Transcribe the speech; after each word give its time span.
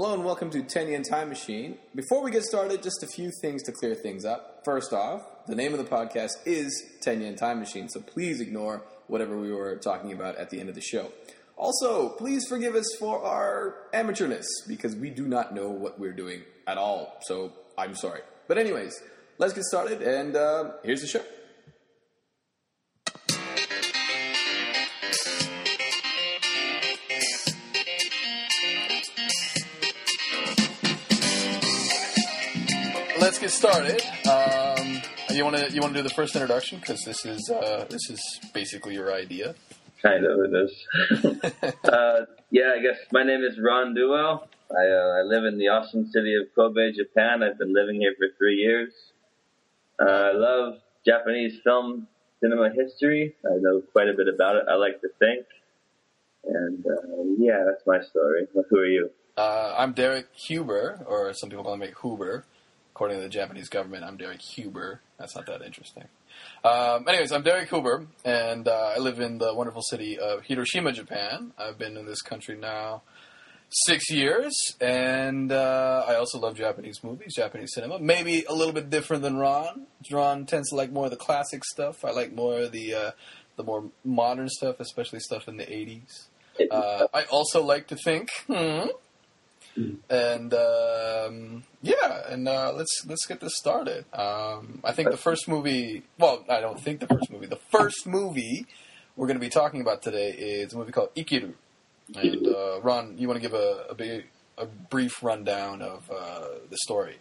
Hello 0.00 0.14
and 0.14 0.24
welcome 0.24 0.48
to 0.48 0.62
10 0.62 0.88
Yen 0.88 1.02
Time 1.02 1.28
Machine. 1.28 1.76
Before 1.94 2.22
we 2.22 2.30
get 2.30 2.42
started, 2.42 2.82
just 2.82 3.02
a 3.02 3.06
few 3.06 3.30
things 3.42 3.62
to 3.64 3.70
clear 3.70 3.94
things 3.94 4.24
up. 4.24 4.62
First 4.64 4.94
off, 4.94 5.20
the 5.46 5.54
name 5.54 5.74
of 5.74 5.78
the 5.78 5.84
podcast 5.84 6.30
is 6.46 6.72
10 7.02 7.20
Yen 7.20 7.36
Time 7.36 7.58
Machine, 7.60 7.86
so 7.86 8.00
please 8.00 8.40
ignore 8.40 8.82
whatever 9.08 9.38
we 9.38 9.52
were 9.52 9.76
talking 9.76 10.10
about 10.10 10.36
at 10.36 10.48
the 10.48 10.58
end 10.58 10.70
of 10.70 10.74
the 10.74 10.80
show. 10.80 11.12
Also, 11.58 12.08
please 12.08 12.46
forgive 12.48 12.74
us 12.74 12.86
for 12.98 13.22
our 13.22 13.76
amateurness 13.92 14.46
because 14.66 14.96
we 14.96 15.10
do 15.10 15.28
not 15.28 15.54
know 15.54 15.68
what 15.68 16.00
we're 16.00 16.14
doing 16.14 16.44
at 16.66 16.78
all, 16.78 17.18
so 17.20 17.52
I'm 17.76 17.94
sorry. 17.94 18.22
But, 18.48 18.56
anyways, 18.56 18.98
let's 19.36 19.52
get 19.52 19.64
started, 19.64 20.00
and 20.00 20.34
uh, 20.34 20.70
here's 20.82 21.02
the 21.02 21.08
show. 21.08 21.22
Get 33.40 33.50
started. 33.50 34.02
Um, 34.28 35.00
you 35.30 35.44
want 35.44 35.56
to 35.56 35.72
you 35.72 35.80
want 35.80 35.94
to 35.94 36.00
do 36.00 36.02
the 36.02 36.14
first 36.14 36.34
introduction 36.36 36.78
because 36.78 37.02
this 37.04 37.24
is 37.24 37.48
uh, 37.48 37.86
this 37.88 38.10
is 38.10 38.20
basically 38.52 38.94
your 38.94 39.14
idea. 39.14 39.54
Kind 40.02 40.26
of 40.26 40.40
it 40.40 40.54
is. 40.54 41.72
uh, 41.84 42.26
yeah, 42.50 42.74
I 42.76 42.82
guess 42.82 42.98
my 43.12 43.22
name 43.22 43.42
is 43.42 43.58
Ron 43.58 43.94
Duo. 43.94 44.46
I, 44.70 44.86
uh, 44.86 45.20
I 45.20 45.22
live 45.24 45.44
in 45.44 45.58
the 45.58 45.68
awesome 45.68 46.10
city 46.10 46.34
of 46.34 46.54
Kobe, 46.54 46.92
Japan. 46.92 47.42
I've 47.42 47.58
been 47.58 47.74
living 47.74 48.00
here 48.00 48.14
for 48.18 48.26
three 48.38 48.56
years. 48.56 48.92
Uh, 49.98 50.04
I 50.04 50.32
love 50.32 50.74
Japanese 51.06 51.60
film 51.64 52.08
cinema 52.40 52.70
history. 52.70 53.34
I 53.44 53.56
know 53.60 53.82
quite 53.92 54.08
a 54.08 54.14
bit 54.14 54.28
about 54.28 54.56
it. 54.56 54.64
I 54.70 54.74
like 54.74 55.00
to 55.00 55.08
think. 55.18 55.46
And 56.44 56.84
uh, 56.86 57.34
yeah, 57.38 57.64
that's 57.66 57.86
my 57.86 58.00
story. 58.02 58.46
Who 58.52 58.76
are 58.76 58.86
you? 58.86 59.10
Uh, 59.36 59.74
I'm 59.78 59.92
Derek 59.92 60.26
Huber, 60.34 61.04
or 61.06 61.32
some 61.32 61.48
people 61.48 61.64
call 61.64 61.76
me 61.76 61.90
Huber. 62.02 62.44
According 63.00 63.16
to 63.16 63.22
the 63.22 63.30
Japanese 63.30 63.70
government, 63.70 64.04
I'm 64.04 64.18
Derek 64.18 64.42
Huber. 64.42 65.00
That's 65.18 65.34
not 65.34 65.46
that 65.46 65.62
interesting. 65.62 66.04
Um, 66.62 67.08
anyways, 67.08 67.32
I'm 67.32 67.42
Derek 67.42 67.70
Huber, 67.70 68.06
and 68.26 68.68
uh, 68.68 68.92
I 68.94 68.98
live 68.98 69.20
in 69.20 69.38
the 69.38 69.54
wonderful 69.54 69.80
city 69.80 70.18
of 70.18 70.42
Hiroshima, 70.42 70.92
Japan. 70.92 71.54
I've 71.56 71.78
been 71.78 71.96
in 71.96 72.04
this 72.04 72.20
country 72.20 72.58
now 72.58 73.00
six 73.70 74.10
years, 74.10 74.52
and 74.82 75.50
uh, 75.50 76.04
I 76.08 76.16
also 76.16 76.38
love 76.38 76.56
Japanese 76.56 77.02
movies, 77.02 77.32
Japanese 77.34 77.72
cinema. 77.72 77.98
Maybe 77.98 78.44
a 78.44 78.52
little 78.52 78.74
bit 78.74 78.90
different 78.90 79.22
than 79.22 79.38
Ron. 79.38 79.86
Ron 80.12 80.44
tends 80.44 80.68
to 80.68 80.76
like 80.76 80.92
more 80.92 81.06
of 81.06 81.10
the 81.10 81.16
classic 81.16 81.64
stuff. 81.64 82.04
I 82.04 82.10
like 82.10 82.34
more 82.34 82.58
of 82.58 82.72
the 82.72 82.92
uh, 82.92 83.10
the 83.56 83.62
more 83.62 83.84
modern 84.04 84.50
stuff, 84.50 84.78
especially 84.78 85.20
stuff 85.20 85.48
in 85.48 85.56
the 85.56 85.64
'80s. 85.64 86.26
Uh, 86.70 87.06
I 87.14 87.22
also 87.30 87.62
like 87.62 87.86
to 87.86 87.96
think. 87.96 88.28
Hmm, 88.46 88.88
and 89.76 90.54
um, 90.54 91.64
yeah, 91.82 92.22
and 92.28 92.48
uh, 92.48 92.72
let's 92.74 93.04
let's 93.06 93.26
get 93.26 93.40
this 93.40 93.56
started. 93.56 94.04
Um, 94.12 94.80
I 94.84 94.92
think 94.92 95.10
the 95.10 95.16
first 95.16 95.48
movie. 95.48 96.02
Well, 96.18 96.44
I 96.48 96.60
don't 96.60 96.80
think 96.80 97.00
the 97.00 97.06
first 97.06 97.30
movie. 97.30 97.46
The 97.46 97.60
first 97.70 98.06
movie 98.06 98.66
we're 99.16 99.26
going 99.26 99.38
to 99.38 99.44
be 99.44 99.50
talking 99.50 99.80
about 99.80 100.02
today 100.02 100.30
is 100.30 100.72
a 100.72 100.78
movie 100.78 100.92
called 100.92 101.14
Ikiru. 101.14 101.52
And 102.16 102.46
uh, 102.46 102.80
Ron, 102.80 103.16
you 103.18 103.28
want 103.28 103.40
to 103.40 103.42
give 103.42 103.54
a 103.54 103.84
a, 103.90 103.94
big, 103.94 104.26
a 104.58 104.66
brief 104.66 105.22
rundown 105.22 105.82
of 105.82 106.10
uh, 106.10 106.46
the 106.68 106.76
story? 106.84 107.16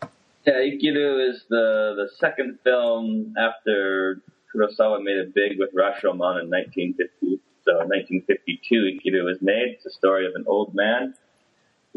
Yeah, 0.46 0.54
Ikiru 0.54 1.30
is 1.30 1.44
the 1.50 1.94
the 1.96 2.10
second 2.18 2.60
film 2.64 3.36
after 3.38 4.22
Kurosawa 4.54 5.04
made 5.04 5.18
it 5.18 5.34
big 5.34 5.60
with 5.60 5.74
Rashomon 5.76 6.42
in 6.42 6.50
1950. 6.50 7.40
So 7.66 7.82
in 7.82 7.90
1952, 7.90 8.98
Ikiru 8.98 9.26
was 9.26 9.38
made. 9.42 9.76
It's 9.76 9.86
a 9.86 9.92
story 9.92 10.26
of 10.26 10.34
an 10.36 10.46
old 10.48 10.74
man 10.74 11.14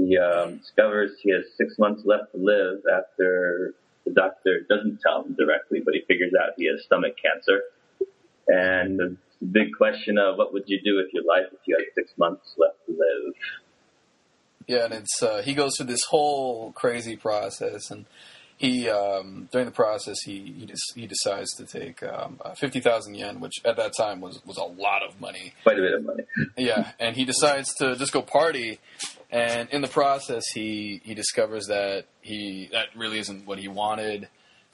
he 0.06 0.19
um, 0.19 0.58
discovers 0.58 1.12
he 1.22 1.31
has 1.33 1.45
six 1.56 1.78
months 1.78 2.03
left 2.05 2.33
to 2.33 2.39
live 2.39 2.83
after 2.92 3.75
the 4.05 4.12
doctor 4.12 4.61
doesn't 4.69 5.00
tell 5.00 5.22
him 5.25 5.34
directly, 5.34 5.81
but 5.84 5.94
he 5.94 6.03
figures 6.09 6.33
out 6.41 6.50
he 6.56 6.67
has 6.67 6.83
stomach 6.84 7.14
cancer. 7.22 7.62
And 8.49 8.99
the 8.99 9.16
big 9.47 9.76
question 9.76 10.19
of 10.19 10.37
what 10.37 10.53
would 10.53 10.65
you 10.66 10.81
do 10.82 10.97
with 10.97 11.12
your 11.12 11.25
life 11.25 11.47
if 11.53 11.60
you 11.66 11.76
had 11.76 11.87
six 11.94 12.12
months 12.19 12.54
left 12.59 12.84
to 12.87 12.93
live? 12.93 13.34
Yeah, 14.66 14.84
and 14.87 14.94
it's 14.94 15.22
uh, 15.22 15.43
he 15.43 15.54
goes 15.54 15.76
through 15.76 15.87
this 15.87 16.05
whole 16.05 16.72
crazy 16.72 17.16
process, 17.16 17.91
and 17.91 18.06
he 18.62 18.89
um, 18.89 19.49
during 19.50 19.67
the 19.67 19.73
process 19.73 20.17
he 20.25 20.55
he, 20.59 20.67
des- 20.67 20.95
he 21.00 21.06
decides 21.09 21.50
to 21.56 21.67
take 21.67 22.03
um, 22.03 22.39
uh, 22.45 22.55
fifty 22.55 22.81
thousand 22.81 23.17
yen, 23.17 23.41
which 23.41 23.55
at 23.65 23.77
that 23.77 23.93
time 23.97 24.21
was 24.21 24.41
was 24.47 24.56
a 24.56 24.62
lot 24.65 25.03
of 25.03 25.21
money. 25.21 25.53
Quite 25.65 25.78
a 25.78 25.83
bit 25.83 25.95
of 25.95 26.05
money. 26.05 26.23
Yeah, 26.56 26.93
and 27.00 27.17
he 27.17 27.25
decides 27.25 27.75
to 27.75 27.97
just 27.97 28.12
go 28.12 28.23
party, 28.23 28.78
and 29.31 29.69
in 29.71 29.83
the 29.83 29.89
process 29.89 30.45
he 30.55 31.00
he 31.05 31.15
discovers 31.15 31.67
that 31.67 32.05
he 32.21 32.69
that 32.73 32.87
really 32.97 33.19
isn't 33.19 33.47
what 33.47 33.59
he 33.59 33.69
wanted. 33.69 34.28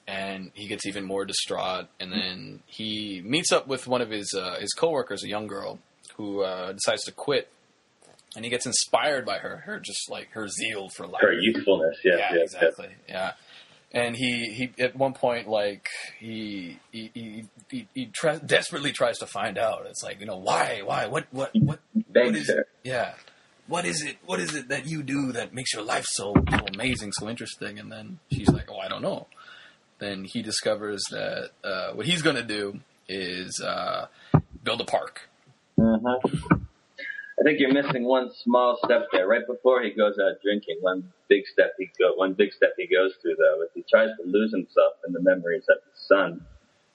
And 0.06 0.53
he 0.55 0.69
gets 0.69 0.87
even 0.87 1.05
more 1.05 1.26
distraught, 1.26 1.87
and 2.00 2.10
then 2.10 2.60
he 2.66 3.20
meets 3.25 3.53
up 3.53 3.66
with 3.69 3.87
one 3.87 4.00
of 4.00 4.09
his 4.10 4.32
uh, 4.34 4.59
his 4.59 4.72
coworkers, 4.75 5.22
a 5.22 5.28
young 5.28 5.47
girl, 5.47 5.78
who 6.16 6.43
uh, 6.43 6.72
decides 6.72 7.05
to 7.05 7.12
quit 7.12 7.49
and 8.37 8.44
he 8.44 8.50
gets 8.50 8.66
inspired 8.66 9.25
by 9.25 9.38
her, 9.38 9.56
her 9.65 9.81
just 9.81 10.10
like 10.10 10.28
her 10.32 10.47
zeal 10.49 10.91
for 10.91 11.06
life, 11.06 11.22
Her 11.22 11.32
youthfulness, 11.32 11.97
yeah, 12.05 12.16
yes, 12.19 12.32
yes. 12.34 12.55
exactly, 12.55 12.88
yeah. 13.09 13.32
And 13.91 14.16
he, 14.16 14.53
he 14.53 14.82
at 14.82 14.97
one 14.97 15.15
point 15.15 15.49
like 15.49 15.88
he 16.19 16.78
he 16.93 17.10
he, 17.15 17.44
he, 17.71 17.88
he 17.94 18.10
desperately 18.44 18.93
tries 18.93 19.19
to 19.19 19.26
find 19.26 19.56
out. 19.56 19.87
It's 19.88 20.03
like 20.03 20.21
you 20.21 20.26
know 20.26 20.37
why 20.37 20.82
why 20.84 21.06
what 21.06 21.26
what 21.31 21.53
what 21.59 21.81
what 22.12 22.37
is 22.37 22.49
her. 22.49 22.66
yeah 22.84 23.15
what 23.66 23.87
is 23.87 24.03
it 24.03 24.19
what 24.26 24.41
is 24.41 24.54
it 24.54 24.69
that 24.69 24.87
you 24.87 25.03
do 25.03 25.32
that 25.32 25.54
makes 25.54 25.72
your 25.72 25.82
life 25.82 26.04
so 26.06 26.34
so 26.50 26.59
amazing 26.75 27.12
so 27.12 27.28
interesting? 27.28 27.78
And 27.78 27.91
then 27.91 28.19
she's 28.31 28.49
like 28.50 28.71
oh 28.71 28.78
I 28.78 28.88
don't 28.88 29.03
know. 29.03 29.26
Then 29.99 30.25
he 30.25 30.43
discovers 30.43 31.03
that 31.10 31.50
uh, 31.65 31.93
what 31.93 32.06
he's 32.06 32.22
going 32.22 32.37
to 32.37 32.43
do 32.43 32.81
is 33.09 33.60
uh, 33.60 34.06
build 34.62 34.81
a 34.81 34.84
park. 34.84 35.28
hmm 35.76 35.97
I 37.38 37.44
think 37.44 37.60
you're 37.60 37.72
missing 37.72 38.04
one 38.04 38.31
small 38.43 38.78
step 38.84 39.06
there. 39.12 39.28
Right 39.28 39.47
before 39.47 39.82
he 39.82 39.91
goes 39.91 40.19
out 40.19 40.43
drinking, 40.43 40.78
one 40.81 41.12
big 41.28 41.47
step 41.47 41.72
he 41.78 41.88
go, 41.99 42.15
one 42.15 42.34
big 42.34 42.53
step 42.53 42.75
he 42.76 42.87
goes 42.87 43.12
through 43.22 43.37
though 43.37 43.62
is 43.62 43.71
he 43.75 43.84
tries 43.88 44.10
to 44.21 44.28
lose 44.28 44.50
himself 44.53 44.94
in 45.06 45.12
the 45.12 45.21
memories 45.21 45.65
of 45.69 45.76
his 45.91 46.06
son. 46.06 46.44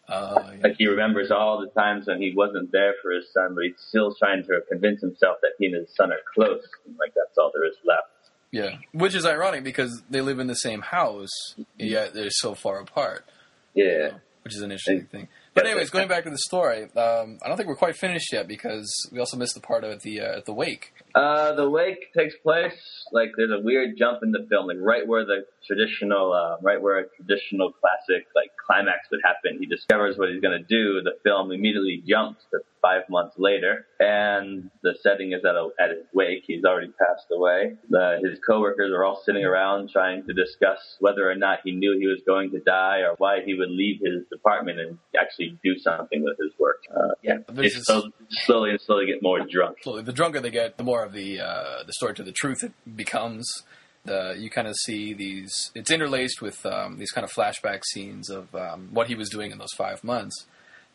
Uh, 0.10 0.36
yeah. 0.38 0.64
Like 0.64 0.76
he 0.78 0.88
remembers 0.88 1.32
all 1.32 1.62
the 1.62 1.70
times 1.80 2.08
when 2.08 2.22
he 2.22 2.34
wasn't 2.36 2.72
there 2.74 2.94
for 3.02 3.12
his 3.12 3.32
son, 3.34 3.56
but 3.56 3.64
he's 3.64 3.76
still 3.88 4.14
trying 4.16 4.44
to 4.44 4.62
convince 4.70 5.00
himself 5.00 5.38
that 5.42 5.52
he 5.60 5.68
and 5.68 5.76
his 5.76 5.96
son 5.96 6.12
are 6.12 6.20
close. 6.34 6.64
Like 7.00 7.14
that's 7.16 7.38
all 7.38 7.52
there 7.54 7.66
is 7.66 7.78
left. 7.86 8.08
Yeah, 8.52 8.78
which 8.92 9.16
is 9.16 9.26
ironic 9.26 9.64
because 9.64 10.04
they 10.10 10.22
live 10.22 10.40
in 10.40 10.48
the 10.48 10.56
same 10.56 10.82
house, 10.82 11.32
yet 11.78 12.14
they're 12.14 12.30
so 12.30 12.54
far 12.54 12.80
apart. 12.80 13.26
Yeah. 13.74 14.12
Which 14.44 14.56
is 14.56 14.62
an 14.62 14.72
interesting 14.72 15.08
thing. 15.08 15.30
But 15.54 15.68
anyways, 15.68 15.92
going 15.92 16.08
back 16.08 16.24
to 16.24 16.32
the 16.32 16.38
story, 16.40 16.84
um, 16.96 17.38
I 17.44 17.48
don't 17.48 17.58
think 17.58 17.70
we're 17.70 17.76
quite 17.76 17.96
finished 17.96 18.34
yet 18.34 18.48
because 18.48 18.92
we 19.12 19.20
also 19.20 19.38
missed 19.38 19.54
the 19.54 19.62
part 19.62 19.84
of 19.84 20.02
the 20.02 20.22
uh, 20.22 20.42
the 20.46 20.54
wake. 20.54 20.94
Uh, 21.14 21.54
the 21.54 21.70
wake 21.70 22.12
takes 22.18 22.36
place 22.38 22.74
like 23.12 23.30
there's 23.38 23.52
a 23.52 23.64
weird 23.64 23.96
jump 23.98 24.24
in 24.24 24.32
the 24.32 24.48
film, 24.50 24.68
like 24.68 24.78
right 24.80 25.08
where 25.08 25.26
the 25.26 25.46
traditional, 25.68 26.34
uh, 26.34 26.58
right 26.62 26.82
where 26.82 27.00
a 27.00 27.04
traditional 27.16 27.72
classic 27.72 28.26
like 28.36 28.50
climax 28.66 29.10
would 29.12 29.22
happen. 29.24 29.60
He 29.60 29.68
discovers 29.68 30.18
what 30.18 30.30
he's 30.30 30.42
gonna 30.42 30.64
do. 30.64 31.02
The 31.04 31.18
film 31.24 31.52
immediately 31.52 32.04
jumps 32.08 32.42
to 32.52 32.60
five 32.84 33.04
months 33.10 33.36
later, 33.40 33.88
and 34.00 34.70
the 34.84 34.94
setting 35.02 35.32
is 35.32 35.40
at 35.46 35.56
a, 35.56 35.70
at 35.80 35.90
his 35.90 36.06
wake. 36.14 36.44
He's 36.46 36.66
already 36.66 36.92
passed 37.00 37.28
away. 37.32 37.76
The, 37.90 38.20
his 38.24 38.38
coworkers 38.46 38.92
are 38.92 39.04
all 39.06 39.22
sitting 39.26 39.46
around 39.46 39.90
trying 39.90 40.26
to 40.28 40.34
discuss 40.34 40.98
whether 41.00 41.28
or 41.30 41.36
not 41.36 41.60
he 41.64 41.72
knew 41.72 41.98
he 41.98 42.08
was 42.08 42.22
going 42.28 42.52
to 42.52 42.60
die 42.60 43.00
or 43.00 43.16
why 43.18 43.40
he 43.46 43.54
would 43.54 43.72
leave 43.72 44.02
his 44.04 44.28
department 44.30 44.80
and 44.80 45.00
actually 45.20 45.58
do 45.64 45.78
something 45.80 46.24
with 46.24 46.38
his 46.38 46.52
work. 46.60 46.84
Uh, 46.94 47.14
yeah, 47.24 47.38
it's 47.48 47.76
this- 47.76 47.86
so, 47.86 48.04
slowly 48.46 48.72
and 48.72 48.82
slowly 48.82 49.06
get 49.06 49.24
more 49.24 49.40
drunk. 49.50 49.78
Slowly, 49.82 50.04
the 50.04 50.14
drunker 50.14 50.42
they 50.42 50.52
get, 50.52 50.78
the 50.78 50.84
more 50.84 51.04
of 51.06 51.14
the 51.14 51.40
uh, 51.40 51.84
the 51.86 51.94
story 51.94 52.14
to 52.16 52.24
the 52.24 52.34
truth 52.34 52.64
it 52.64 52.74
becomes. 52.96 53.64
Uh, 54.06 54.34
you 54.34 54.50
kind 54.50 54.68
of 54.68 54.76
see 54.76 55.14
these. 55.14 55.72
It's 55.74 55.90
interlaced 55.90 56.42
with 56.42 56.66
um, 56.66 56.98
these 56.98 57.12
kind 57.12 57.24
of 57.24 57.32
flashback 57.32 57.84
scenes 57.86 58.30
of 58.30 58.54
um, 58.54 58.90
what 58.92 59.08
he 59.08 59.16
was 59.16 59.30
doing 59.30 59.52
in 59.52 59.58
those 59.60 59.72
five 59.78 60.04
months, 60.04 60.46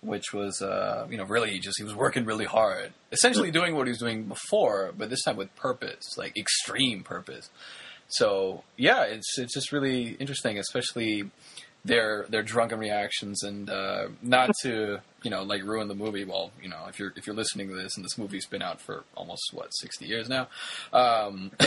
which 0.00 0.32
was 0.32 0.62
uh, 0.62 1.06
you 1.10 1.16
know 1.16 1.24
really 1.24 1.58
just 1.58 1.78
he 1.78 1.84
was 1.84 1.94
working 1.94 2.24
really 2.24 2.44
hard, 2.44 2.92
essentially 3.12 3.50
doing 3.50 3.74
what 3.74 3.86
he 3.86 3.90
was 3.90 3.98
doing 3.98 4.24
before, 4.24 4.92
but 4.96 5.10
this 5.10 5.22
time 5.24 5.36
with 5.36 5.54
purpose, 5.56 6.16
like 6.16 6.36
extreme 6.36 7.02
purpose. 7.02 7.50
So 8.08 8.64
yeah, 8.76 9.04
it's 9.04 9.38
it's 9.38 9.54
just 9.54 9.72
really 9.72 10.12
interesting, 10.18 10.58
especially 10.58 11.30
their 11.84 12.26
their 12.28 12.42
drunken 12.42 12.78
reactions, 12.78 13.42
and 13.42 13.68
uh, 13.70 14.08
not 14.22 14.50
to 14.62 14.98
you 15.22 15.30
know 15.30 15.42
like 15.42 15.62
ruin 15.62 15.88
the 15.88 15.94
movie. 15.94 16.24
Well, 16.24 16.50
you 16.62 16.68
know 16.68 16.86
if 16.88 16.98
you're 16.98 17.12
if 17.16 17.26
you're 17.26 17.36
listening 17.36 17.68
to 17.68 17.74
this, 17.74 17.96
and 17.96 18.04
this 18.04 18.16
movie's 18.18 18.46
been 18.46 18.62
out 18.62 18.80
for 18.80 19.04
almost 19.14 19.42
what 19.52 19.68
sixty 19.74 20.06
years 20.06 20.28
now. 20.28 20.48
Um, 20.92 21.50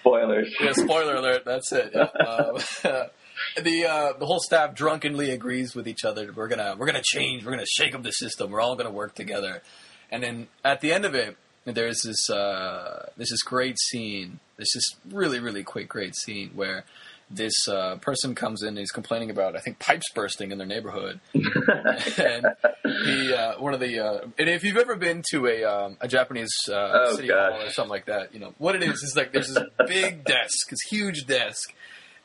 Spoilers. 0.00 0.54
yeah, 0.60 0.72
spoiler 0.72 1.14
alert. 1.14 1.44
That's 1.46 1.72
it. 1.72 1.92
Yeah. 1.94 2.08
Um, 2.26 2.58
the 3.60 3.86
uh, 3.86 4.12
the 4.18 4.26
whole 4.26 4.40
staff 4.40 4.74
drunkenly 4.74 5.30
agrees 5.30 5.74
with 5.74 5.86
each 5.88 6.04
other. 6.04 6.32
We're 6.34 6.48
gonna 6.48 6.74
we're 6.78 6.86
gonna 6.86 7.02
change. 7.04 7.44
We're 7.44 7.52
gonna 7.52 7.66
shake 7.66 7.94
up 7.94 8.02
the 8.02 8.10
system. 8.12 8.50
We're 8.50 8.60
all 8.60 8.76
gonna 8.76 8.90
work 8.90 9.14
together. 9.14 9.62
And 10.10 10.22
then 10.22 10.48
at 10.64 10.80
the 10.80 10.92
end 10.92 11.04
of 11.04 11.14
it, 11.14 11.36
there's 11.64 12.02
this 12.02 12.28
uh, 12.30 13.10
this 13.16 13.30
great 13.42 13.78
scene. 13.78 14.40
This 14.56 14.68
really 15.10 15.40
really 15.40 15.62
quick 15.64 15.88
great 15.88 16.14
scene 16.16 16.50
where 16.54 16.84
this 17.30 17.66
uh, 17.68 17.96
person 17.96 18.34
comes 18.34 18.62
in 18.62 18.68
and 18.68 18.78
he's 18.78 18.90
complaining 18.92 19.30
about 19.30 19.56
I 19.56 19.60
think 19.60 19.78
pipes 19.78 20.04
bursting 20.14 20.52
in 20.52 20.58
their 20.58 20.66
neighborhood, 20.66 21.20
and 21.32 22.46
he 22.84 23.32
uh, 23.34 23.58
one 23.58 23.74
of 23.74 23.80
the 23.80 23.98
uh, 23.98 24.26
and 24.38 24.48
if 24.48 24.62
you've 24.62 24.76
ever 24.76 24.94
been 24.94 25.22
to 25.30 25.46
a 25.46 25.64
um, 25.64 25.96
a 26.00 26.06
Japanese 26.08 26.52
uh, 26.68 26.74
Oh, 27.06 27.16
city 27.16 27.28
gosh. 27.28 27.52
hall 27.52 27.62
or 27.62 27.70
something 27.70 27.90
like 27.90 28.06
that, 28.06 28.34
you 28.34 28.40
know 28.40 28.54
what 28.58 28.74
it 28.76 28.82
is 28.82 29.02
is 29.02 29.14
like 29.16 29.32
there's 29.32 29.52
this 29.52 29.64
big 29.86 30.24
desk, 30.24 30.68
this 30.70 30.80
huge 30.88 31.26
desk. 31.26 31.74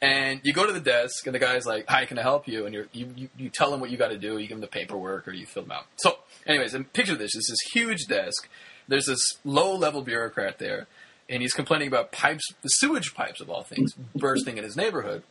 And 0.02 0.40
you 0.44 0.54
go 0.54 0.66
to 0.66 0.72
the 0.72 0.80
desk, 0.80 1.26
and 1.26 1.36
the 1.36 1.40
guy's 1.40 1.66
like, 1.66 1.86
"Hi, 1.90 2.06
can 2.06 2.18
I 2.18 2.22
help 2.22 2.48
you?" 2.48 2.66
And 2.66 2.74
you're, 2.74 2.88
you 2.94 3.12
you 3.16 3.30
you 3.38 3.50
tell 3.50 3.74
him 3.74 3.82
what 3.82 3.90
you 3.90 3.98
got 3.98 4.10
to 4.10 4.18
do. 4.18 4.38
You 4.38 4.48
give 4.48 4.56
him 4.56 4.62
the 4.62 4.68
paperwork, 4.68 5.28
or 5.28 5.34
you 5.34 5.46
fill 5.46 5.64
them 5.64 5.74
out. 5.74 5.88
So, 5.98 6.20
anyways, 6.48 6.74
and 6.74 6.92
picture 6.94 7.16
this: 7.16 7.36
it's 7.36 7.50
this 7.50 7.60
huge 7.74 8.06
desk. 8.08 8.48
There's 8.88 9.08
this 9.08 9.22
low 9.44 9.76
level 9.76 10.02
bureaucrat 10.02 10.58
there, 10.58 10.88
and 11.28 11.42
he's 11.42 11.54
complaining 11.54 11.90
about 11.90 12.14
pipes, 12.14 12.44
the 12.62 12.70
sewage 12.70 13.14
pipes 13.14 13.42
of 13.42 13.50
all 13.50 13.64
things, 13.64 13.94
bursting 14.16 14.58
in 14.58 14.64
his 14.64 14.78
neighborhood. 14.78 15.24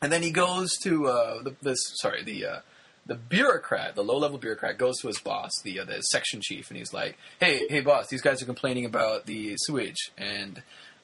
And 0.00 0.12
then 0.12 0.22
he 0.22 0.32
goes 0.32 0.76
to 0.82 1.06
uh, 1.06 1.42
the 1.44 1.54
this 1.62 1.78
sorry 2.00 2.24
the 2.24 2.44
uh, 2.44 2.60
the 3.06 3.14
bureaucrat, 3.14 3.94
the 3.94 4.04
low 4.04 4.18
level 4.18 4.38
bureaucrat, 4.38 4.78
goes 4.78 4.98
to 5.00 5.08
his 5.08 5.20
boss, 5.20 5.52
the 5.62 5.78
uh, 5.78 5.84
the 5.84 6.00
section 6.02 6.40
chief, 6.42 6.70
and 6.70 6.76
he's 6.76 6.92
like, 6.92 7.16
"Hey, 7.40 7.66
hey, 7.68 7.80
boss, 7.80 8.08
these 8.08 8.22
guys 8.22 8.42
are 8.42 8.46
complaining 8.46 8.84
about 8.84 9.26
the 9.26 9.54
sewage." 9.58 10.10
And 10.18 10.62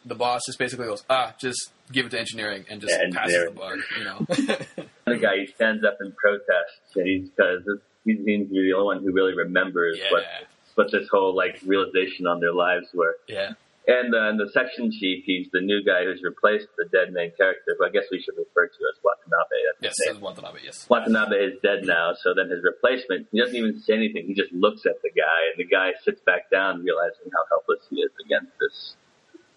the 0.08 0.14
boss 0.14 0.42
just 0.46 0.58
basically 0.58 0.86
goes, 0.86 1.04
"Ah, 1.08 1.34
just 1.40 1.72
give 1.92 2.06
it 2.06 2.10
to 2.10 2.18
engineering 2.18 2.64
and 2.70 2.80
just 2.80 2.92
Yeah, 2.98 3.10
passes 3.12 3.34
the 3.34 3.50
engineering. 3.50 3.78
buck," 3.78 3.98
you 3.98 4.04
know. 4.04 4.26
the 5.06 5.16
guy 5.16 5.38
he 5.40 5.46
stands 5.54 5.84
up 5.84 5.96
and 6.00 6.14
protests, 6.16 6.96
and 6.96 7.06
he's 7.06 7.28
because 7.30 7.62
he 8.04 8.14
seems 8.24 8.48
to 8.48 8.54
be 8.54 8.70
the 8.70 8.72
only 8.76 8.96
one 8.96 9.02
who 9.04 9.12
really 9.12 9.34
remembers 9.34 9.98
what 10.10 10.22
yeah, 10.22 10.46
what 10.74 10.90
this 10.92 11.08
whole 11.10 11.34
like 11.36 11.58
realization 11.64 12.26
on 12.26 12.40
their 12.40 12.52
lives 12.54 12.86
were. 12.94 13.16
yeah, 13.28 13.52
And, 13.88 14.14
uh, 14.14 14.28
and 14.28 14.38
the 14.38 14.48
section 14.52 14.90
chief, 14.92 15.24
he's 15.26 15.48
the 15.52 15.60
new 15.60 15.82
guy 15.84 16.04
who's 16.04 16.22
replaced 16.22 16.68
the 16.76 16.84
dead 16.92 17.12
main 17.12 17.32
character, 17.36 17.74
who 17.78 17.84
I 17.84 17.90
guess 17.90 18.04
we 18.12 18.20
should 18.22 18.36
refer 18.36 18.66
to 18.68 18.80
as 18.92 18.96
Watanabe. 19.02 19.58
Yes, 19.82 19.94
that's 20.06 20.18
Watanabe. 20.20 20.58
Yes, 20.64 20.86
Watanabe 20.88 21.36
is 21.36 21.54
dead 21.62 21.80
now, 21.84 22.12
so 22.22 22.32
then 22.34 22.48
his 22.50 22.62
replacement, 22.62 23.26
he 23.32 23.40
doesn't 23.40 23.56
even 23.56 23.80
say 23.80 23.94
anything. 23.94 24.26
He 24.26 24.34
just 24.34 24.52
looks 24.52 24.86
at 24.86 25.00
the 25.02 25.10
guy, 25.10 25.40
and 25.50 25.56
the 25.58 25.64
guy 25.68 25.92
sits 26.04 26.20
back 26.22 26.50
down, 26.50 26.82
realizing 26.84 27.26
how 27.32 27.42
helpless 27.50 27.80
he 27.90 27.96
is 28.00 28.10
against 28.24 28.52
this 28.60 28.94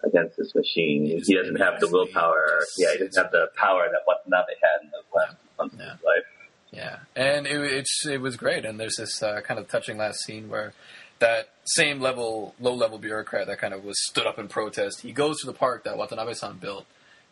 against 0.04 0.36
this 0.36 0.54
machine. 0.54 1.06
He 1.24 1.34
doesn't 1.34 1.56
have 1.56 1.80
the 1.80 1.88
willpower. 1.88 2.60
Yeah, 2.78 2.92
he 2.92 2.98
doesn't 2.98 3.22
have 3.22 3.32
the 3.32 3.48
power 3.56 3.88
that 3.90 4.00
Watanabe 4.06 4.52
had 4.62 4.84
in 4.84 4.90
the 4.90 5.16
last 5.16 5.36
months 5.58 5.76
Yeah. 5.78 5.84
of 5.86 5.92
his 5.98 6.04
life. 6.04 6.24
Yeah, 6.70 6.98
and 7.14 7.46
it, 7.46 7.60
it's 7.60 8.06
it 8.06 8.20
was 8.20 8.36
great. 8.36 8.64
And 8.64 8.80
there's 8.80 8.96
this 8.96 9.22
uh, 9.22 9.40
kind 9.42 9.60
of 9.60 9.68
touching 9.68 9.98
last 9.98 10.20
scene 10.24 10.48
where 10.48 10.72
that 11.18 11.50
same 11.64 12.00
level, 12.00 12.54
low 12.58 12.74
level 12.74 12.98
bureaucrat 12.98 13.46
that 13.46 13.58
kind 13.58 13.74
of 13.74 13.84
was 13.84 13.96
stood 14.08 14.26
up 14.26 14.38
in 14.38 14.48
protest. 14.48 15.02
He 15.02 15.12
goes 15.12 15.40
to 15.40 15.46
the 15.46 15.52
park 15.52 15.84
that 15.84 15.96
Watanabe-san 15.98 16.56
built, 16.58 16.86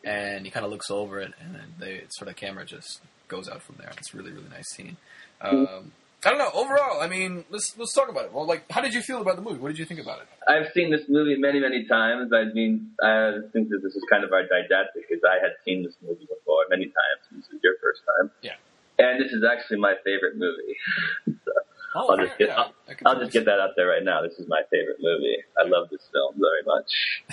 and 0.05 0.45
he 0.45 0.51
kind 0.51 0.65
of 0.67 0.71
looks 0.71 0.91
over 0.91 1.21
it, 1.21 1.33
and 1.41 1.55
then 1.55 1.75
they 1.79 2.03
sort 2.11 2.29
of 2.29 2.37
camera 2.37 2.65
just 2.67 3.01
goes 3.29 3.49
out 3.49 3.63
from 3.63 3.77
there. 3.79 3.91
It's 3.97 4.13
a 4.13 4.17
really 4.19 4.31
really 4.33 4.49
nice 4.51 4.69
scene. 4.75 4.97
Um, 5.41 5.93
I 6.25 6.31
don't 6.31 6.39
know. 6.39 6.51
Overall, 6.53 7.01
I 7.01 7.09
mean, 7.09 7.45
let's 7.51 7.75
let's 7.79 7.95
talk 7.95 8.09
about 8.09 8.27
it. 8.27 8.33
Well, 8.33 8.47
like, 8.47 8.71
how 8.71 8.81
did 8.81 8.93
you 8.93 9.01
feel 9.01 9.21
about 9.21 9.37
the 9.37 9.43
movie? 9.43 9.59
What 9.59 9.69
did 9.69 9.79
you 9.79 9.87
think 9.87 10.01
about 10.01 10.21
it? 10.21 10.29
I've 10.47 10.73
seen 10.75 10.91
this 10.91 11.03
movie 11.09 11.37
many, 11.37 11.61
many 11.61 11.87
times. 11.87 12.33
I 12.33 12.45
mean, 12.53 12.93
I 13.03 13.39
think 13.53 13.71
that 13.71 13.81
this 13.83 13.95
is 13.95 14.05
kind 14.11 14.25
of 14.25 14.33
our 14.33 14.43
didactic 14.43 15.09
because 15.09 15.25
I 15.25 15.41
had 15.41 15.53
seen 15.65 15.83
this 15.83 15.95
movie 16.03 16.27
before 16.29 16.65
many 16.69 16.87
times. 16.87 17.21
This 17.33 17.47
is 17.57 17.61
your 17.63 17.75
first 17.83 18.03
time. 18.05 18.31
Yeah. 18.43 18.57
And 18.99 19.25
this 19.25 19.33
is 19.33 19.43
actually 19.45 19.79
my 19.79 19.95
favorite 20.05 20.37
movie. 20.37 20.77
so 21.45 21.53
Oh, 21.95 22.11
I'll 22.11 22.25
just 22.25 22.39
get, 22.39 22.51
I'll, 22.51 22.73
I'll 23.05 23.19
just 23.19 23.33
get 23.33 23.47
that 23.47 23.59
out 23.59 23.71
there 23.77 23.89
right 23.89 24.05
now. 24.05 24.23
This 24.23 24.39
is 24.39 24.47
my 24.47 24.63
favorite 24.71 24.99
movie. 25.01 25.39
I 25.59 25.67
love 25.67 25.89
this 25.91 26.03
film 26.13 26.35
very 26.39 26.63
much. 26.65 27.25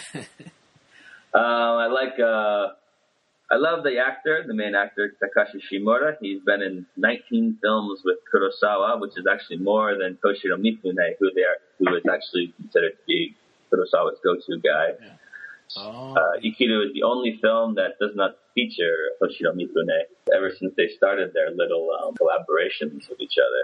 um, 1.34 1.42
I 1.44 1.86
like, 1.88 2.20
uh, 2.20 2.74
I 3.50 3.56
love 3.56 3.84
the 3.84 3.98
actor, 3.98 4.44
the 4.46 4.54
main 4.54 4.76
actor, 4.76 5.14
Takashi 5.24 5.62
Shimura. 5.72 6.18
He's 6.20 6.42
been 6.42 6.62
in 6.62 6.86
19 6.98 7.60
films 7.62 8.02
with 8.04 8.18
Kurosawa, 8.34 9.00
which 9.00 9.12
is 9.18 9.26
actually 9.32 9.58
more 9.60 9.96
than 9.98 10.18
Toshiro 10.24 10.58
Mifune, 10.60 11.16
who 11.20 11.32
they 11.34 11.42
are, 11.42 11.58
who 11.80 11.96
is 11.96 12.04
actually 12.12 12.54
considered 12.58 12.92
to 12.92 13.06
be 13.08 13.36
Kurosawa's 13.72 14.20
go-to 14.24 14.60
guy. 14.60 14.90
Oh, 15.78 16.14
Uh, 16.16 16.40
Ikiru 16.44 16.88
is 16.88 16.94
the 16.94 17.04
only 17.04 17.40
film 17.42 17.76
that 17.76 17.98
does 18.00 18.16
not 18.16 18.36
feature 18.54 18.96
Toshiro 19.22 19.54
Mifune 19.56 19.98
ever 20.36 20.52
since 20.60 20.74
they 20.76 20.90
started 20.98 21.32
their 21.34 21.52
little 21.52 21.88
um, 22.04 22.16
collaborations 22.16 23.08
with 23.10 23.20
each 23.22 23.38
other. 23.38 23.64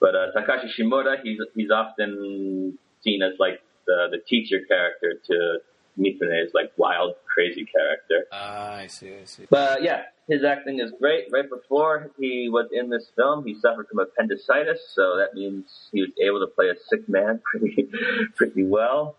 But 0.00 0.14
uh, 0.14 0.26
Takashi 0.36 0.68
Shimura, 0.78 1.20
he's 1.22 1.38
he's 1.54 1.70
often 1.70 2.78
seen 3.02 3.22
as 3.22 3.32
like 3.40 3.60
the 3.86 4.08
the 4.10 4.18
teacher 4.18 4.60
character 4.68 5.14
to 5.26 5.58
Mifune's 5.98 6.52
like 6.54 6.72
wild, 6.76 7.14
crazy 7.26 7.64
character. 7.64 8.26
Ah, 8.32 8.74
I 8.74 8.86
see, 8.86 9.08
I 9.08 9.24
see. 9.24 9.46
But 9.50 9.82
yeah, 9.82 10.02
his 10.28 10.44
acting 10.44 10.80
is 10.80 10.92
great. 11.00 11.26
Right 11.32 11.48
before 11.48 12.10
he 12.18 12.48
was 12.50 12.68
in 12.72 12.90
this 12.90 13.06
film, 13.16 13.44
he 13.46 13.54
suffered 13.54 13.88
from 13.88 13.98
appendicitis, 13.98 14.80
so 14.94 15.16
that 15.16 15.34
means 15.34 15.88
he 15.92 16.00
was 16.00 16.10
able 16.22 16.40
to 16.40 16.46
play 16.46 16.68
a 16.68 16.74
sick 16.88 17.08
man 17.08 17.40
pretty 17.50 17.88
pretty 18.36 18.64
well. 18.64 19.16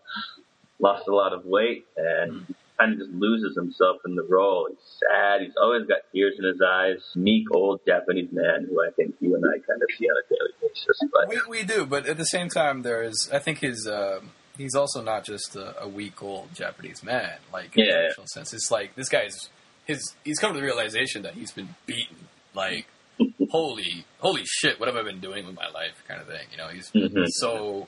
Lost 0.79 1.07
a 1.07 1.13
lot 1.13 1.33
of 1.33 1.45
weight 1.45 1.85
and 1.95 2.55
kind 2.79 2.93
of 2.93 2.99
just 2.99 3.11
loses 3.11 3.55
himself 3.55 3.97
in 4.05 4.15
the 4.15 4.23
role. 4.23 4.67
He's 4.69 4.99
sad. 4.99 5.41
He's 5.41 5.55
always 5.61 5.85
got 5.85 5.99
tears 6.11 6.35
in 6.39 6.45
his 6.45 6.59
eyes. 6.65 6.97
Meek 7.15 7.45
old 7.53 7.81
Japanese 7.85 8.29
man 8.31 8.67
who 8.69 8.81
I 8.81 8.89
think 8.91 9.15
you 9.19 9.35
and 9.35 9.43
I 9.45 9.59
kind 9.59 9.81
of 9.81 9.87
see 9.97 10.05
on 10.05 10.15
a 10.17 10.33
daily 10.33 10.51
basis. 10.61 11.03
But 11.11 11.29
We, 11.29 11.59
we 11.59 11.63
do, 11.63 11.85
but 11.85 12.07
at 12.07 12.17
the 12.17 12.25
same 12.25 12.49
time, 12.49 12.81
there 12.81 13.03
is. 13.03 13.29
I 13.31 13.39
think 13.39 13.59
his. 13.59 13.87
Um, 13.87 14.31
he's 14.61 14.75
also 14.75 15.01
not 15.01 15.25
just 15.25 15.55
a, 15.55 15.81
a 15.83 15.87
weak 15.87 16.21
old 16.23 16.53
Japanese 16.53 17.03
man, 17.03 17.33
like 17.53 17.75
in 17.77 17.85
the 17.85 17.91
Yeah. 18.17 18.25
sense. 18.25 18.53
It's 18.53 18.71
like 18.71 18.95
this 18.95 19.09
guy's 19.09 19.49
his. 19.85 20.15
He's 20.23 20.39
come 20.39 20.53
to 20.53 20.59
the 20.59 20.65
realization 20.65 21.23
that 21.23 21.33
he's 21.33 21.51
been 21.51 21.69
beaten. 21.85 22.17
Like, 22.53 22.85
holy, 23.49 24.05
holy 24.19 24.43
shit! 24.45 24.79
What 24.79 24.87
have 24.87 24.95
I 24.97 25.03
been 25.03 25.19
doing 25.19 25.45
with 25.45 25.55
my 25.55 25.69
life? 25.69 26.03
Kind 26.07 26.21
of 26.21 26.27
thing. 26.27 26.47
You 26.51 26.57
know, 26.57 26.67
he's 26.69 26.89
Mhm. 26.91 27.25
so. 27.29 27.87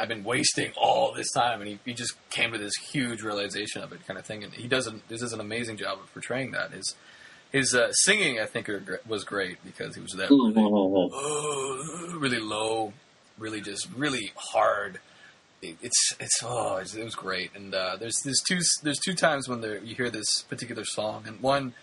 I've 0.00 0.06
been 0.06 0.22
wasting 0.22 0.70
all 0.80 1.12
this 1.12 1.32
time, 1.32 1.60
and 1.60 1.68
he, 1.68 1.78
he 1.84 1.92
just 1.92 2.14
came 2.30 2.52
to 2.52 2.58
this 2.58 2.74
huge 2.92 3.20
realization 3.22 3.82
of 3.82 3.92
it, 3.92 4.06
kind 4.06 4.16
of 4.16 4.24
thing. 4.24 4.44
And 4.44 4.52
he 4.54 4.68
does 4.68 4.86
an, 4.86 5.02
this 5.08 5.22
is 5.22 5.32
an 5.32 5.40
amazing 5.40 5.76
job 5.76 5.98
of 5.98 6.12
portraying 6.14 6.52
that. 6.52 6.70
His 6.70 6.94
his 7.50 7.74
uh, 7.74 7.90
singing, 7.92 8.38
I 8.38 8.46
think, 8.46 8.68
are 8.68 9.00
was 9.08 9.24
great 9.24 9.56
because 9.64 9.96
he 9.96 10.00
was 10.00 10.12
that 10.12 10.30
really 10.30 10.54
uh, 12.12 12.18
really 12.18 12.38
low, 12.38 12.92
really 13.38 13.60
just 13.60 13.88
really 13.96 14.32
hard. 14.36 15.00
It, 15.62 15.76
it's 15.82 16.14
it's 16.20 16.40
oh 16.44 16.76
it's, 16.76 16.94
it 16.94 17.04
was 17.04 17.14
great. 17.14 17.50
And 17.54 17.74
uh, 17.74 17.96
there's 17.98 18.20
there's 18.24 18.40
two 18.46 18.60
there's 18.82 18.98
two 18.98 19.14
times 19.14 19.48
when 19.48 19.60
there 19.60 19.78
you 19.78 19.94
hear 19.94 20.10
this 20.10 20.42
particular 20.48 20.84
song, 20.84 21.24
and 21.26 21.40
one 21.40 21.74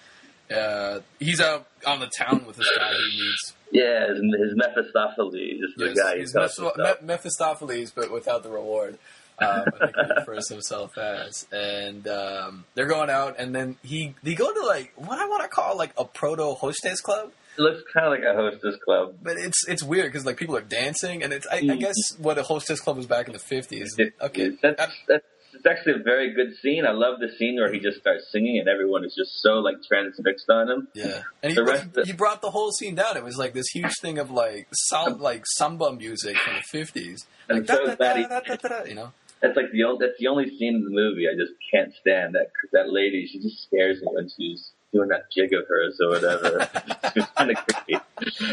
uh, 0.55 0.99
he's 1.19 1.41
out 1.41 1.67
on 1.85 1.99
the 1.99 2.09
town 2.17 2.45
with 2.45 2.55
this 2.57 2.67
guy 2.77 2.93
he 2.93 3.19
meets. 3.19 3.53
yeah, 3.71 4.07
his, 4.07 4.17
his 4.19 4.55
Mephistopheles 4.55 5.33
is 5.33 5.73
the 5.75 5.87
Yes, 5.87 5.97
guy. 5.97 6.17
he's 6.19 6.31
who 6.31 6.71
Meph- 6.81 7.01
Mephistopheles, 7.01 7.91
but 7.91 8.11
without 8.11 8.43
the 8.43 8.49
reward. 8.49 8.97
Um, 9.37 9.65
I 9.81 9.87
think 9.87 9.95
he 9.97 10.13
refers 10.19 10.47
himself 10.47 10.97
as, 10.97 11.45
and 11.51 12.07
um, 12.07 12.63
they're 12.73 12.85
going 12.85 13.09
out, 13.09 13.35
and 13.37 13.53
then 13.53 13.75
he 13.83 14.15
they 14.23 14.33
go 14.33 14.53
to 14.53 14.65
like 14.65 14.93
what 14.95 15.19
I 15.19 15.27
want 15.27 15.41
to 15.43 15.49
call 15.49 15.75
like 15.77 15.91
a 15.97 16.05
proto 16.05 16.53
hostess 16.53 17.01
club. 17.01 17.31
It 17.57 17.61
looks 17.61 17.83
kind 17.93 18.05
of 18.07 18.11
like 18.11 18.23
a 18.23 18.33
hostess 18.35 18.75
club. 18.83 19.15
But 19.21 19.37
it's 19.37 19.67
it's 19.67 19.83
weird 19.83 20.11
because 20.11 20.25
like 20.25 20.37
people 20.37 20.55
are 20.57 20.61
dancing, 20.61 21.23
and 21.23 21.31
it's 21.33 21.47
I, 21.47 21.57
I 21.57 21.61
Mhm. 21.61 21.79
guess 21.79 21.95
what 22.19 22.37
a 22.37 22.43
hostess 22.43 22.79
club 22.81 22.97
was 22.97 23.05
back 23.05 23.27
in 23.27 23.33
the 23.33 23.39
fifties. 23.39 23.95
Okay, 24.21 24.49
that's, 24.61 24.79
Uh, 24.81 24.87
that's 25.07 25.25
it's 25.53 25.65
actually 25.65 25.93
a 26.01 26.03
very 26.03 26.33
good 26.33 26.53
scene. 26.61 26.85
I 26.85 26.91
love 26.91 27.19
the 27.21 27.29
scene 27.37 27.55
where 27.55 27.71
he 27.71 27.79
just 27.79 27.97
starts 27.99 28.29
singing 28.29 28.59
and 28.59 28.67
everyone 28.67 29.05
is 29.05 29.15
just 29.15 29.41
so 29.41 29.59
like 29.59 29.75
transfixed 29.87 30.49
on 30.49 30.69
him. 30.69 30.87
yeah, 30.93 31.21
and 31.41 31.53
he, 31.53 31.55
The 31.57 32.03
he, 32.05 32.11
brought 32.11 32.41
the 32.41 32.51
whole 32.51 32.71
scene 32.73 32.95
down. 32.95 33.15
It 33.15 33.23
was 33.23 33.37
like 33.37 33.53
this 33.53 33.67
huge 33.73 33.93
thing 34.01 34.19
of 34.19 34.29
like 34.29 34.67
sound 34.73 35.21
like 35.29 35.43
samba 35.57 35.93
music 35.93 36.35
from 36.41 36.55
the 36.55 36.61
fifties, 36.61 37.25
And 37.47 37.59
like 37.59 37.67
so 37.69 37.95
that 37.95 38.85
you 38.89 38.95
know. 38.95 39.13
That's 39.41 39.55
like 39.55 39.71
the 39.71 39.83
only 39.83 40.05
that's 40.05 40.17
the 40.19 40.27
only 40.27 40.49
scene 40.57 40.75
in 40.75 40.83
the 40.83 40.89
movie 40.89 41.27
I 41.29 41.35
just 41.37 41.53
can't 41.71 41.93
stand. 42.01 42.35
That 42.35 42.47
that 42.73 42.91
lady, 42.91 43.25
she 43.31 43.39
just 43.39 43.63
scares 43.63 44.01
me 44.01 44.07
when 44.11 44.27
she's 44.35 44.71
doing 44.95 45.09
that 45.09 45.29
jig 45.31 45.51
of 45.53 45.67
hers 45.67 45.99
or 46.01 46.09
whatever. 46.09 46.69
She's 47.13 47.25
kind 47.35 47.51
of 47.51 47.57
creepy. 47.57 48.03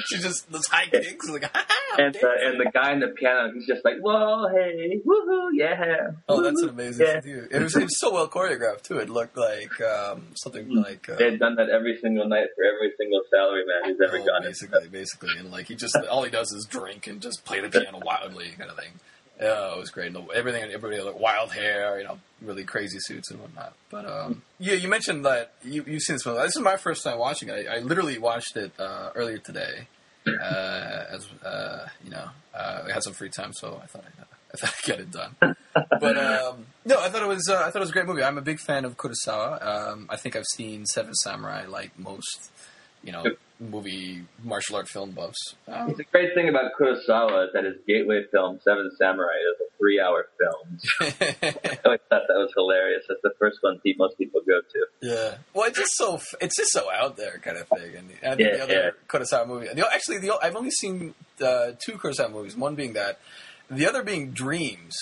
She 0.06 0.18
just 0.18 0.50
those 0.50 0.66
high 0.66 0.86
kicks 0.86 1.28
like 1.28 1.44
And 1.98 2.16
uh, 2.16 2.28
and 2.46 2.58
the 2.58 2.70
guy 2.72 2.92
in 2.92 3.00
the 3.00 3.08
piano, 3.08 3.52
he's 3.52 3.66
just 3.66 3.84
like, 3.84 3.96
whoa, 4.00 4.48
hey, 4.48 4.98
woohoo, 5.06 5.48
yeah. 5.52 6.12
Oh, 6.26 6.42
that's 6.42 6.62
an 6.62 6.70
amazing 6.70 7.06
yeah. 7.06 7.20
too. 7.20 7.48
It 7.50 7.60
was, 7.62 7.76
it 7.76 7.82
was 7.82 8.00
so 8.00 8.14
well 8.14 8.28
choreographed 8.28 8.82
too. 8.82 8.96
It 8.98 9.10
looked 9.10 9.36
like 9.36 9.78
um, 9.82 10.28
something 10.34 10.74
like 10.74 11.08
uh, 11.10 11.16
They 11.16 11.30
had 11.30 11.38
done 11.38 11.56
that 11.56 11.68
every 11.68 11.98
single 12.00 12.26
night 12.26 12.46
for 12.56 12.64
every 12.64 12.92
single 12.96 13.20
salary 13.30 13.64
man 13.66 13.90
he's 13.90 14.00
ever 14.00 14.22
oh, 14.22 14.24
gone. 14.24 14.42
basically, 14.42 14.88
basically, 14.88 15.38
and 15.38 15.50
like 15.50 15.66
he 15.68 15.74
just 15.74 15.94
all 16.10 16.22
he 16.22 16.30
does 16.30 16.50
is 16.52 16.66
drink 16.68 17.06
and 17.06 17.20
just 17.20 17.44
play 17.44 17.60
the 17.60 17.68
piano 17.68 18.00
wildly, 18.02 18.52
kind 18.56 18.70
of 18.70 18.76
thing. 18.76 18.92
Yeah, 19.42 19.74
it 19.74 19.78
was 19.78 19.90
great. 19.90 20.14
And 20.14 20.30
everything, 20.30 20.62
everybody, 20.70 21.02
like 21.02 21.18
wild 21.18 21.52
hair, 21.52 21.98
you 21.98 22.04
know, 22.04 22.18
really 22.40 22.62
crazy 22.62 22.98
suits 23.00 23.30
and 23.30 23.40
whatnot. 23.40 23.72
But 23.90 24.06
um, 24.06 24.42
yeah, 24.60 24.74
you 24.74 24.86
mentioned 24.88 25.24
that 25.24 25.52
you, 25.64 25.84
you've 25.84 26.02
seen 26.02 26.14
this 26.14 26.24
movie. 26.24 26.40
This 26.42 26.54
is 26.54 26.62
my 26.62 26.76
first 26.76 27.02
time 27.02 27.18
watching 27.18 27.48
it. 27.48 27.66
I, 27.68 27.76
I 27.76 27.78
literally 27.80 28.18
watched 28.18 28.56
it 28.56 28.72
uh, 28.78 29.10
earlier 29.16 29.38
today, 29.38 29.88
uh, 30.26 31.04
as 31.10 31.26
uh, 31.44 31.88
you 32.04 32.10
know, 32.10 32.28
uh, 32.54 32.82
I 32.88 32.92
had 32.92 33.02
some 33.02 33.14
free 33.14 33.30
time, 33.30 33.52
so 33.52 33.80
I 33.82 33.86
thought 33.86 34.04
I'd, 34.06 34.24
I 34.54 34.56
thought 34.58 34.74
I'd 34.78 34.84
get 34.86 35.00
it 35.00 35.10
done. 35.10 35.34
but 35.74 36.16
um, 36.18 36.66
no, 36.84 37.00
I 37.00 37.08
thought 37.08 37.22
it 37.22 37.28
was 37.28 37.48
uh, 37.48 37.64
I 37.66 37.70
thought 37.70 37.76
it 37.76 37.80
was 37.80 37.90
a 37.90 37.94
great 37.94 38.06
movie. 38.06 38.22
I'm 38.22 38.38
a 38.38 38.42
big 38.42 38.60
fan 38.60 38.84
of 38.84 38.96
Kurosawa. 38.96 39.66
Um, 39.66 40.06
I 40.08 40.16
think 40.16 40.36
I've 40.36 40.46
seen 40.46 40.86
Seven 40.86 41.14
Samurai 41.14 41.66
like 41.66 41.98
most, 41.98 42.52
you 43.02 43.10
know, 43.10 43.24
movie 43.70 44.24
martial 44.42 44.76
art 44.76 44.88
film 44.88 45.12
buffs. 45.12 45.54
Um, 45.68 45.90
It's 45.90 46.00
a 46.00 46.04
great 46.04 46.34
thing 46.34 46.48
about 46.48 46.72
Kurosawa 46.78 47.46
is 47.46 47.52
that 47.54 47.64
his 47.64 47.76
gateway 47.86 48.24
film, 48.30 48.58
Seven 48.64 48.90
Samurai, 48.98 49.36
is 49.54 49.60
a 49.66 49.78
three-hour 49.78 50.26
film. 50.38 50.78
I 51.00 51.78
always 51.84 52.00
thought 52.08 52.22
that 52.28 52.36
was 52.36 52.50
hilarious. 52.56 53.04
That's 53.08 53.20
the 53.22 53.32
first 53.38 53.58
one 53.62 53.80
pe- 53.84 53.94
most 53.98 54.18
people 54.18 54.40
go 54.46 54.60
to. 54.60 54.86
yeah. 55.00 55.34
Well, 55.54 55.68
it's 55.68 55.78
just 55.78 55.96
so 55.96 56.20
it's 56.40 56.56
just 56.56 56.72
so 56.72 56.88
out 56.92 57.16
there 57.16 57.38
kind 57.38 57.56
of 57.56 57.68
thing. 57.68 57.96
And, 57.96 58.10
and 58.22 58.38
the 58.40 58.62
other 58.62 58.72
yeah. 58.74 58.90
Kurosawa 59.08 59.46
movie. 59.46 59.68
The, 59.74 59.86
actually, 59.92 60.18
the 60.18 60.36
I've 60.42 60.56
only 60.56 60.70
seen 60.70 61.14
uh, 61.40 61.72
two 61.78 61.92
Kurosawa 61.92 62.32
movies. 62.32 62.56
One 62.56 62.74
being 62.74 62.94
that, 62.94 63.18
the 63.70 63.86
other 63.88 64.02
being 64.02 64.32
Dreams. 64.32 64.94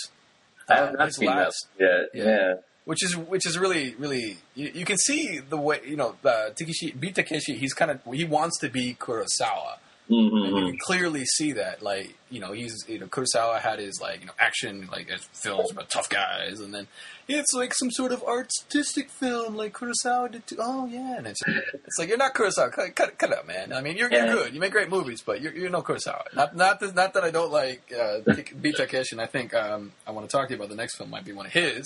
I 0.69 0.75
Uh, 0.75 0.87
have 0.87 0.99
not 0.99 1.12
seen 1.14 1.29
last- 1.29 1.67
that 1.79 1.85
yet. 2.14 2.25
Yeah. 2.25 2.25
Yeah. 2.25 2.55
Which 2.90 3.04
is 3.04 3.16
which 3.16 3.47
is 3.47 3.56
really 3.56 3.94
really 4.00 4.37
you, 4.56 4.73
you 4.75 4.85
can 4.85 4.99
see 4.99 5.38
the 5.38 5.56
way 5.56 5.78
you 5.87 5.94
know 5.94 6.16
the 6.23 6.52
Takeshi 6.56 6.90
Beat 6.90 7.14
Takeshi 7.14 7.54
he's 7.54 7.73
kind 7.73 7.92
of 7.92 8.00
he 8.12 8.25
wants 8.25 8.59
to 8.59 8.68
be 8.68 8.97
Kurosawa 8.99 9.78
and 10.11 10.33
you 10.33 10.52
Mm-hmm. 10.52 10.67
can 10.71 10.79
clearly 10.79 11.25
see 11.25 11.52
that 11.52 11.83
like 11.83 12.14
you 12.31 12.40
know 12.40 12.52
he's 12.52 12.85
you 12.88 12.99
know 12.99 13.07
Kurosawa 13.07 13.61
had 13.61 13.79
his 13.79 14.00
like 14.00 14.21
you 14.21 14.26
know 14.26 14.33
action 14.38 14.88
like 14.90 15.09
films 15.33 15.71
about 15.71 15.88
tough 15.90 16.09
guys 16.09 16.59
and 16.61 16.75
then 16.75 16.88
it's 17.29 17.52
like 17.55 17.73
some 17.75 17.90
sort 17.93 18.11
of 18.11 18.23
artistic 18.25 19.09
film 19.09 19.55
like 19.57 19.73
Kurosawa 19.73 20.33
did 20.33 20.47
too. 20.47 20.57
oh 20.59 20.87
yeah 20.87 21.17
and 21.19 21.26
it's 21.29 21.40
it's 21.47 21.99
like 21.99 22.09
you're 22.09 22.19
not 22.19 22.35
Kurosawa. 22.35 22.73
Cut 22.73 22.95
cut, 22.97 23.19
cut 23.19 23.31
it 23.31 23.38
out 23.38 23.47
man. 23.47 23.73
I 23.73 23.81
mean 23.81 23.97
you're, 23.97 24.11
you're 24.12 24.26
good. 24.35 24.52
You 24.55 24.61
make 24.61 24.73
great 24.73 24.90
movies 24.90 25.23
but 25.25 25.40
you're, 25.40 25.55
you're 25.55 25.71
no 25.71 25.83
Kurosawa. 25.83 26.25
Not 26.35 26.57
not 26.57 26.81
that, 26.81 26.95
not 26.95 27.14
that 27.14 27.23
I 27.25 27.31
don't 27.31 27.52
like 27.52 27.93
uh, 27.99 28.19
Beat 28.61 28.76
Takeshi 28.76 29.12
and 29.14 29.21
I 29.21 29.26
think 29.26 29.55
um, 29.55 29.93
I 30.07 30.11
want 30.11 30.29
to 30.29 30.37
talk 30.37 30.49
to 30.49 30.55
you 30.55 30.57
about 30.57 30.71
the 30.71 30.76
next 30.76 30.97
film 30.97 31.11
might 31.11 31.25
be 31.25 31.33
one 31.33 31.47
of 31.47 31.52
his. 31.52 31.85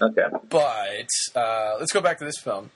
Okay. 0.00 0.22
but 0.50 1.08
uh, 1.36 1.76
let's 1.78 1.92
go 1.92 2.00
back 2.00 2.18
to 2.18 2.24
this 2.24 2.38
film 2.38 2.70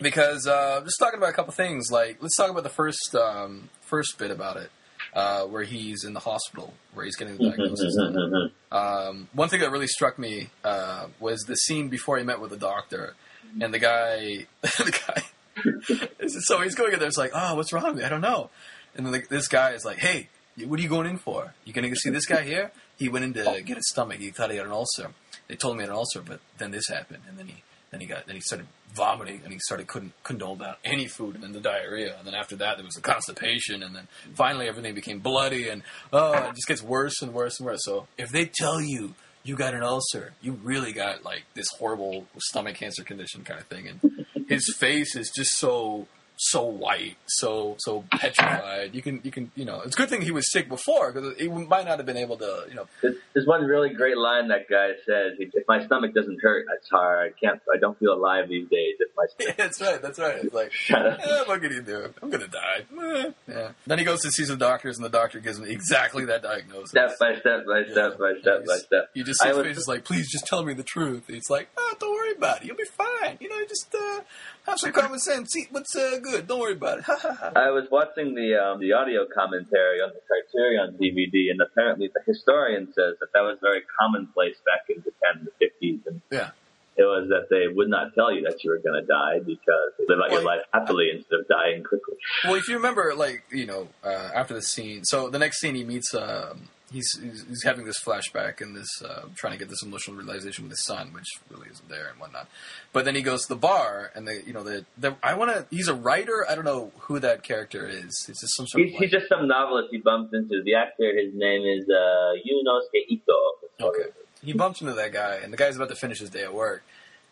because 0.00 0.46
uh, 0.46 0.80
just 0.84 0.98
talking 0.98 1.18
about 1.18 1.30
a 1.30 1.32
couple 1.32 1.52
things. 1.52 1.90
Like 1.90 2.18
let's 2.20 2.36
talk 2.36 2.50
about 2.50 2.62
the 2.62 2.68
first 2.70 3.14
um, 3.14 3.68
first 3.80 4.18
bit 4.18 4.30
about 4.30 4.56
it, 4.56 4.70
uh, 5.14 5.44
where 5.44 5.62
he's 5.64 6.04
in 6.04 6.12
the 6.12 6.20
hospital, 6.20 6.74
where 6.94 7.04
he's 7.04 7.16
getting 7.16 7.36
the 7.36 7.50
diagnosis. 7.50 7.96
Mhm. 7.98 8.50
um, 8.72 9.28
one 9.32 9.48
thing 9.48 9.60
that 9.60 9.70
really 9.70 9.86
struck 9.86 10.18
me 10.18 10.48
uh, 10.64 11.06
was 11.20 11.40
the 11.42 11.56
scene 11.56 11.88
before 11.88 12.18
he 12.18 12.24
met 12.24 12.40
with 12.40 12.50
the 12.50 12.56
doctor, 12.56 13.14
and 13.60 13.72
the 13.72 13.78
guy, 13.78 14.46
the 14.62 15.00
guy. 15.06 15.22
so 16.28 16.60
he's 16.60 16.74
going 16.74 16.92
in 16.92 16.98
there. 16.98 17.08
It's 17.08 17.16
like, 17.16 17.30
oh, 17.32 17.54
what's 17.54 17.72
wrong 17.72 17.84
with 17.84 17.96
me? 17.96 18.02
I 18.04 18.08
don't 18.08 18.20
know. 18.20 18.50
And 18.96 19.06
then 19.06 19.12
the, 19.12 19.22
this 19.28 19.48
guy 19.48 19.70
is 19.70 19.84
like, 19.84 19.98
hey, 19.98 20.28
what 20.66 20.78
are 20.78 20.82
you 20.82 20.88
going 20.88 21.06
in 21.06 21.18
for? 21.18 21.54
You 21.64 21.72
gonna 21.72 21.88
go 21.88 21.94
see 21.94 22.10
this 22.10 22.26
guy 22.26 22.42
here? 22.42 22.70
He 22.96 23.08
went 23.08 23.24
in 23.24 23.32
to 23.34 23.62
get 23.64 23.76
his 23.76 23.88
stomach. 23.88 24.18
He 24.18 24.30
thought 24.30 24.50
he 24.50 24.56
had 24.56 24.66
an 24.66 24.72
ulcer. 24.72 25.10
They 25.48 25.56
told 25.56 25.74
him 25.74 25.80
he 25.80 25.82
had 25.82 25.90
an 25.90 25.96
ulcer, 25.96 26.22
but 26.22 26.40
then 26.58 26.70
this 26.70 26.88
happened, 26.88 27.22
and 27.28 27.36
then 27.38 27.46
he 27.48 27.62
then 27.94 28.00
he 28.00 28.06
got 28.06 28.26
then 28.26 28.34
he 28.34 28.42
started 28.42 28.66
vomiting, 28.92 29.40
and 29.44 29.52
he 29.52 29.58
started 29.60 29.86
couldn't 29.86 30.12
couldn't 30.24 30.42
hold 30.42 30.58
down 30.58 30.74
any 30.84 31.06
food, 31.06 31.36
and 31.36 31.44
then 31.44 31.52
the 31.52 31.60
diarrhea, 31.60 32.16
and 32.18 32.26
then 32.26 32.34
after 32.34 32.56
that 32.56 32.76
there 32.76 32.84
was 32.84 32.94
the 32.94 33.00
constipation, 33.00 33.84
and 33.84 33.94
then 33.94 34.08
finally 34.34 34.66
everything 34.66 34.94
became 34.94 35.20
bloody, 35.20 35.68
and 35.68 35.82
oh, 36.12 36.32
it 36.32 36.54
just 36.56 36.66
gets 36.66 36.82
worse 36.82 37.22
and 37.22 37.32
worse 37.32 37.60
and 37.60 37.66
worse. 37.66 37.84
So 37.84 38.08
if 38.18 38.30
they 38.30 38.46
tell 38.46 38.80
you 38.80 39.14
you 39.44 39.54
got 39.56 39.74
an 39.74 39.82
ulcer, 39.82 40.32
you 40.42 40.52
really 40.52 40.92
got 40.92 41.22
like 41.24 41.44
this 41.54 41.68
horrible 41.78 42.26
stomach 42.38 42.76
cancer 42.76 43.04
condition 43.04 43.44
kind 43.44 43.60
of 43.60 43.66
thing, 43.66 43.88
and 43.88 44.46
his 44.48 44.74
face 44.76 45.14
is 45.14 45.30
just 45.30 45.56
so 45.56 46.08
so 46.36 46.64
white, 46.64 47.16
so 47.26 47.76
so 47.78 48.04
petrified. 48.10 48.94
You 48.94 49.02
can 49.02 49.20
you 49.22 49.30
can 49.30 49.50
you 49.54 49.64
know 49.64 49.80
it's 49.82 49.94
a 49.94 49.98
good 49.98 50.08
thing 50.08 50.20
he 50.22 50.30
was 50.32 50.50
sick 50.50 50.68
before 50.68 51.12
because 51.12 51.36
he 51.38 51.48
might 51.48 51.86
not 51.86 51.98
have 51.98 52.06
been 52.06 52.16
able 52.16 52.36
to 52.38 52.64
you 52.68 52.74
know 52.74 52.86
There's, 53.02 53.16
there's 53.34 53.46
one 53.46 53.62
really 53.64 53.90
great 53.90 54.16
line 54.18 54.48
that 54.48 54.68
guy 54.68 54.90
says. 55.06 55.34
If 55.38 55.64
my 55.68 55.84
stomach 55.86 56.14
doesn't 56.14 56.40
hurt, 56.42 56.66
it's 56.76 56.90
hard. 56.90 57.32
I 57.32 57.40
can't. 57.46 57.60
I 57.72 57.78
don't 57.78 57.98
feel 57.98 58.12
alive 58.14 58.48
these 58.48 58.68
days. 58.68 58.96
If 58.98 59.10
my 59.16 59.24
stomach. 59.38 59.56
that's 59.56 59.80
right 59.80 60.02
that's 60.02 60.18
right 60.18 60.36
it's 60.44 60.54
like 60.54 60.72
eh, 60.90 61.42
what 61.46 61.60
can 61.62 61.72
you 61.72 61.82
do 61.82 62.12
I'm 62.22 62.30
gonna 62.30 62.48
die 62.48 62.84
Eh, 63.02 63.30
yeah 63.48 63.68
then 63.86 63.98
he 63.98 64.04
goes 64.04 64.20
to 64.22 64.30
see 64.30 64.44
some 64.44 64.58
doctors 64.58 64.96
and 64.96 65.04
the 65.04 65.08
doctor 65.10 65.38
gives 65.40 65.58
him 65.58 65.64
exactly 65.66 66.24
that 66.26 66.42
diagnosis 66.42 66.90
Step 66.90 67.18
by 67.18 67.34
step 67.38 67.64
by 67.66 67.84
step 67.90 68.18
by 68.18 68.32
step 68.40 68.66
by 68.66 68.76
step. 68.78 69.10
you 69.14 69.24
just 69.24 69.40
see 69.40 69.48
his 69.48 69.58
face 69.58 69.76
is 69.76 69.88
like 69.88 70.04
please 70.04 70.30
just 70.30 70.46
tell 70.46 70.64
me 70.64 70.74
the 70.74 70.82
truth 70.82 71.24
it's 71.28 71.48
like 71.50 71.68
oh 71.76 71.94
don't 72.00 72.12
worry 72.12 72.32
about 72.36 72.60
it 72.62 72.66
you'll 72.66 72.76
be 72.76 72.84
fine 72.84 73.36
you 73.40 73.48
know 73.48 73.60
just 73.68 73.94
uh, 73.94 74.20
have 74.66 74.78
some 74.78 74.92
common 74.92 75.18
sense. 75.18 75.52
See 75.52 75.66
what's 75.70 75.94
uh, 75.94 76.18
good? 76.22 76.46
Don't 76.46 76.60
worry 76.60 76.72
about 76.72 77.00
it. 77.00 77.04
I 77.08 77.70
was 77.70 77.86
watching 77.90 78.34
the 78.34 78.56
um, 78.56 78.80
the 78.80 78.92
audio 78.92 79.26
commentary 79.32 80.00
on 80.00 80.10
the 80.14 80.20
Criterion 80.26 80.96
DVD, 81.00 81.50
and 81.50 81.60
apparently 81.60 82.10
the 82.12 82.20
historian 82.26 82.86
says 82.86 83.16
that 83.20 83.28
that 83.34 83.40
was 83.40 83.58
very 83.60 83.82
commonplace 84.00 84.56
back 84.64 84.88
in 84.88 85.02
Japan 85.02 85.40
in 85.40 85.44
the 85.44 85.66
50s, 85.66 86.06
and 86.06 86.20
yeah. 86.30 86.50
it 86.96 87.02
was 87.02 87.28
that 87.28 87.48
they 87.50 87.72
would 87.72 87.88
not 87.88 88.14
tell 88.14 88.32
you 88.32 88.42
that 88.42 88.64
you 88.64 88.70
were 88.70 88.78
going 88.78 89.00
to 89.00 89.06
die 89.06 89.38
because 89.44 89.92
they 89.98 90.06
live 90.08 90.20
out 90.24 90.30
your 90.30 90.44
Well, 90.44 90.56
life 90.56 90.66
happily 90.72 91.10
instead 91.14 91.40
of 91.40 91.48
dying 91.48 91.84
quickly. 91.84 92.16
Well, 92.44 92.54
if 92.54 92.68
you 92.68 92.76
remember, 92.76 93.12
like 93.14 93.44
you 93.50 93.66
know, 93.66 93.88
uh, 94.02 94.30
after 94.34 94.54
the 94.54 94.62
scene, 94.62 95.04
so 95.04 95.28
the 95.28 95.38
next 95.38 95.60
scene 95.60 95.74
he 95.74 95.84
meets, 95.84 96.14
um, 96.14 96.68
he's, 96.94 97.18
he's 97.22 97.44
he's 97.48 97.62
having 97.64 97.84
this 97.84 98.02
flashback 98.02 98.60
and 98.62 98.74
this 98.74 98.88
uh, 99.02 99.24
trying 99.34 99.52
to 99.52 99.58
get 99.58 99.68
this 99.68 99.82
emotional 99.82 100.16
realization 100.16 100.64
with 100.64 100.70
his 100.72 100.84
son, 100.84 101.12
which 101.12 101.26
really 101.50 101.68
isn't 101.70 101.88
there 101.88 102.08
and 102.10 102.18
whatnot. 102.18 102.48
But 102.92 103.04
then 103.04 103.14
he 103.14 103.22
goes 103.22 103.42
to 103.42 103.48
the 103.48 103.56
bar, 103.60 104.10
and 104.14 104.26
they, 104.26 104.40
you 104.46 104.52
know, 104.52 104.62
the, 104.62 104.86
the 104.96 105.16
I 105.22 105.34
want 105.34 105.50
to. 105.50 105.66
He's 105.70 105.88
a 105.88 105.94
writer. 105.94 106.46
I 106.48 106.54
don't 106.54 106.64
know 106.64 106.92
who 107.00 107.18
that 107.20 107.42
character 107.42 107.86
is. 107.86 108.26
It's 108.28 108.40
just 108.40 108.56
some 108.56 108.66
sort 108.66 108.84
He's, 108.84 108.94
of. 108.94 109.00
he's 109.00 109.10
just 109.10 109.28
some 109.28 109.46
novelist 109.48 109.88
he 109.90 109.98
bumps 109.98 110.32
into. 110.32 110.62
The 110.64 110.74
actor, 110.76 111.12
his 111.14 111.34
name 111.34 111.62
is 111.66 111.84
uh, 111.88 112.32
Yunosuke 112.48 113.02
Ito. 113.08 113.32
Okay. 113.80 114.10
He 114.42 114.52
bumps 114.52 114.80
into 114.80 114.94
that 114.94 115.12
guy, 115.12 115.40
and 115.42 115.52
the 115.52 115.56
guy's 115.56 115.76
about 115.76 115.88
to 115.88 115.96
finish 115.96 116.20
his 116.20 116.30
day 116.30 116.42
at 116.44 116.52
work, 116.54 116.82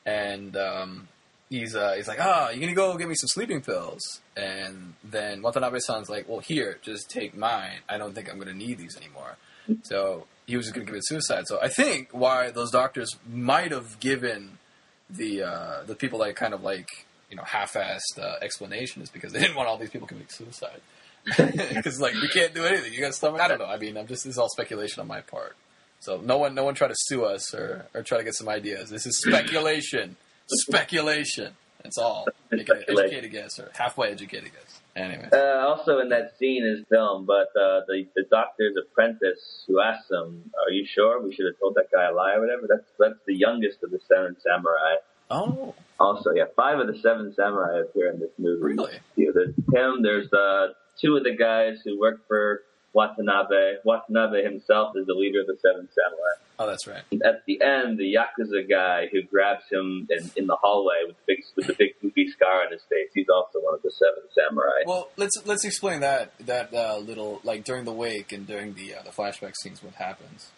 and 0.07 0.57
um, 0.57 1.09
he's 1.51 1.77
uh, 1.77 1.93
he's 1.97 2.09
like, 2.09 2.19
"Ah, 2.21 2.49
you're 2.51 2.61
gonna 2.61 2.75
go 2.75 2.97
get 2.97 3.09
me 3.09 3.15
some 3.15 3.29
sleeping 3.29 3.61
pills?" 3.61 4.21
And 4.37 4.95
then 5.05 5.43
Watanabe-san's 5.43 6.09
like, 6.09 6.29
"Well, 6.29 6.41
here, 6.41 6.79
just 6.83 7.11
take 7.11 7.37
mine. 7.37 7.81
I 7.89 7.99
don't 7.99 8.15
think 8.15 8.31
I'm 8.31 8.39
gonna 8.39 8.55
need 8.55 8.79
these 8.79 8.97
anymore." 8.97 9.37
So 9.83 10.27
he 10.47 10.57
was 10.57 10.71
gonna 10.71 10.87
commit 10.87 11.05
suicide. 11.05 11.47
So 11.47 11.59
I 11.61 11.69
think 11.69 12.09
why 12.13 12.51
those 12.51 12.71
doctors 12.71 13.17
might 13.33 13.73
have 13.73 13.99
given 14.01 14.59
the 15.09 15.43
uh, 15.43 15.83
the 15.87 15.95
people 15.95 16.19
like 16.19 16.37
kind 16.37 16.55
of 16.55 16.63
like 16.63 16.89
you 17.31 17.37
know 17.37 17.43
half-assed 17.43 18.19
uh, 18.19 18.37
explanation 18.43 19.03
is 19.03 19.11
because 19.11 19.33
they 19.33 19.41
didn't 19.41 19.57
want 19.57 19.69
all 19.69 19.79
these 19.79 19.91
people 19.91 20.07
committing 20.07 20.31
suicide. 20.31 20.81
Because 21.37 22.01
like 22.01 22.15
we 22.15 22.29
can't 22.29 22.53
do 22.53 22.65
anything. 22.65 22.93
You 22.93 23.01
got 23.01 23.15
stomach. 23.15 23.41
I 23.41 23.47
don't 23.49 23.59
know. 23.59 23.67
I 23.67 23.77
mean, 23.77 23.97
I'm 23.97 24.07
just 24.07 24.25
this 24.25 24.33
is 24.33 24.39
all 24.39 24.49
speculation 24.49 25.01
on 25.01 25.07
my 25.07 25.21
part. 25.21 25.57
So 26.03 26.21
no 26.21 26.37
one, 26.37 26.57
no 26.57 26.65
one 26.65 26.75
try 26.75 26.89
to 26.89 26.97
sue 26.97 27.25
us 27.25 27.55
or, 27.55 27.87
or 27.95 28.03
try 28.03 28.19
to 28.19 28.25
get 28.25 28.35
some 28.35 28.49
ideas. 28.49 28.91
This 28.91 29.07
is 29.07 29.21
speculation, 29.21 30.17
speculation. 30.49 31.53
That's 31.83 31.99
all. 31.99 32.27
Make 32.51 32.69
an 32.69 32.85
educated 32.89 33.31
guess 33.33 33.59
or 33.59 33.71
halfway 33.75 34.11
educated 34.11 34.51
guess. 34.53 34.81
Anyway, 34.95 35.29
Uh, 35.33 35.67
also 35.67 35.99
in 36.01 36.09
that 36.11 36.37
scene 36.39 36.65
is 36.65 36.85
film, 36.91 37.25
but 37.25 37.49
uh, 37.57 37.81
the 37.89 38.07
the 38.15 38.25
doctor's 38.31 38.77
apprentice 38.77 39.65
who 39.67 39.81
asks 39.81 40.11
him, 40.11 40.51
"Are 40.67 40.71
you 40.71 40.85
sure 40.87 41.21
we 41.23 41.35
should 41.35 41.47
have 41.47 41.59
told 41.59 41.75
that 41.77 41.91
guy 41.93 42.05
a 42.09 42.13
lie 42.13 42.35
or 42.35 42.41
whatever?" 42.41 42.67
That's 42.69 42.89
that's 42.99 43.19
the 43.27 43.35
youngest 43.35 43.83
of 43.83 43.91
the 43.91 44.01
seven 44.07 44.37
samurai. 44.41 44.97
oh 45.31 45.75
Also, 45.99 46.33
yeah, 46.33 46.45
five 46.57 46.79
of 46.79 46.87
the 46.89 46.99
seven 47.01 47.33
samurai 47.35 47.81
appear 47.81 48.11
in 48.11 48.21
this 48.21 48.31
movie. 48.39 48.63
really? 48.75 48.93
Yeah, 49.17 49.31
there's 49.35 49.55
him. 49.73 50.03
There's 50.03 50.31
uh, 50.33 50.69
two 51.01 51.17
of 51.17 51.25
the 51.25 51.35
guys 51.35 51.79
who 51.85 51.99
work 51.99 52.21
for 52.29 52.63
Watanabe. 52.93 53.77
Watanabe 53.85 54.43
himself 54.43 54.97
is 54.97 55.07
the 55.07 55.15
leader 55.15 55.41
of 55.41 55.47
the 55.47 55.57
seven 55.61 55.89
samurai. 55.89 56.35
Oh, 56.59 56.67
that's 56.67 56.87
right. 56.87 57.03
At 57.25 57.45
the 57.47 57.61
end, 57.63 57.99
the 57.99 58.15
yakuza 58.15 58.69
guy 58.69 59.09
who 59.11 59.23
grabs 59.23 59.65
him 59.71 60.07
in, 60.11 60.31
in 60.37 60.47
the 60.47 60.57
hallway 60.57 61.03
with 61.07 61.17
the 61.17 61.23
big 61.27 61.45
with 61.57 61.67
the 61.67 61.75
big 61.75 62.01
goofy 62.01 62.29
scar 62.29 62.67
on 62.67 62.73
his 62.73 62.83
face, 62.83 63.09
he's 63.15 63.29
also 63.29 63.59
one 63.61 63.75
of 63.75 63.83
the 63.83 63.91
seven 63.91 64.23
samurai. 64.35 64.83
Well, 64.87 65.11
let's 65.17 65.35
let's 65.47 65.65
explain 65.65 66.01
that 66.01 66.33
that 66.47 66.73
uh, 66.73 66.99
little 66.99 67.41
like 67.45 67.65
during 67.65 67.85
the 67.85 67.93
wake 67.93 68.33
and 68.33 68.47
during 68.47 68.75
the 68.75 68.95
uh, 68.95 69.03
the 69.03 69.11
flashback 69.11 69.55
scenes. 69.63 69.83
What 69.83 69.95
happens? 69.95 70.51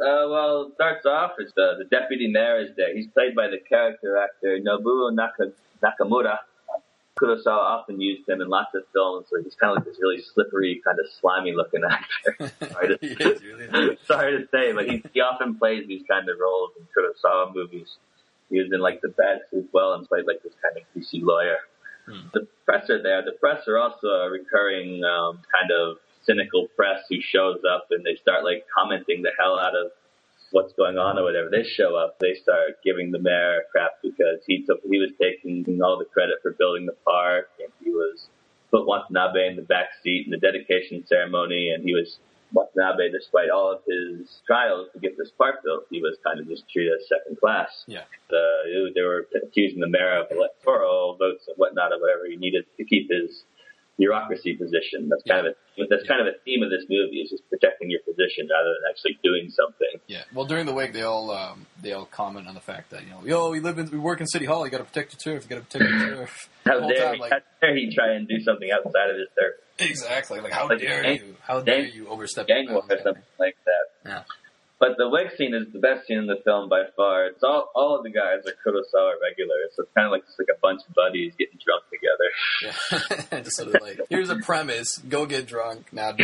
Uh, 0.00 0.24
well, 0.30 0.62
it 0.68 0.74
starts 0.74 1.04
off 1.04 1.32
as 1.44 1.52
the, 1.54 1.74
the 1.78 1.84
deputy 1.84 2.26
mayor 2.32 2.60
is 2.60 2.70
there. 2.74 2.94
He's 2.94 3.08
played 3.08 3.34
by 3.36 3.48
the 3.48 3.58
character 3.68 4.16
actor 4.16 4.58
Nobuo 4.58 5.12
Naka, 5.12 5.52
Nakamura. 5.84 6.38
Kurosawa 7.20 7.80
often 7.80 8.00
used 8.00 8.28
him 8.28 8.40
in 8.40 8.48
lots 8.48 8.74
of 8.74 8.82
films, 8.92 9.26
so 9.30 9.42
he's 9.42 9.54
kind 9.54 9.76
of 9.76 9.78
like 9.78 9.84
this 9.84 10.00
really 10.00 10.22
slippery, 10.22 10.80
kind 10.84 10.98
of 10.98 11.06
slimy 11.20 11.52
looking 11.54 11.82
actor. 11.88 12.52
Sorry 12.72 12.96
to, 12.96 13.40
really. 13.72 13.98
sorry 14.06 14.38
to 14.38 14.48
say, 14.50 14.72
but 14.72 14.88
he, 14.88 15.02
he 15.12 15.20
often 15.20 15.56
plays 15.56 15.86
these 15.86 16.02
kind 16.08 16.28
of 16.28 16.36
roles 16.40 16.70
in 16.78 16.86
Kurosawa 16.86 17.54
movies. 17.54 17.98
He 18.48 18.58
was 18.58 18.72
in 18.72 18.80
like 18.80 19.00
The 19.00 19.08
Bad 19.08 19.40
Sleep 19.50 19.68
Well 19.72 19.92
and 19.94 20.08
played 20.08 20.26
like 20.26 20.42
this 20.42 20.54
kind 20.62 20.76
of 20.76 20.82
greasy 20.92 21.20
lawyer. 21.22 21.58
Hmm. 22.06 22.28
The 22.32 22.46
press 22.64 22.90
are 22.90 23.02
there. 23.02 23.22
The 23.22 23.32
press 23.32 23.68
are 23.68 23.78
also 23.78 24.08
a 24.08 24.30
recurring 24.30 25.04
um, 25.04 25.40
kind 25.52 25.70
of 25.70 25.98
cynical 26.24 26.68
press 26.76 27.00
who 27.08 27.16
shows 27.20 27.60
up 27.70 27.86
and 27.90 28.04
they 28.04 28.16
start 28.20 28.44
like 28.44 28.66
commenting 28.76 29.22
the 29.22 29.30
hell 29.38 29.58
out 29.58 29.74
of 29.76 29.92
what's 30.52 30.72
going 30.74 30.98
on 30.98 31.18
or 31.18 31.24
whatever. 31.24 31.48
They 31.50 31.64
show 31.64 31.96
up, 31.96 32.18
they 32.20 32.34
start 32.34 32.82
giving 32.84 33.10
the 33.10 33.18
mayor 33.18 33.62
crap 33.70 33.92
because 34.02 34.40
he 34.46 34.64
took 34.64 34.80
he 34.88 34.98
was 34.98 35.10
taking 35.20 35.64
all 35.82 35.98
the 35.98 36.04
credit 36.04 36.36
for 36.42 36.52
building 36.52 36.86
the 36.86 36.96
park 37.04 37.48
and 37.58 37.72
he 37.82 37.90
was 37.90 38.28
put 38.70 38.86
Watanabe 38.86 39.48
in 39.48 39.56
the 39.56 39.62
back 39.62 39.88
seat 40.02 40.26
in 40.26 40.30
the 40.30 40.38
dedication 40.38 41.04
ceremony 41.06 41.70
and 41.70 41.84
he 41.84 41.94
was 41.94 42.18
Watanabe, 42.52 43.10
despite 43.10 43.50
all 43.50 43.72
of 43.72 43.80
his 43.86 44.40
trials 44.46 44.88
to 44.92 44.98
get 44.98 45.16
this 45.16 45.30
part 45.38 45.62
built, 45.62 45.84
he 45.90 46.00
was 46.00 46.16
kind 46.24 46.40
of 46.40 46.48
just 46.48 46.68
treated 46.68 46.92
as 46.94 47.08
second 47.08 47.38
class. 47.38 47.84
Yeah. 47.86 48.00
Uh, 48.30 48.90
they 48.94 49.02
were 49.02 49.26
accusing 49.42 49.80
the 49.80 49.88
mayor 49.88 50.18
of 50.18 50.26
electoral 50.30 51.16
votes 51.16 51.44
and 51.46 51.56
whatnot, 51.56 51.92
or 51.92 52.00
whatever 52.00 52.26
he 52.28 52.36
needed 52.36 52.64
to 52.76 52.84
keep 52.84 53.10
his 53.10 53.44
bureaucracy 53.98 54.54
position. 54.54 55.08
That's 55.08 55.22
kind 55.22 55.46
of 55.46 55.52
a, 55.52 55.56
that's 55.88 56.06
kind 56.06 56.20
of 56.20 56.26
a 56.26 56.36
theme 56.44 56.62
of 56.62 56.70
this 56.70 56.84
movie 56.90 57.22
is 57.22 57.30
just 57.30 57.48
protecting 57.48 57.90
your 57.90 58.00
position 58.00 58.48
rather 58.50 58.68
than 58.74 58.90
actually 58.90 59.18
doing 59.24 59.48
something. 59.50 60.00
Yeah. 60.06 60.24
Well, 60.34 60.44
during 60.44 60.66
the 60.66 60.74
wake, 60.74 60.92
they 60.92 61.02
all 61.02 61.30
um, 61.30 61.66
they 61.80 61.92
all 61.92 62.04
comment 62.04 62.46
on 62.48 62.54
the 62.54 62.60
fact 62.60 62.90
that 62.90 63.04
you 63.04 63.10
know, 63.10 63.20
yo, 63.24 63.50
we 63.50 63.60
live 63.60 63.78
in, 63.78 63.90
we 63.90 63.98
work 63.98 64.20
in 64.20 64.26
City 64.26 64.44
Hall. 64.44 64.64
You 64.66 64.70
got 64.70 64.78
to 64.78 64.84
protect 64.84 65.14
your 65.14 65.34
turf. 65.36 65.44
You 65.48 65.56
got 65.56 65.70
to 65.70 65.78
protect 65.78 65.90
your 65.90 66.16
turf. 66.16 66.48
How 66.66 66.80
dare, 66.86 66.98
time, 67.04 67.14
he, 67.14 67.20
like- 67.20 67.32
how 67.32 67.38
dare 67.62 67.76
he 67.76 67.94
try 67.94 68.12
and 68.14 68.28
do 68.28 68.38
something 68.40 68.68
outside 68.70 69.10
of 69.10 69.16
his 69.16 69.28
turf? 69.38 69.54
Exactly. 69.78 70.40
Like, 70.40 70.52
how 70.52 70.68
Like 70.68 70.78
dare 70.80 71.02
gang- 71.02 71.16
you? 71.16 71.36
How 71.42 71.60
dare 71.62 71.84
gang- 71.84 71.92
you 71.94 72.06
overstep 72.08 72.46
gang 72.46 72.66
war 72.70 72.82
or 72.88 72.98
something 73.02 73.22
like 73.38 73.56
that. 73.64 74.08
Yeah. 74.10 74.22
But 74.80 74.96
the 74.96 75.10
wake 75.10 75.36
scene 75.36 75.52
is 75.54 75.70
the 75.74 75.78
best 75.78 76.06
scene 76.06 76.16
in 76.16 76.26
the 76.26 76.40
film 76.42 76.70
by 76.70 76.84
far. 76.96 77.26
It's 77.26 77.44
all 77.44 77.70
all 77.74 77.98
of 77.98 78.02
the 78.02 78.10
guys 78.10 78.48
are 78.48 78.56
Kurosawa 78.64 79.20
regulars, 79.20 79.76
so 79.76 79.82
it's 79.82 79.92
kind 79.94 80.06
of 80.06 80.12
like 80.12 80.24
just 80.24 80.38
like 80.38 80.48
a 80.48 80.58
bunch 80.58 80.80
of 80.88 80.94
buddies 80.94 81.34
getting 81.38 81.60
drunk 81.60 81.84
together. 81.92 82.28
Yeah. 83.30 83.42
just 83.44 83.56
sort 83.56 83.74
of 83.74 83.82
like, 83.82 84.00
here's 84.08 84.30
a 84.30 84.38
premise. 84.38 84.96
Go 84.96 85.26
get 85.26 85.46
drunk. 85.46 85.92
Now. 85.92 86.16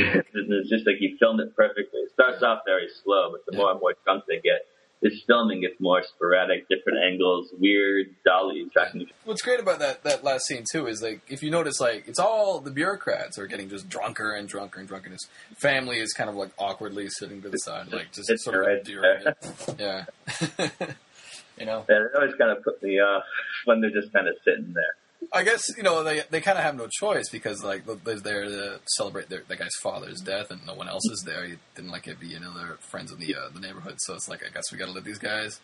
It's 0.48 0.70
just 0.70 0.86
like 0.86 0.96
he 0.98 1.16
filmed 1.18 1.40
it 1.40 1.54
perfectly. 1.56 2.00
It 2.00 2.12
starts 2.12 2.42
off 2.42 2.60
very 2.64 2.88
slow, 3.04 3.32
but 3.32 3.44
the 3.46 3.56
more 3.56 3.72
and 3.72 3.80
more 3.80 3.94
drunk 4.04 4.24
they 4.26 4.40
get, 4.40 4.64
his 5.02 5.22
filming 5.26 5.60
gets 5.60 5.78
more 5.78 6.02
sporadic, 6.02 6.68
different 6.68 6.98
angles, 7.04 7.48
weird 7.58 8.06
dolly 8.24 8.66
tracking. 8.72 9.06
What's 9.24 9.42
great 9.42 9.60
about 9.60 9.78
that 9.80 10.02
that 10.04 10.24
last 10.24 10.46
scene 10.46 10.64
too 10.70 10.86
is 10.86 11.02
like 11.02 11.20
if 11.28 11.42
you 11.42 11.50
notice 11.50 11.80
like 11.80 12.08
it's 12.08 12.18
all 12.18 12.60
the 12.60 12.70
bureaucrats 12.70 13.38
are 13.38 13.46
getting 13.46 13.68
just 13.68 13.88
drunker 13.88 14.32
and 14.32 14.48
drunker 14.48 14.80
and 14.80 14.88
drunker. 14.88 15.10
His 15.10 15.28
family 15.56 16.00
is 16.00 16.12
kind 16.12 16.30
of 16.30 16.36
like 16.36 16.50
awkwardly 16.58 17.08
sitting 17.08 17.42
to 17.42 17.48
the 17.48 17.58
side, 17.58 17.92
like 17.92 18.10
just 18.12 18.30
It's 18.30 18.44
sort 18.44 18.56
of 18.56 18.62
right 18.66 18.78
enduring 18.78 19.24
there. 19.24 19.36
it. 19.42 19.76
Yeah. 19.78 20.86
you 21.58 21.66
know, 21.66 21.84
And 21.88 22.04
it 22.06 22.10
always 22.14 22.34
kind 22.36 22.50
of 22.50 22.62
put 22.64 22.82
me 22.82 22.98
off 23.00 23.24
when 23.64 23.80
they're 23.80 23.90
just 23.90 24.12
kind 24.12 24.28
of 24.28 24.34
sitting 24.44 24.72
there. 24.74 24.94
I 25.32 25.42
guess 25.42 25.76
you 25.76 25.82
know 25.82 26.02
they 26.02 26.22
they 26.30 26.40
kind 26.40 26.58
of 26.58 26.64
have 26.64 26.76
no 26.76 26.88
choice 26.88 27.28
because 27.30 27.62
like 27.64 27.84
they're 28.04 28.20
there 28.20 28.44
to 28.44 28.80
celebrate 28.96 29.28
their 29.28 29.42
that 29.48 29.58
guy's 29.58 29.74
father's 29.82 30.20
death 30.20 30.50
and 30.50 30.64
no 30.66 30.74
one 30.74 30.88
else 30.88 31.04
is 31.10 31.22
there. 31.26 31.46
He 31.46 31.56
didn't 31.74 31.90
like 31.90 32.06
it 32.06 32.20
be 32.20 32.38
know 32.38 32.52
their 32.52 32.76
friends 32.80 33.12
in 33.12 33.18
the 33.18 33.34
uh, 33.34 33.48
the 33.52 33.60
neighborhood, 33.60 33.96
so 33.98 34.14
it's 34.14 34.28
like 34.28 34.42
I 34.44 34.50
guess 34.52 34.70
we 34.72 34.78
got 34.78 34.86
to 34.86 34.92
let 34.92 35.04
these 35.04 35.18
guys 35.18 35.60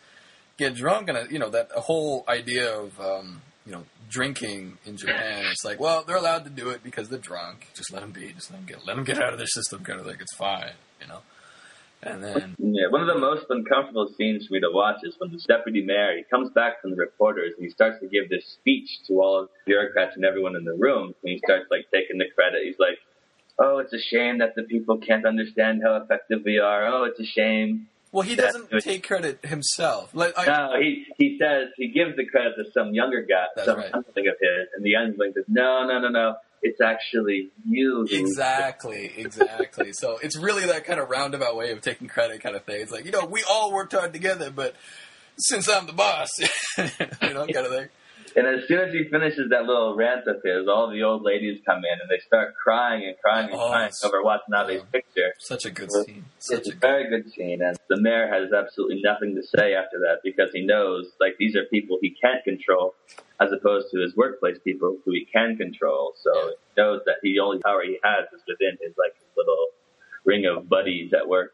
get 0.59 0.75
drunk 0.75 1.09
and 1.09 1.18
uh, 1.18 1.25
you 1.30 1.38
know 1.38 1.50
that 1.50 1.71
whole 1.73 2.25
idea 2.28 2.73
of 2.73 2.99
um, 3.00 3.42
you 3.64 3.73
know 3.73 3.85
drinking 4.09 4.78
in 4.85 4.97
Japan. 4.97 5.44
It's 5.47 5.64
like 5.64 5.78
well 5.78 6.04
they're 6.06 6.16
allowed 6.16 6.44
to 6.44 6.50
do 6.50 6.71
it 6.71 6.82
because 6.82 7.09
they're 7.09 7.18
drunk. 7.18 7.68
Just 7.75 7.92
let 7.92 8.02
them 8.02 8.11
be. 8.11 8.32
Just 8.32 8.50
let 8.50 8.59
them 8.59 8.66
get 8.66 8.87
let 8.87 8.97
them 8.97 9.04
get 9.04 9.23
out 9.23 9.32
of 9.32 9.38
their 9.38 9.47
system. 9.47 9.85
Kind 9.85 10.00
of 10.00 10.06
like 10.06 10.21
it's 10.21 10.35
fine, 10.35 10.73
you 11.00 11.09
know. 11.09 11.21
And 12.02 12.23
then 12.23 12.56
Yeah, 12.59 12.88
one 12.90 13.00
of 13.00 13.06
the 13.06 13.18
most 13.18 13.47
uncomfortable 13.49 14.09
scenes 14.18 14.47
for 14.47 14.54
me 14.54 14.61
to 14.61 14.71
watch 14.73 14.97
is 15.04 15.14
when 15.18 15.30
the 15.30 15.38
deputy 15.47 15.82
mayor 15.82 16.16
he 16.16 16.25
comes 16.25 16.50
back 16.50 16.82
from 16.82 16.90
the 16.90 16.97
reporters 16.97 17.52
and 17.56 17.64
he 17.64 17.71
starts 17.71 18.00
to 18.00 18.09
give 18.09 18.28
this 18.28 18.44
speech 18.47 18.88
to 19.06 19.14
all 19.14 19.40
of 19.40 19.49
the 19.49 19.54
bureaucrats 19.66 20.16
and 20.16 20.25
everyone 20.25 20.56
in 20.56 20.64
the 20.64 20.75
room. 20.75 21.14
And 21.23 21.32
he 21.32 21.38
starts 21.38 21.66
like 21.71 21.87
taking 21.92 22.18
the 22.18 22.26
credit. 22.35 22.62
He's 22.64 22.78
like, 22.78 22.99
"Oh, 23.59 23.78
it's 23.78 23.92
a 23.92 24.00
shame 24.00 24.38
that 24.38 24.54
the 24.56 24.64
people 24.64 24.99
can't 24.99 25.25
understand 25.25 25.82
how 25.85 25.97
effective 25.97 26.40
we 26.44 26.59
are. 26.59 26.87
Oh, 26.87 27.04
it's 27.04 27.21
a 27.21 27.25
shame." 27.26 27.88
well 28.11 28.23
he 28.23 28.37
doesn't 28.37 28.68
take 28.80 29.06
credit 29.06 29.44
himself. 29.44 30.14
Like 30.14 30.35
I, 30.37 30.44
No, 30.44 30.80
he 30.80 31.06
he 31.18 31.38
says 31.40 31.68
he 31.76 31.88
gives 31.88 32.16
the 32.16 32.26
credit 32.26 32.54
to 32.56 32.71
some 32.73 32.94
younger 32.94 33.23
guy, 33.23 33.47
some 33.64 33.78
right. 33.78 33.90
youngling 33.90 34.28
of 34.28 34.35
his, 34.40 34.68
and 34.76 34.85
the 34.85 34.90
youngling 34.90 35.32
says, 35.35 35.44
"No, 35.49 35.87
no, 35.87 35.99
no, 36.00 36.09
no. 36.09 36.35
It's 36.62 36.81
actually 36.81 37.50
you." 37.69 38.07
Exactly, 38.11 39.12
exactly. 39.16 39.92
so 39.92 40.19
it's 40.23 40.37
really 40.38 40.66
that 40.66 40.85
kind 40.85 41.00
of 41.00 41.11
roundabout 41.11 41.57
way 41.57 41.73
of 41.73 41.81
taking 41.81 42.09
credit 42.09 42.42
kind 42.42 42.57
of 42.57 42.64
thing. 42.64 42.81
It's 42.81 42.92
like, 42.92 43.04
you 43.04 43.11
know, 43.11 43.25
we 43.26 43.42
all 43.50 43.73
worked 43.73 43.92
hard 43.92 44.12
together, 44.12 44.50
but 44.50 44.75
since 45.38 45.69
I'm 45.69 45.87
the 45.87 45.92
boss, 45.92 46.28
you 46.78 47.35
know, 47.35 47.47
kind 47.47 47.66
of 47.66 47.73
thing. 47.73 47.88
And 48.35 48.47
as 48.47 48.66
soon 48.66 48.78
as 48.81 48.95
he 48.95 49.04
finishes 49.11 49.50
that 49.50 49.64
little 49.66 49.95
rant 49.95 50.26
of 50.26 50.37
his, 50.42 50.66
all 50.66 50.88
the 50.90 51.02
old 51.02 51.23
ladies 51.23 51.61
come 51.66 51.78
in 51.78 52.00
and 52.00 52.08
they 52.08 52.19
start 52.26 52.54
crying 52.56 53.04
and 53.06 53.15
crying 53.23 53.50
and 53.50 53.54
Oh, 53.60 53.69
crying 53.69 53.89
it's- 53.89 54.02
over 54.04 54.23
Watanabe's 54.23 54.76
yeah. 54.80 54.84
picture. 54.91 55.34
Such 55.39 55.67
a 55.67 55.71
good 55.71 55.91
scene. 55.93 56.25
It's 56.39 56.47
Such 56.49 56.67
a 56.67 56.71
a 56.71 56.73
good. 56.73 56.80
very 56.80 57.10
good 57.10 57.30
scene, 57.34 57.60
and 57.60 57.76
the 57.91 58.00
mayor 58.00 58.28
has 58.28 58.50
absolutely 58.54 59.02
nothing 59.04 59.34
to 59.34 59.43
say 59.43 59.75
after 59.75 59.99
that 59.99 60.21
because 60.25 60.49
he 60.54 60.65
knows, 60.65 61.10
like, 61.21 61.36
these 61.39 61.54
are 61.56 61.65
people 61.67 61.99
he 62.00 62.10
can't 62.23 62.43
control, 62.45 62.95
as 63.43 63.52
opposed 63.52 63.91
to 63.93 63.99
his 64.00 64.15
workplace 64.17 64.59
people 64.63 64.97
who 65.05 65.11
he 65.13 65.26
can 65.33 65.57
control. 65.57 66.15
So 66.23 66.31
Yeah. 66.35 66.50
he 66.75 66.81
knows 66.83 67.00
that 67.07 67.17
the 67.23 67.39
only 67.41 67.59
power 67.59 67.83
he 67.83 67.99
has 68.02 68.25
is 68.33 68.41
within 68.47 68.78
his 68.81 68.95
like 68.97 69.15
little 69.37 69.69
ring 70.25 70.45
of 70.47 70.69
buddies 70.69 71.13
at 71.13 71.28
work. 71.28 71.52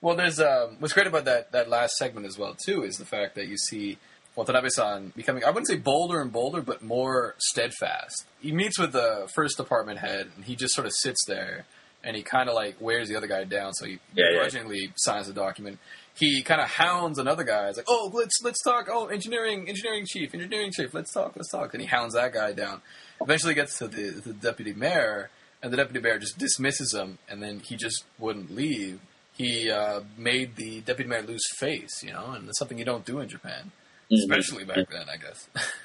Well, 0.00 0.16
there's 0.16 0.40
um, 0.40 0.76
what's 0.78 0.94
great 0.94 1.06
about 1.06 1.24
that 1.24 1.52
that 1.52 1.68
last 1.68 1.96
segment 1.96 2.26
as 2.26 2.38
well 2.38 2.54
too 2.54 2.82
is 2.84 2.96
the 2.98 3.04
fact 3.04 3.34
that 3.34 3.48
you 3.48 3.56
see 3.56 3.98
Watanabe-san 4.36 5.12
becoming 5.16 5.44
I 5.44 5.48
wouldn't 5.48 5.66
say 5.68 5.76
bolder 5.76 6.20
and 6.20 6.30
bolder, 6.32 6.60
but 6.62 6.82
more 6.82 7.34
steadfast. 7.38 8.26
He 8.40 8.52
meets 8.52 8.78
with 8.78 8.92
the 8.92 9.28
first 9.34 9.56
department 9.56 9.98
head, 10.00 10.30
and 10.36 10.44
he 10.44 10.54
just 10.56 10.74
sort 10.74 10.86
of 10.86 10.92
sits 10.92 11.24
there, 11.26 11.64
and 12.04 12.14
he 12.16 12.22
kind 12.22 12.48
of 12.48 12.54
like 12.54 12.78
wears 12.80 13.08
the 13.08 13.16
other 13.16 13.26
guy 13.26 13.44
down, 13.44 13.72
so 13.72 13.86
he 13.86 13.98
Yeah, 14.14 14.26
yeah. 14.32 14.86
signs 14.96 15.26
the 15.26 15.32
document. 15.32 15.78
He 16.16 16.42
kind 16.42 16.62
of 16.62 16.68
hounds 16.68 17.18
another 17.18 17.44
guy. 17.44 17.66
He's 17.68 17.76
like, 17.76 17.86
"Oh, 17.88 18.10
let's 18.12 18.42
let's 18.42 18.62
talk. 18.62 18.88
Oh, 18.90 19.06
engineering, 19.06 19.68
engineering 19.68 20.06
chief, 20.06 20.34
engineering 20.34 20.72
chief. 20.72 20.94
Let's 20.94 21.12
talk, 21.12 21.34
let's 21.36 21.50
talk." 21.50 21.74
And 21.74 21.82
he 21.82 21.86
hounds 21.86 22.14
that 22.14 22.32
guy 22.32 22.52
down. 22.52 22.80
Eventually, 23.20 23.54
gets 23.54 23.78
to 23.78 23.88
the, 23.88 24.10
the 24.24 24.32
deputy 24.32 24.72
mayor, 24.72 25.30
and 25.62 25.72
the 25.72 25.76
deputy 25.76 26.00
mayor 26.00 26.18
just 26.18 26.38
dismisses 26.38 26.94
him, 26.94 27.18
and 27.28 27.42
then 27.42 27.60
he 27.60 27.76
just 27.76 28.04
wouldn't 28.18 28.54
leave. 28.54 29.00
He 29.36 29.70
uh, 29.70 30.00
made 30.16 30.56
the 30.56 30.80
deputy 30.80 31.08
mayor 31.10 31.22
lose 31.22 31.46
face, 31.56 32.02
you 32.02 32.12
know, 32.12 32.32
and 32.32 32.48
it's 32.48 32.58
something 32.58 32.78
you 32.78 32.86
don't 32.86 33.04
do 33.04 33.20
in 33.20 33.28
Japan, 33.28 33.72
especially 34.10 34.64
back 34.64 34.88
then, 34.90 35.06
I 35.12 35.16
guess. 35.18 35.48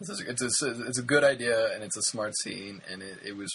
it's, 0.00 0.08
a, 0.08 0.30
it's, 0.30 0.62
a, 0.62 0.86
it's 0.86 0.98
a 0.98 1.02
good 1.02 1.22
idea, 1.22 1.74
and 1.74 1.82
it's 1.82 1.98
a 1.98 2.02
smart 2.02 2.34
scene, 2.38 2.80
and 2.90 3.02
it, 3.02 3.18
it 3.22 3.36
was, 3.36 3.54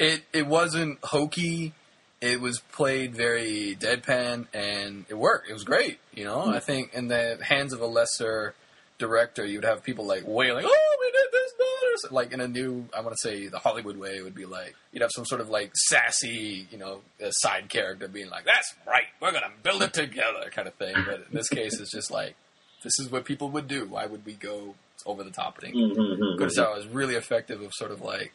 it 0.00 0.22
it 0.32 0.48
wasn't 0.48 0.98
hokey. 1.04 1.74
It 2.22 2.40
was 2.40 2.60
played 2.60 3.16
very 3.16 3.76
deadpan, 3.78 4.46
and 4.54 5.04
it 5.08 5.14
worked. 5.14 5.50
It 5.50 5.52
was 5.52 5.64
great, 5.64 5.98
you 6.14 6.24
know. 6.24 6.46
I 6.46 6.60
think 6.60 6.94
in 6.94 7.08
the 7.08 7.36
hands 7.42 7.72
of 7.72 7.80
a 7.80 7.86
lesser 7.86 8.54
director, 8.98 9.44
you'd 9.44 9.64
have 9.64 9.82
people 9.82 10.06
like 10.06 10.22
wailing, 10.24 10.64
"Oh, 10.64 10.96
we 11.00 11.10
did 11.10 11.32
this, 11.32 11.52
daughters!" 11.58 12.12
Like 12.12 12.32
in 12.32 12.40
a 12.40 12.46
new, 12.46 12.88
I 12.96 13.00
want 13.00 13.16
to 13.16 13.20
say 13.20 13.48
the 13.48 13.58
Hollywood 13.58 13.96
way, 13.96 14.16
it 14.16 14.22
would 14.22 14.36
be 14.36 14.46
like 14.46 14.76
you'd 14.92 15.02
have 15.02 15.10
some 15.12 15.26
sort 15.26 15.40
of 15.40 15.50
like 15.50 15.72
sassy, 15.74 16.68
you 16.70 16.78
know, 16.78 17.00
side 17.30 17.68
character 17.68 18.06
being 18.06 18.30
like, 18.30 18.44
"That's 18.44 18.72
right, 18.86 19.08
we're 19.20 19.32
gonna 19.32 19.50
build 19.64 19.82
it 19.82 19.92
together," 19.92 20.48
kind 20.54 20.68
of 20.68 20.74
thing. 20.74 20.94
But 21.04 21.26
in 21.28 21.32
this 21.32 21.48
case, 21.48 21.80
it's 21.80 21.90
just 21.90 22.12
like, 22.12 22.36
this 22.84 23.00
is 23.00 23.10
what 23.10 23.24
people 23.24 23.50
would 23.50 23.66
do. 23.66 23.86
Why 23.86 24.06
would 24.06 24.24
we 24.24 24.34
go 24.34 24.76
over 25.06 25.24
the 25.24 25.32
top 25.32 25.60
thing? 25.60 25.74
Mm-hmm. 25.74 26.40
Kurosawa 26.40 26.78
is 26.78 26.86
really 26.86 27.16
effective 27.16 27.60
of 27.60 27.72
sort 27.74 27.90
of 27.90 28.00
like 28.00 28.32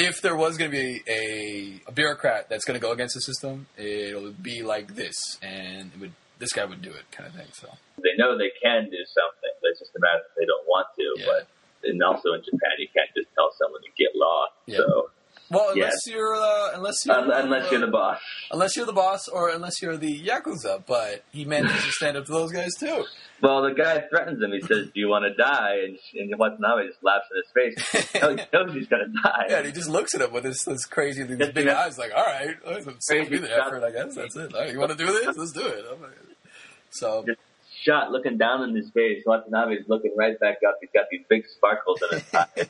if 0.00 0.20
there 0.22 0.36
was 0.36 0.56
going 0.56 0.70
to 0.70 0.76
be 0.76 1.02
a, 1.08 1.80
a 1.88 1.92
bureaucrat 1.92 2.48
that's 2.48 2.64
going 2.64 2.78
to 2.78 2.84
go 2.84 2.92
against 2.92 3.14
the 3.14 3.20
system, 3.20 3.66
it'll 3.76 4.32
be 4.32 4.62
like 4.62 4.94
this, 4.94 5.38
and 5.42 5.90
it 5.94 6.00
would 6.00 6.12
this 6.38 6.52
guy 6.52 6.64
would 6.64 6.80
do 6.80 6.90
it, 6.90 7.04
kind 7.12 7.28
of 7.28 7.34
thing. 7.34 7.48
So 7.52 7.68
They 7.98 8.16
know 8.16 8.38
they 8.38 8.50
can 8.62 8.84
do 8.84 8.96
something, 9.04 9.50
it's 9.62 9.78
just 9.78 9.94
a 9.94 10.00
matter 10.00 10.22
that 10.22 10.40
they 10.40 10.46
don't 10.46 10.66
want 10.66 10.88
to. 10.96 11.14
Yeah. 11.16 11.26
But 11.26 11.88
and 11.88 12.02
also 12.02 12.32
in 12.34 12.42
Japan, 12.42 12.70
you 12.78 12.88
can't 12.94 13.10
just 13.16 13.28
tell 13.34 13.50
someone 13.58 13.80
to 13.82 13.88
get 13.96 14.10
lost. 14.14 14.52
Yeah. 14.66 14.78
So 14.78 15.10
well, 15.50 15.70
unless 15.70 16.06
you're 16.06 16.34
uh, 16.34 16.70
unless 16.74 17.04
you're 17.06 17.16
un- 17.16 17.30
unless 17.32 17.70
you're 17.70 17.80
the 17.80 17.86
boss. 17.88 18.20
unless 18.50 18.76
you're 18.76 18.86
the 18.86 18.92
boss 18.92 19.28
or 19.28 19.48
unless 19.50 19.82
you're 19.82 19.96
the 19.96 20.20
yakuza, 20.20 20.84
but 20.86 21.24
he 21.32 21.44
manages 21.44 21.84
to 21.84 21.92
stand 21.92 22.16
up 22.16 22.26
to 22.26 22.32
those 22.32 22.52
guys 22.52 22.70
too. 22.78 23.04
Well, 23.42 23.62
the 23.62 23.72
guy 23.74 24.00
threatens 24.10 24.42
him. 24.42 24.52
He 24.52 24.60
says, 24.60 24.86
"Do 24.92 25.00
you 25.00 25.08
want 25.08 25.24
to 25.24 25.34
die?" 25.34 25.78
And, 25.84 25.98
and 26.14 26.38
Watanabe 26.38 26.88
just 26.88 27.02
laughs 27.02 27.26
in 27.32 27.42
his 27.42 27.50
face. 27.52 28.10
He 28.12 28.18
knows- 28.20 28.40
he 28.72 28.78
he's 28.78 28.88
going 28.88 29.06
to 29.06 29.22
die. 29.22 29.46
Yeah, 29.48 29.56
and 29.58 29.66
he 29.66 29.72
just 29.72 29.88
looks 29.88 30.14
at 30.14 30.20
him 30.20 30.32
with 30.32 30.42
this, 30.44 30.64
this 30.64 30.84
crazy, 30.84 31.22
these 31.22 31.38
big 31.50 31.66
yeah. 31.66 31.80
eyes, 31.80 31.98
like, 31.98 32.12
all 32.14 32.24
right, 32.24 32.56
do 32.62 32.82
Crazy 33.06 33.36
the 33.38 33.56
effort, 33.56 33.82
I 33.84 33.90
guess. 33.92 34.14
That's 34.14 34.36
it. 34.36 34.54
All 34.54 34.60
right, 34.60 34.72
you 34.72 34.78
want 34.78 34.90
to 34.92 34.96
do 34.96 35.06
this? 35.06 35.36
Let's 35.36 35.52
do 35.52 35.66
it. 35.66 35.84
Like- 36.00 36.10
So, 36.90 37.24
Just 37.26 37.38
shot 37.82 38.10
looking 38.10 38.36
down 38.36 38.68
in 38.68 38.74
his 38.76 38.90
face. 38.90 39.22
Watanabe's 39.24 39.88
looking 39.88 40.12
right 40.16 40.38
back 40.38 40.58
up. 40.68 40.76
He's 40.80 40.90
got 40.92 41.06
these 41.10 41.22
big 41.28 41.46
sparkles 41.48 42.00
in 42.10 42.18
his 42.18 42.34
eyes. 42.34 42.68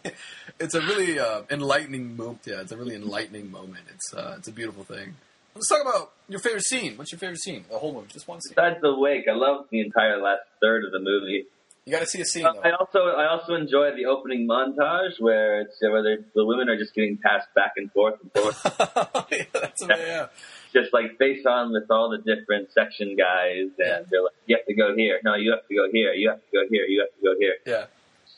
it's 0.60 0.74
a 0.74 0.80
really 0.80 1.18
uh, 1.18 1.42
enlightening 1.50 2.16
moment. 2.16 2.40
Yeah, 2.44 2.60
it's 2.60 2.72
a 2.72 2.76
really 2.76 2.94
enlightening 2.94 3.50
moment. 3.50 3.84
It's 3.94 4.14
uh, 4.14 4.34
it's 4.38 4.48
a 4.48 4.52
beautiful 4.52 4.84
thing. 4.84 5.16
Let's 5.54 5.68
talk 5.68 5.82
about 5.82 6.12
your 6.28 6.40
favorite 6.40 6.64
scene. 6.64 6.96
What's 6.96 7.12
your 7.12 7.18
favorite 7.18 7.40
scene? 7.40 7.64
The 7.70 7.78
whole 7.78 7.92
movie, 7.92 8.06
just 8.12 8.28
one 8.28 8.40
scene. 8.40 8.54
Besides 8.56 8.80
the 8.80 8.94
wake, 8.94 9.24
I 9.30 9.34
love 9.34 9.66
the 9.70 9.80
entire 9.80 10.20
last 10.20 10.42
third 10.60 10.84
of 10.84 10.92
the 10.92 11.00
movie. 11.00 11.46
You 11.86 11.92
got 11.92 12.00
to 12.00 12.06
see 12.06 12.20
a 12.20 12.24
scene 12.24 12.46
I 12.46 12.70
also 12.78 12.98
I 13.00 13.26
also 13.30 13.54
enjoy 13.54 13.96
the 13.96 14.04
opening 14.04 14.46
montage 14.46 15.18
where 15.18 15.62
it's 15.62 15.76
where 15.80 16.02
the 16.02 16.44
women 16.44 16.68
are 16.68 16.76
just 16.76 16.94
getting 16.94 17.16
passed 17.18 17.48
back 17.54 17.72
and 17.76 17.90
forth 17.90 18.14
and 18.22 18.30
forth, 18.32 18.60
yeah, 19.32 19.44
that's 19.52 19.82
amazing. 19.82 20.06
Yeah. 20.06 20.26
just 20.72 20.92
like 20.92 21.16
face 21.18 21.44
on 21.46 21.72
with 21.72 21.90
all 21.90 22.10
the 22.10 22.18
different 22.18 22.68
section 22.72 23.16
guys, 23.16 23.70
and 23.78 24.06
they're 24.10 24.22
like, 24.22 24.34
"You 24.46 24.56
have 24.58 24.66
to 24.66 24.74
go 24.74 24.94
here. 24.94 25.20
No, 25.24 25.34
you 25.34 25.50
have 25.52 25.66
to 25.66 25.74
go 25.74 25.88
here. 25.90 26.12
You 26.12 26.28
have 26.28 26.38
to 26.38 26.50
go 26.52 26.60
here. 26.70 26.84
You 26.84 27.00
have 27.00 27.16
to 27.18 27.22
go 27.24 27.34
here." 27.40 27.54
yeah, 27.66 27.86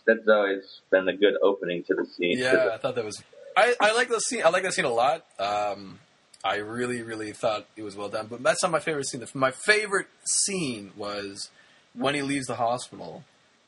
That's 0.07 0.27
always 0.29 0.63
been 0.91 1.09
a 1.09 1.17
good 1.17 1.35
opening 1.43 1.83
to 1.89 1.95
the 1.95 2.07
scene. 2.07 2.39
yeah. 2.39 2.71
I 2.73 2.79
thought 2.79 2.95
that 2.95 3.05
was. 3.05 3.23
I, 3.57 3.75
I 3.81 3.93
like 3.95 4.09
the 4.09 4.21
scene. 4.21 4.43
I 4.45 4.49
like 4.51 4.63
that 4.63 4.73
scene 4.73 4.87
a 4.87 4.89
lot. 4.89 5.27
Um, 5.39 5.99
I 6.45 6.57
really, 6.57 7.03
really 7.03 7.33
thought 7.33 7.67
it 7.77 7.83
was 7.83 7.97
well 7.97 8.09
done. 8.09 8.27
But 8.29 8.43
that's 8.43 8.63
not 8.63 8.73
my 8.73 8.81
favorite 8.81 9.07
scene. 9.07 9.25
My 9.35 9.53
favorite 9.53 10.09
scene 10.25 10.91
was 10.97 11.51
when 11.95 12.15
he 12.15 12.23
leaves 12.23 12.47
the 12.47 12.57
hospital 12.57 13.25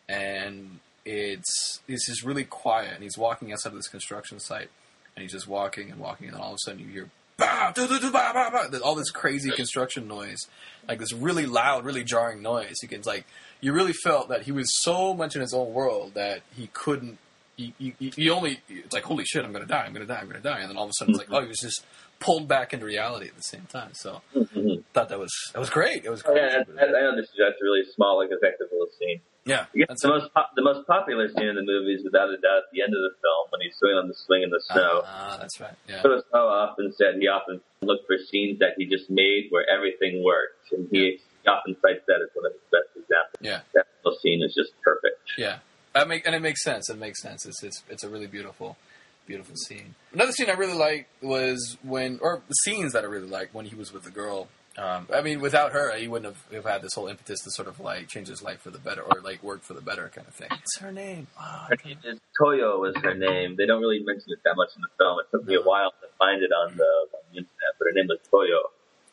and 0.08 0.80
it's 1.04 1.80
it's 1.86 2.06
just 2.06 2.22
really 2.22 2.44
quiet 2.44 2.94
and 2.94 3.02
he's 3.02 3.18
walking 3.18 3.52
outside 3.52 3.70
of 3.70 3.76
this 3.76 3.88
construction 3.88 4.40
site 4.40 4.70
and 5.14 5.22
he's 5.22 5.32
just 5.32 5.46
walking 5.46 5.90
and 5.90 6.00
walking 6.00 6.28
and 6.28 6.36
then 6.36 6.42
all 6.42 6.50
of 6.50 6.54
a 6.54 6.58
sudden 6.58 6.80
you 6.80 6.86
hear 6.86 7.10
bah, 7.36 7.72
doo, 7.72 7.86
doo, 7.86 7.98
doo, 7.98 8.10
bah, 8.10 8.32
bah, 8.32 8.50
bah, 8.50 8.78
all 8.82 8.94
this 8.94 9.10
crazy 9.10 9.50
construction 9.50 10.08
noise 10.08 10.46
like 10.88 10.98
this 10.98 11.12
really 11.12 11.46
loud 11.46 11.84
really 11.84 12.04
jarring 12.04 12.40
noise 12.40 12.76
you 12.82 12.88
can 12.88 13.02
like 13.04 13.26
you 13.60 13.72
really 13.72 13.92
felt 13.92 14.28
that 14.28 14.42
he 14.42 14.52
was 14.52 14.66
so 14.82 15.14
much 15.14 15.34
in 15.34 15.40
his 15.40 15.52
own 15.52 15.72
world 15.72 16.14
that 16.14 16.40
he 16.56 16.68
couldn't 16.72 17.18
he, 17.56 17.72
he, 17.78 17.94
he 17.98 18.30
only 18.30 18.60
it's 18.68 18.94
like 18.94 19.04
holy 19.04 19.24
shit 19.24 19.44
i'm 19.44 19.52
gonna 19.52 19.66
die 19.66 19.84
i'm 19.84 19.92
gonna 19.92 20.06
die 20.06 20.18
i'm 20.18 20.26
gonna 20.26 20.40
die 20.40 20.60
and 20.60 20.70
then 20.70 20.76
all 20.76 20.84
of 20.84 20.90
a 20.90 20.94
sudden 20.94 21.14
it's 21.14 21.18
like 21.18 21.28
oh 21.30 21.42
he 21.42 21.48
was 21.48 21.58
just 21.58 21.84
pulled 22.24 22.48
back 22.48 22.72
into 22.72 22.86
reality 22.86 23.28
at 23.28 23.36
the 23.36 23.42
same 23.54 23.66
time 23.68 23.90
so 23.92 24.22
Mhm. 24.34 24.82
thought 24.94 25.08
that 25.10 25.18
was 25.18 25.32
that 25.52 25.60
was 25.60 25.68
great 25.68 26.04
it 26.04 26.10
was 26.10 26.22
great 26.22 26.36
yeah, 26.40 26.64
I, 26.80 26.84
I 26.84 26.86
know 27.04 27.12
that's 27.16 27.30
a 27.36 27.64
really 27.64 27.84
small, 27.94 28.16
like 28.18 28.30
effective 28.32 28.68
little 28.72 28.88
scene. 28.98 29.20
yeah 29.44 29.66
that's 29.88 30.00
the 30.02 30.08
most 30.08 30.32
pop, 30.32 30.50
the 30.56 30.62
most 30.62 30.86
popular 30.86 31.28
scene 31.28 31.48
in 31.52 31.54
the 31.56 31.62
movie 31.62 31.94
is 31.94 32.02
without 32.02 32.30
a 32.30 32.38
doubt 32.40 32.64
at 32.64 32.70
the 32.72 32.80
end 32.80 32.94
of 32.96 33.02
the 33.04 33.12
film 33.20 33.44
when 33.52 33.60
he's 33.60 33.76
swinging 33.76 33.98
on 33.98 34.08
the 34.08 34.14
swing 34.24 34.42
in 34.42 34.48
the 34.50 34.62
snow. 34.72 35.02
ah 35.04 35.36
that's 35.38 35.60
right 35.60 35.76
yeah 35.88 36.00
Phyllis 36.02 36.24
Ho 36.32 36.48
often 36.48 36.92
said 36.96 37.16
he 37.20 37.28
often 37.28 37.60
looked 37.82 38.06
for 38.06 38.16
scenes 38.30 38.58
that 38.60 38.72
he 38.78 38.86
just 38.86 39.10
made 39.10 39.48
where 39.50 39.68
everything 39.68 40.24
worked, 40.24 40.72
and 40.72 40.88
he 40.90 41.20
often 41.46 41.76
cites 41.82 42.00
that 42.08 42.20
as 42.24 42.30
one 42.32 42.46
of 42.46 42.52
his 42.56 42.64
best 42.72 42.88
examples. 42.96 43.40
yeah 43.44 43.60
That 43.74 43.86
little 44.02 44.18
scene 44.20 44.42
is 44.42 44.54
just 44.54 44.72
perfect. 44.82 45.20
Yeah, 45.36 45.58
that 45.92 46.08
make 46.08 46.24
and 46.26 46.34
it 46.34 46.40
makes 46.40 46.62
sense. 46.64 46.88
It 46.88 46.96
makes 46.96 47.20
sense. 47.20 47.44
It's 47.44 47.62
it's 47.62 47.82
it's 47.90 48.02
a 48.04 48.08
really 48.08 48.26
beautiful, 48.26 48.78
beautiful 49.26 49.56
scene. 49.56 49.94
Another 50.12 50.32
scene 50.32 50.48
I 50.50 50.54
really 50.54 50.76
liked 50.78 51.08
was 51.22 51.76
when, 51.82 52.18
or 52.22 52.42
scenes 52.64 52.92
that 52.92 53.04
I 53.04 53.06
really 53.06 53.28
liked 53.28 53.54
when 53.54 53.66
he 53.66 53.74
was 53.74 53.92
with 53.92 54.04
the 54.04 54.10
girl. 54.10 54.48
Um, 54.76 55.06
I 55.14 55.20
mean, 55.22 55.40
without 55.40 55.70
her, 55.72 55.96
he 55.96 56.08
wouldn't 56.08 56.34
have, 56.34 56.52
have 56.52 56.64
had 56.70 56.82
this 56.82 56.94
whole 56.94 57.06
impetus 57.06 57.40
to 57.44 57.50
sort 57.52 57.68
of 57.68 57.78
like 57.78 58.08
change 58.08 58.26
his 58.28 58.42
life 58.42 58.60
for 58.60 58.70
the 58.70 58.78
better, 58.78 59.02
or 59.02 59.20
like 59.22 59.42
work 59.42 59.62
for 59.62 59.72
the 59.74 59.80
better 59.80 60.10
kind 60.12 60.26
of 60.26 60.34
thing. 60.34 60.48
What's 60.50 60.78
her 60.78 60.90
name? 60.90 61.28
Oh, 61.40 61.66
Her 61.68 61.76
name 61.84 61.98
is 62.04 62.18
Toyo 62.40 62.80
was 62.80 62.94
her 63.02 63.14
name. 63.14 63.54
They 63.56 63.66
don't 63.66 63.80
really 63.80 64.00
mention 64.04 64.32
it 64.32 64.40
that 64.44 64.56
much 64.56 64.70
in 64.74 64.82
the 64.82 64.88
film. 64.98 65.18
It 65.20 65.26
took 65.30 65.46
me 65.46 65.54
a 65.54 65.60
while 65.62 65.90
to 65.90 66.08
find 66.18 66.42
it 66.42 66.50
on 66.50 66.76
the, 66.76 66.82
on 66.82 67.20
the 67.30 67.38
internet, 67.38 67.72
but 67.78 67.84
her 67.86 67.92
name 67.92 68.06
was 68.08 68.18
Toyo. 68.28 68.70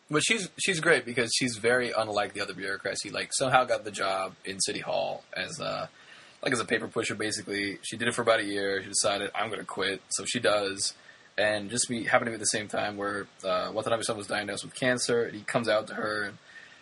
But 0.10 0.24
she's 0.24 0.50
she's 0.58 0.80
great 0.82 1.06
because 1.06 1.32
she's 1.38 1.56
very 1.58 1.92
unlike 1.96 2.34
the 2.34 2.42
other 2.42 2.54
bureaucrats. 2.54 3.02
He 3.04 3.12
like 3.12 3.30
somehow 3.32 3.64
got 3.64 3.86
the 3.86 3.92
job 3.92 4.34
in 4.44 4.60
City 4.60 4.80
Hall 4.80 5.24
as 5.34 5.60
a 5.62 5.90
like 6.44 6.54
as 6.54 6.60
a 6.60 6.66
paper 6.66 6.88
pusher. 6.88 7.16
Basically, 7.16 7.80
she 7.84 7.98
did 7.98 8.08
it 8.08 8.16
for 8.16 8.22
about 8.22 8.40
a 8.40 8.44
year. 8.46 8.82
She 8.82 8.90
decided 8.90 9.32
I'm 9.36 9.48
going 9.48 9.60
to 9.60 9.66
quit, 9.66 10.02
so 10.10 10.26
she 10.26 10.40
does. 10.40 10.94
And 11.38 11.70
just 11.70 11.88
be 11.88 12.04
happened 12.04 12.28
to 12.28 12.32
be 12.32 12.36
at 12.36 12.40
the 12.40 12.46
same 12.46 12.68
time 12.68 12.98
where 12.98 13.26
uh, 13.44 13.72
Watanabe-san 13.74 14.18
was 14.18 14.28
diagnosed 14.28 14.64
with 14.66 14.76
cancer, 14.76 15.24
and 15.24 15.36
he 15.36 15.42
comes 15.44 15.68
out 15.70 15.88
to 15.88 15.94
her. 15.96 16.24
And 16.24 16.38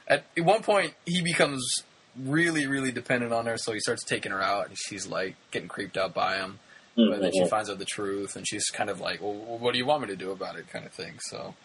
at, 0.08 0.26
at 0.38 0.44
one 0.44 0.64
point, 0.64 0.94
he 1.06 1.22
becomes 1.22 1.84
really, 2.20 2.66
really 2.66 2.92
dependent 2.92 3.32
on 3.32 3.46
her, 3.46 3.58
so 3.58 3.72
he 3.74 3.80
starts 3.80 4.04
taking 4.04 4.32
her 4.32 4.42
out, 4.42 4.68
and 4.68 4.78
she's 4.78 5.06
like 5.08 5.36
getting 5.52 5.70
creeped 5.70 5.98
out 5.98 6.14
by 6.14 6.38
him. 6.38 6.60
But 6.96 7.22
then 7.22 7.32
she 7.32 7.42
Mhm. 7.44 7.50
finds 7.50 7.70
out 7.70 7.80
the 7.80 7.86
truth, 7.86 8.36
and 8.36 8.46
she's 8.46 8.70
kind 8.72 8.90
of 8.90 9.00
like, 9.00 9.22
"Well, 9.22 9.34
what 9.34 9.72
do 9.72 9.78
you 9.78 9.86
want 9.86 10.02
me 10.02 10.08
to 10.10 10.18
do 10.18 10.32
about 10.32 10.58
it?" 10.58 10.68
kind 10.70 10.86
of 10.86 10.92
thing. 10.92 11.20
So 11.30 11.56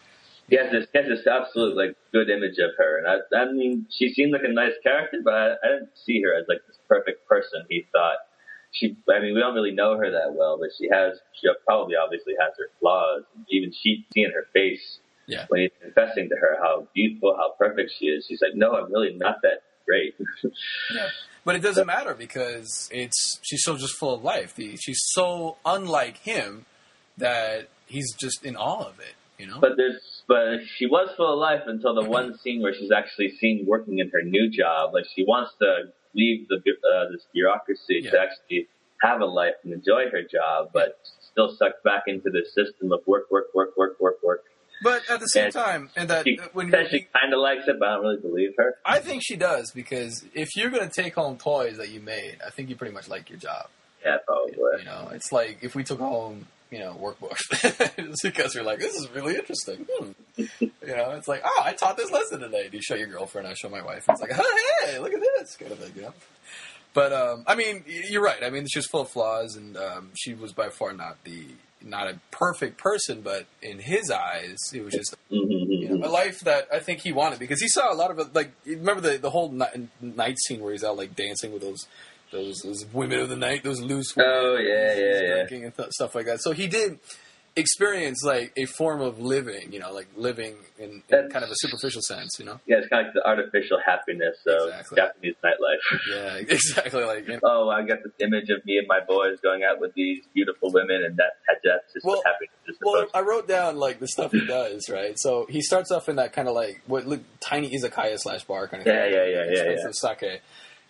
He 0.49 0.57
has 0.57 0.71
this, 0.71 0.85
he 0.93 0.99
has 0.99 1.07
this 1.07 1.25
absolute 1.27 1.75
like 1.75 1.95
good 2.11 2.29
image 2.29 2.57
of 2.59 2.71
her, 2.77 2.99
and 2.99 3.07
I, 3.07 3.35
I 3.35 3.51
mean, 3.51 3.87
she 3.89 4.13
seemed 4.13 4.31
like 4.31 4.43
a 4.43 4.51
nice 4.53 4.73
character, 4.83 5.17
but 5.23 5.33
I, 5.33 5.47
I 5.63 5.67
didn't 5.73 5.89
see 6.05 6.21
her 6.21 6.33
as 6.37 6.45
like 6.47 6.59
this 6.67 6.77
perfect 6.87 7.27
person. 7.27 7.65
He 7.69 7.85
thought 7.91 8.17
she, 8.71 8.95
I 9.09 9.19
mean, 9.21 9.33
we 9.33 9.39
don't 9.39 9.55
really 9.55 9.71
know 9.71 9.97
her 9.97 10.11
that 10.11 10.33
well, 10.35 10.57
but 10.59 10.69
she 10.77 10.87
has, 10.91 11.17
she 11.41 11.47
probably 11.65 11.95
obviously 11.95 12.33
has 12.39 12.53
her 12.59 12.69
flaws. 12.79 13.23
Even 13.49 13.71
she, 13.71 14.05
see 14.13 14.21
in 14.23 14.31
her 14.31 14.47
face 14.53 14.99
Yeah. 15.27 15.45
when 15.47 15.61
he's 15.61 15.71
confessing 15.81 16.27
to 16.29 16.35
her 16.35 16.57
how 16.61 16.85
beautiful, 16.93 17.35
how 17.37 17.53
perfect 17.57 17.93
she 17.97 18.07
is. 18.07 18.25
She's 18.27 18.41
like, 18.41 18.53
no, 18.53 18.73
I'm 18.75 18.91
really 18.91 19.13
not 19.15 19.37
that 19.43 19.63
great. 19.85 20.15
Yeah. 20.93 21.07
But 21.45 21.55
it 21.55 21.59
doesn't 21.59 21.87
matter 21.87 22.13
because 22.13 22.89
it's 22.91 23.39
she's 23.43 23.63
so 23.63 23.77
just 23.77 23.93
full 23.95 24.13
of 24.13 24.23
life. 24.23 24.55
The, 24.55 24.75
she's 24.77 24.99
so 25.13 25.57
unlike 25.65 26.17
him 26.17 26.65
that 27.17 27.69
he's 27.85 28.13
just 28.15 28.43
in 28.43 28.55
awe 28.57 28.87
of 28.89 28.99
it. 28.99 29.13
You 29.37 29.47
know. 29.47 29.59
But 29.61 29.77
there's, 29.77 30.14
but 30.27 30.59
she 30.77 30.85
was 30.85 31.09
full 31.15 31.33
of 31.33 31.39
life 31.39 31.61
until 31.67 31.93
the 31.93 32.07
one 32.09 32.37
scene 32.39 32.61
where 32.61 32.73
she's 32.73 32.91
actually 32.91 33.31
seen 33.39 33.65
working 33.67 33.99
in 33.99 34.09
her 34.09 34.21
new 34.21 34.49
job. 34.49 34.93
Like 34.93 35.05
she 35.15 35.23
wants 35.23 35.51
to 35.61 35.85
leave 36.13 36.47
the 36.47 36.57
bu- 36.63 36.87
uh, 36.87 37.11
this 37.11 37.25
bureaucracy 37.33 38.01
to 38.01 38.19
actually 38.19 38.67
have 39.01 39.21
a 39.21 39.25
life 39.25 39.53
and 39.63 39.73
enjoy 39.73 40.09
her 40.11 40.21
job, 40.23 40.69
but 40.73 40.97
still 41.31 41.55
sucked 41.57 41.83
back 41.83 42.03
into 42.07 42.29
the 42.31 42.43
system 42.45 42.91
of 42.91 43.01
work, 43.05 43.29
work, 43.29 43.47
work, 43.53 43.77
work, 43.77 43.99
work, 43.99 44.15
work. 44.23 44.43
but 44.81 45.01
at 45.09 45.19
the 45.19 45.27
same 45.27 45.45
And 45.45 45.53
time, 45.53 45.89
and 45.95 46.09
that 46.09 46.23
She 46.25 46.39
uh, 46.39 46.47
when 46.53 46.71
says 46.71 46.87
she 46.89 47.07
kind 47.13 47.33
of 47.33 47.39
likes 47.41 47.67
it, 47.67 47.75
but 47.79 47.87
I 47.89 47.95
don't 47.95 48.03
really 48.03 48.21
believe 48.21 48.51
her. 48.57 48.75
I 48.85 48.99
think 48.99 49.21
she 49.23 49.35
does 49.35 49.71
because 49.71 50.23
if 50.33 50.55
you're 50.55 50.69
going 50.69 50.87
to 50.89 51.01
take 51.01 51.13
home 51.15 51.37
toys 51.37 51.77
that 51.77 51.89
you 51.89 51.99
made, 51.99 52.37
I 52.45 52.49
think 52.49 52.69
you 52.69 52.75
pretty 52.75 52.93
much 52.93 53.09
like 53.09 53.29
your 53.29 53.37
job. 53.39 53.67
Yeah, 54.03 54.17
probably. 54.25 54.53
You 54.79 54.85
know, 54.85 55.09
it's 55.13 55.31
like 55.31 55.59
if 55.61 55.75
we 55.75 55.83
took 55.83 55.99
home, 55.99 56.47
you 56.71 56.79
know, 56.79 56.93
workbooks, 56.99 58.21
because 58.23 58.55
you're 58.55 58.63
like, 58.63 58.79
this 58.79 58.95
is 58.95 59.09
really 59.11 59.35
interesting. 59.35 59.85
Hmm. 59.97 60.11
You 60.37 60.95
know, 60.95 61.11
it's 61.11 61.27
like, 61.27 61.41
oh, 61.45 61.61
I 61.63 61.73
taught 61.73 61.97
this 61.97 62.11
lesson 62.11 62.39
today. 62.39 62.67
Do 62.69 62.77
you 62.77 62.83
show 62.83 62.95
your 62.95 63.07
girlfriend? 63.07 63.47
I 63.47 63.53
show 63.53 63.69
my 63.69 63.81
wife. 63.81 64.05
It's 64.09 64.21
like, 64.21 64.31
oh, 64.37 64.83
hey, 64.85 64.99
look 64.99 65.13
at 65.13 65.21
this 65.39 65.55
kind 65.55 65.71
of 65.71 65.79
thing. 65.79 65.93
You 65.95 66.01
know. 66.03 66.13
But 66.93 67.11
um, 67.11 67.43
I 67.45 67.55
mean, 67.55 67.83
you're 67.87 68.23
right. 68.23 68.41
I 68.43 68.49
mean, 68.49 68.65
she 68.67 68.79
was 68.79 68.87
full 68.87 69.01
of 69.01 69.09
flaws, 69.09 69.55
and 69.55 69.77
um, 69.77 70.11
she 70.17 70.33
was 70.33 70.53
by 70.53 70.69
far 70.69 70.93
not 70.93 71.23
the 71.23 71.45
not 71.85 72.07
a 72.07 72.19
perfect 72.31 72.77
person, 72.77 73.21
but 73.21 73.45
in 73.61 73.79
his 73.79 74.09
eyes, 74.09 74.57
it 74.73 74.83
was 74.83 74.93
just 74.93 75.15
you 75.29 75.89
know, 75.89 76.07
a 76.07 76.09
life 76.09 76.39
that 76.41 76.67
I 76.73 76.79
think 76.79 77.01
he 77.01 77.11
wanted 77.11 77.37
because 77.37 77.61
he 77.61 77.67
saw 77.67 77.93
a 77.93 77.95
lot 77.95 78.11
of 78.11 78.19
it. 78.19 78.33
Like, 78.33 78.51
remember 78.65 79.01
the 79.01 79.17
the 79.17 79.29
whole 79.29 79.49
night, 79.49 79.89
night 80.01 80.37
scene 80.39 80.61
where 80.61 80.71
he's 80.71 80.83
out 80.83 80.97
like 80.97 81.15
dancing 81.15 81.53
with 81.53 81.61
those 81.61 81.85
those 82.31 82.59
those 82.63 82.85
women 82.93 83.19
of 83.19 83.29
the 83.29 83.35
night, 83.35 83.63
those 83.63 83.81
loose 83.81 84.15
women, 84.15 84.31
Oh 84.35 84.55
yeah, 84.57 84.95
yeah, 84.95 85.45
yeah. 85.49 85.65
and 85.65 85.75
th- 85.77 85.89
stuff 85.91 86.15
like 86.15 86.25
that. 86.25 86.41
So 86.41 86.51
he 86.51 86.67
did 86.67 86.99
experience 87.57 88.21
like 88.25 88.51
a 88.57 88.65
form 88.65 88.99
of 88.99 89.17
living, 89.19 89.71
you 89.71 89.79
know, 89.79 89.93
like 89.93 90.07
living 90.17 90.55
in, 90.77 91.01
in 91.09 91.29
kind 91.29 91.45
of 91.45 91.49
a 91.49 91.55
superficial 91.55 92.01
sense, 92.01 92.37
you 92.37 92.43
know. 92.45 92.59
Yeah, 92.67 92.77
it's 92.79 92.89
kind 92.89 93.07
of 93.07 93.13
like 93.13 93.13
the 93.13 93.25
artificial 93.25 93.77
happiness 93.85 94.35
of 94.45 94.67
Exactly. 94.67 94.95
Japanese 94.97 95.35
nightlife. 95.43 95.99
Yeah, 96.13 96.35
exactly. 96.53 97.03
Like, 97.05 97.25
you 97.27 97.33
know, 97.35 97.39
oh, 97.43 97.69
I 97.69 97.83
got 97.83 97.99
this 98.03 98.11
image 98.19 98.49
of 98.49 98.65
me 98.65 98.77
and 98.77 98.87
my 98.89 98.99
boys 99.07 99.39
going 99.41 99.63
out 99.63 99.79
with 99.79 99.93
these 99.93 100.23
beautiful 100.33 100.69
women, 100.73 101.03
and 101.05 101.15
that 101.17 101.31
that's 101.63 101.93
just 101.93 102.05
Well- 102.05 102.21
happiness 102.25 102.77
Well, 102.81 103.07
I 103.13 103.21
wrote 103.21 103.47
down 103.47 103.77
like 103.77 103.99
the 104.01 104.07
stuff 104.09 104.33
he 104.33 104.45
does, 104.47 104.89
right? 104.89 105.13
So 105.17 105.45
he 105.49 105.61
starts 105.61 105.91
off 105.91 106.09
in 106.09 106.17
that 106.17 106.33
kind 106.33 106.49
of 106.49 106.55
like 106.55 106.81
what 106.87 107.07
look 107.07 107.21
tiny 107.39 107.69
izakaya 107.69 108.17
slash 108.19 108.43
bar 108.43 108.67
kind 108.67 108.81
of 108.81 108.87
Yeah, 108.87 109.03
thing. 109.05 109.13
yeah, 109.13 109.25
yeah, 109.27 109.43
yeah, 109.45 109.71
expensive 109.71 109.95
sake. 109.95 110.41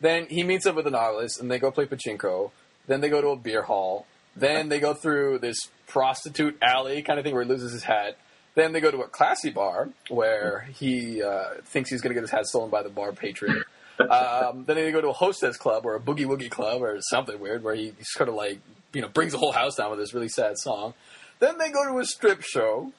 Then 0.06 0.28
he 0.28 0.44
meets 0.44 0.68
up 0.68 0.76
with 0.76 0.86
a 0.86 0.92
novelist, 0.92 1.42
and 1.42 1.50
they 1.50 1.58
go 1.58 1.72
play 1.72 1.88
pachinko. 1.88 2.52
Then 2.86 3.02
they 3.02 3.10
go 3.10 3.22
to 3.22 3.30
a 3.30 3.36
beer 3.36 3.64
hall. 3.64 4.06
Then 4.36 4.70
they 4.70 4.80
go 4.80 4.94
through 4.94 5.40
this 5.40 5.58
prostitute 5.88 6.60
alley 6.62 7.02
kind 7.02 7.18
of 7.18 7.26
thing 7.26 7.34
where 7.34 7.44
he 7.44 7.50
loses 7.50 7.72
his 7.72 7.82
hat. 7.82 8.16
Then 8.54 8.72
they 8.72 8.82
go 8.82 8.92
to 8.92 9.02
a 9.02 9.08
classy 9.08 9.50
bar 9.50 9.90
where 10.10 10.68
he 10.76 11.24
uh, 11.24 11.56
thinks 11.64 11.90
he's 11.90 12.02
going 12.02 12.12
to 12.12 12.14
get 12.14 12.22
his 12.22 12.30
hat 12.30 12.46
stolen 12.46 12.70
by 12.70 12.84
the 12.84 12.90
bar 12.90 13.14
patron. 13.14 13.64
um, 14.00 14.66
then 14.66 14.76
they 14.76 14.92
go 14.92 15.02
to 15.02 15.10
a 15.10 15.14
hostess 15.14 15.58
club 15.58 15.88
or 15.88 15.96
a 15.96 16.00
boogie 16.00 16.28
woogie 16.28 16.52
club 16.52 16.84
or 16.84 17.00
something 17.02 17.40
weird 17.40 17.64
where 17.64 17.74
he 17.74 17.92
sort 18.02 18.30
of 18.30 18.36
like 18.36 18.60
you 18.94 19.02
know 19.02 19.08
brings 19.08 19.32
the 19.32 19.40
whole 19.40 19.54
house 19.54 19.76
down 19.76 19.90
with 19.90 19.98
this 19.98 20.14
really 20.14 20.30
sad 20.30 20.56
song. 20.60 20.94
Then 21.40 21.58
they 21.58 21.70
go 21.72 21.86
to 21.92 22.00
a 22.00 22.06
strip 22.06 22.42
show. 22.42 22.92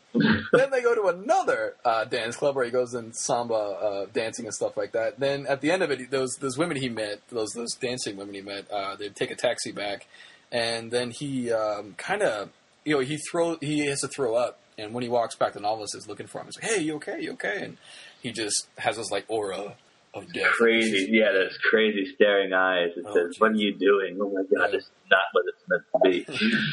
then 0.52 0.70
they 0.70 0.80
go 0.82 0.94
to 0.94 1.08
another 1.08 1.74
uh, 1.84 2.04
dance 2.04 2.36
club 2.36 2.56
where 2.56 2.64
he 2.64 2.70
goes 2.70 2.94
in 2.94 3.12
samba 3.12 3.54
uh, 3.54 4.06
dancing 4.12 4.46
and 4.46 4.54
stuff 4.54 4.76
like 4.76 4.92
that. 4.92 5.18
Then 5.20 5.46
at 5.46 5.60
the 5.60 5.70
end 5.70 5.82
of 5.82 5.90
it, 5.90 6.10
those 6.10 6.34
those 6.36 6.56
women 6.56 6.76
he 6.78 6.88
met, 6.88 7.20
those 7.30 7.50
those 7.52 7.74
dancing 7.74 8.16
women 8.16 8.34
he 8.34 8.40
met, 8.40 8.70
uh, 8.70 8.96
they 8.96 9.08
take 9.10 9.30
a 9.30 9.34
taxi 9.34 9.72
back, 9.72 10.06
and 10.50 10.90
then 10.90 11.10
he 11.10 11.52
um, 11.52 11.94
kind 11.98 12.22
of 12.22 12.50
you 12.84 12.94
know 12.94 13.00
he 13.00 13.18
throw 13.18 13.56
he 13.60 13.86
has 13.86 14.00
to 14.00 14.08
throw 14.08 14.34
up, 14.36 14.58
and 14.78 14.94
when 14.94 15.02
he 15.02 15.08
walks 15.08 15.34
back, 15.34 15.52
the 15.52 15.60
novelist 15.60 15.94
is 15.96 16.08
looking 16.08 16.26
for 16.26 16.40
him. 16.40 16.46
He's 16.46 16.56
like, 16.62 16.70
"Hey, 16.72 16.82
you 16.82 16.94
okay? 16.96 17.20
You 17.20 17.32
okay?" 17.32 17.58
And 17.62 17.76
he 18.22 18.32
just 18.32 18.68
has 18.78 18.96
this 18.96 19.10
like 19.10 19.24
aura 19.28 19.74
of 20.14 20.32
death. 20.32 20.52
crazy. 20.52 21.08
Yeah, 21.10 21.32
those 21.32 21.58
crazy 21.68 22.06
staring 22.14 22.54
eyes. 22.54 22.90
It 22.96 23.04
Oh, 23.06 23.12
says, 23.14 23.38
"What 23.38 23.50
are 23.52 23.54
you 23.56 23.74
doing?" 23.74 24.16
Oh 24.18 24.30
my 24.30 24.40
god, 24.42 24.66
Yeah. 24.70 24.76
this 24.78 24.84
is 24.84 24.90
not 25.10 25.20
what 25.32 25.44
it's 25.46 25.68
meant 25.68 25.82
to 25.92 26.38
be. 26.40 26.48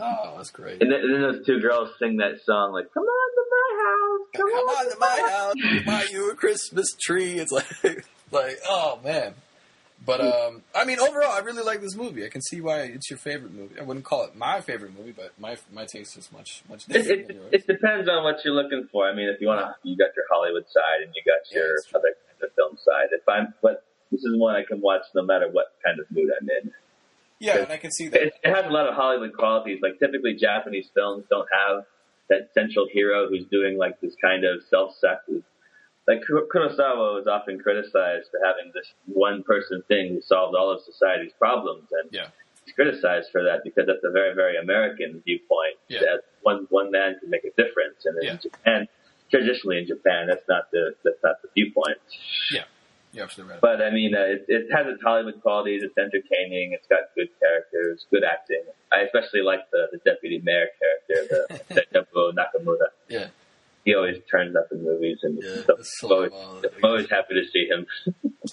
Oh, 0.00 0.34
that's 0.36 0.50
great. 0.50 0.80
and, 0.82 0.90
then, 0.92 1.00
and 1.00 1.14
then 1.14 1.20
those 1.22 1.46
two 1.46 1.60
girls 1.60 1.90
sing 1.98 2.16
that 2.18 2.40
song 2.44 2.72
like, 2.72 2.92
"Come 2.94 3.02
on 3.04 3.34
to 3.34 3.44
my 3.50 3.84
house, 3.84 4.28
come, 4.36 4.50
Come 4.50 4.68
on 4.68 4.90
to 4.90 4.98
my 4.98 5.28
house, 5.30 5.84
buy 5.84 6.06
you 6.12 6.30
a 6.30 6.34
Christmas 6.34 6.86
tree. 7.00 7.38
It's 7.38 7.52
like, 7.52 8.06
like, 8.30 8.58
oh 8.68 8.98
man. 9.04 9.34
But 10.06 10.20
um, 10.20 10.62
I 10.76 10.84
mean, 10.84 11.00
overall, 11.00 11.32
I 11.32 11.40
really 11.40 11.64
like 11.64 11.80
this 11.80 11.96
movie. 11.96 12.24
I 12.24 12.28
can 12.28 12.40
see 12.40 12.60
why 12.60 12.82
it's 12.82 13.10
your 13.10 13.18
favorite 13.18 13.52
movie. 13.52 13.80
I 13.80 13.82
wouldn't 13.82 14.04
call 14.06 14.22
it 14.24 14.36
my 14.36 14.60
favorite 14.60 14.96
movie, 14.96 15.10
but 15.12 15.32
my 15.40 15.56
my 15.72 15.86
taste 15.86 16.16
is 16.16 16.30
much 16.32 16.62
much 16.68 16.84
It, 16.88 16.92
different 16.92 17.20
it, 17.22 17.26
than 17.26 17.36
yours. 17.36 17.48
it 17.52 17.66
depends 17.66 18.08
on 18.08 18.22
what 18.22 18.36
you're 18.44 18.54
looking 18.54 18.86
for. 18.92 19.08
I 19.10 19.14
mean, 19.14 19.28
if 19.28 19.40
you 19.40 19.48
want 19.48 19.60
to, 19.60 19.74
you 19.88 19.96
got 19.96 20.14
your 20.14 20.24
Hollywood 20.30 20.64
side 20.70 21.02
and 21.04 21.12
you 21.16 21.22
got 21.26 21.42
your 21.52 21.74
true. 21.82 21.98
other 21.98 22.14
kind 22.30 22.42
of 22.48 22.54
film 22.54 22.76
side. 22.78 23.08
If 23.10 23.28
I'm, 23.28 23.52
but 23.60 23.82
this 24.12 24.20
is 24.22 24.38
one 24.38 24.54
I 24.54 24.62
can 24.62 24.80
watch 24.80 25.02
no 25.16 25.22
matter 25.24 25.48
what 25.50 25.74
kind 25.84 25.98
of 25.98 26.06
mood 26.12 26.30
I'm 26.40 26.48
in. 26.48 26.70
Yeah, 27.40 27.58
and 27.58 27.72
I 27.72 27.76
can 27.76 27.90
see 27.90 28.08
that. 28.08 28.20
It, 28.22 28.32
it 28.42 28.54
has 28.54 28.64
a 28.66 28.70
lot 28.70 28.86
of 28.88 28.94
Hollywood 28.94 29.32
qualities. 29.36 29.80
Like 29.82 29.98
typically 29.98 30.34
Japanese 30.34 30.88
films 30.94 31.24
don't 31.30 31.48
have 31.66 31.84
that 32.30 32.50
central 32.54 32.86
hero 32.92 33.28
who's 33.28 33.44
doing 33.46 33.78
like 33.78 34.00
this 34.00 34.14
kind 34.22 34.44
of 34.44 34.62
self-sacrifice. 34.68 35.42
Like 36.06 36.20
Kurosawa 36.26 37.14
was 37.20 37.26
often 37.30 37.58
criticized 37.58 38.28
for 38.30 38.40
having 38.44 38.72
this 38.74 38.92
one 39.06 39.42
person 39.42 39.82
thing 39.88 40.08
who 40.14 40.20
solved 40.22 40.56
all 40.56 40.70
of 40.70 40.80
society's 40.82 41.32
problems, 41.38 41.88
and 41.92 42.08
Yeah. 42.12 42.28
he's 42.64 42.74
criticized 42.74 43.28
for 43.30 43.42
that 43.44 43.62
because 43.62 43.86
that's 43.86 44.02
a 44.04 44.10
very, 44.10 44.34
very 44.34 44.56
American 44.56 45.20
viewpoint. 45.24 45.76
Yeah. 45.88 46.00
That 46.00 46.20
one 46.42 46.66
one 46.70 46.90
man 46.90 47.18
can 47.20 47.28
make 47.28 47.44
a 47.44 47.50
difference, 47.62 48.06
and 48.06 48.16
Yeah. 48.22 48.32
in 48.32 48.38
Japan, 48.40 48.88
traditionally 49.30 49.78
in 49.78 49.86
Japan, 49.86 50.28
that's 50.28 50.48
not 50.48 50.70
the 50.72 50.94
that's 51.04 51.22
not 51.22 51.42
the 51.42 51.48
viewpoint. 51.54 51.98
You're 53.12 53.24
absolutely 53.24 53.52
right. 53.54 53.60
But 53.62 53.80
I 53.82 53.90
mean, 53.90 54.14
uh, 54.14 54.20
it, 54.20 54.44
it 54.48 54.66
has 54.72 54.86
its 54.86 55.02
Hollywood 55.02 55.40
qualities. 55.42 55.82
It's 55.82 55.96
entertaining. 55.96 56.72
It's 56.72 56.86
got 56.88 57.00
good 57.16 57.28
characters, 57.40 58.04
good 58.10 58.22
acting. 58.24 58.62
I 58.92 59.00
especially 59.02 59.40
like 59.42 59.60
the, 59.72 59.86
the 59.92 59.98
deputy 60.04 60.40
mayor 60.44 60.66
character, 60.78 61.48
the 61.68 61.84
Tetsuo 61.94 62.32
Nakamura. 62.34 62.88
Yeah. 63.08 63.28
He 63.84 63.94
always 63.94 64.18
turns 64.30 64.54
up 64.56 64.68
in 64.70 64.84
movies, 64.84 65.18
and 65.22 65.38
Yeah, 65.42 65.62
so 65.66 65.74
I'm 65.76 65.82
so 65.82 66.08
always. 66.30 66.64
I'm 66.76 66.84
always 66.84 67.08
happy 67.10 67.34
to 67.34 67.44
see 67.52 67.66
him. 67.68 67.86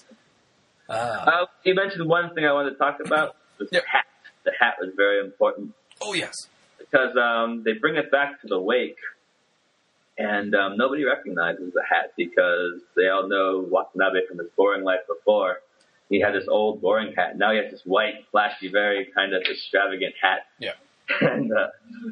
Ah. 0.88 1.42
Uh, 1.42 1.46
you 1.64 1.74
mentioned 1.74 2.08
one 2.08 2.32
thing 2.34 2.44
I 2.44 2.52
wanted 2.52 2.70
to 2.70 2.76
talk 2.76 2.98
about. 3.04 3.34
Was 3.58 3.68
Yeah. 3.72 3.80
the 3.80 3.86
hat. 3.88 4.06
The 4.44 4.52
hat 4.60 4.74
was 4.80 4.90
very 4.96 5.18
important 5.18 5.74
Oh 6.00 6.12
yes. 6.14 6.32
because 6.78 7.16
um, 7.16 7.62
they 7.64 7.72
bring 7.72 7.96
it 7.96 8.10
back 8.12 8.40
to 8.42 8.46
the 8.46 8.60
wake, 8.60 8.96
and 10.18 10.54
um, 10.54 10.76
nobody 10.76 11.04
recognizes 11.04 11.72
the 11.74 11.82
hat 11.88 12.12
because 12.16 12.80
they 12.96 13.08
all 13.08 13.28
know 13.28 13.66
Watanabe 13.68 14.26
from 14.28 14.38
his 14.38 14.48
boring 14.56 14.84
life 14.84 15.00
before. 15.06 15.58
He 16.08 16.20
had 16.20 16.34
this 16.34 16.46
old 16.48 16.80
boring 16.80 17.12
hat. 17.16 17.36
Now 17.36 17.52
he 17.52 17.58
has 17.58 17.70
this 17.70 17.82
white, 17.84 18.24
flashy, 18.30 18.70
very 18.70 19.08
kind 19.14 19.34
of 19.34 19.42
extravagant 19.42 20.14
hat. 20.20 20.40
Yeah. 20.58 20.72
And 21.20 21.52
uh, 21.52 21.68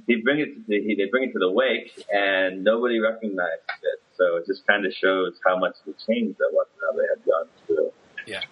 he 0.07 0.23
bring 0.23 0.39
it. 0.39 0.55
To 0.55 0.63
the, 0.69 0.81
he, 0.81 0.95
they 0.95 1.11
bring 1.11 1.29
it 1.29 1.33
to 1.33 1.41
the 1.41 1.51
wake, 1.51 1.91
and 2.13 2.63
nobody 2.63 3.01
recognizes 3.01 3.59
it. 3.83 4.01
So 4.17 4.37
it 4.37 4.47
just 4.47 4.65
kind 4.69 4.87
of 4.87 4.93
shows 4.93 5.33
how 5.45 5.59
much 5.59 5.75
the 5.85 5.95
change 6.07 6.37
that 6.37 6.51
Watanabe 6.53 7.09
had 7.09 7.25
gone 7.25 7.49
through. 7.67 7.91
Yeah. 8.25 8.43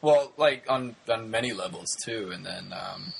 Well, 0.00 0.32
like 0.36 0.66
on 0.68 0.94
on 1.08 1.32
many 1.32 1.52
levels 1.52 1.96
too, 2.04 2.30
and 2.32 2.46
then 2.46 2.72
um, 2.72 3.12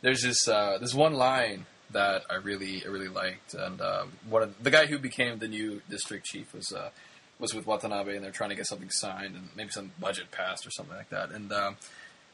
there's 0.00 0.22
this 0.22 0.48
uh, 0.48 0.78
this 0.80 0.94
one 0.94 1.12
line 1.12 1.66
that 1.92 2.22
I 2.30 2.34
really 2.34 2.82
I 2.84 2.88
really 2.88 3.08
liked, 3.08 3.54
and 3.54 3.80
um, 3.80 4.12
one 4.28 4.42
of 4.42 4.62
the 4.62 4.70
guy 4.70 4.86
who 4.86 4.98
became 4.98 5.38
the 5.38 5.48
new 5.48 5.82
district 5.88 6.26
chief 6.26 6.52
was 6.54 6.72
uh, 6.72 6.90
was 7.38 7.54
with 7.54 7.66
Watanabe, 7.66 8.16
and 8.16 8.24
they're 8.24 8.30
trying 8.30 8.50
to 8.50 8.56
get 8.56 8.66
something 8.66 8.90
signed 8.90 9.34
and 9.34 9.48
maybe 9.56 9.70
some 9.70 9.92
budget 10.00 10.30
passed 10.30 10.66
or 10.66 10.70
something 10.70 10.96
like 10.96 11.10
that, 11.10 11.30
and 11.30 11.52
um, 11.52 11.76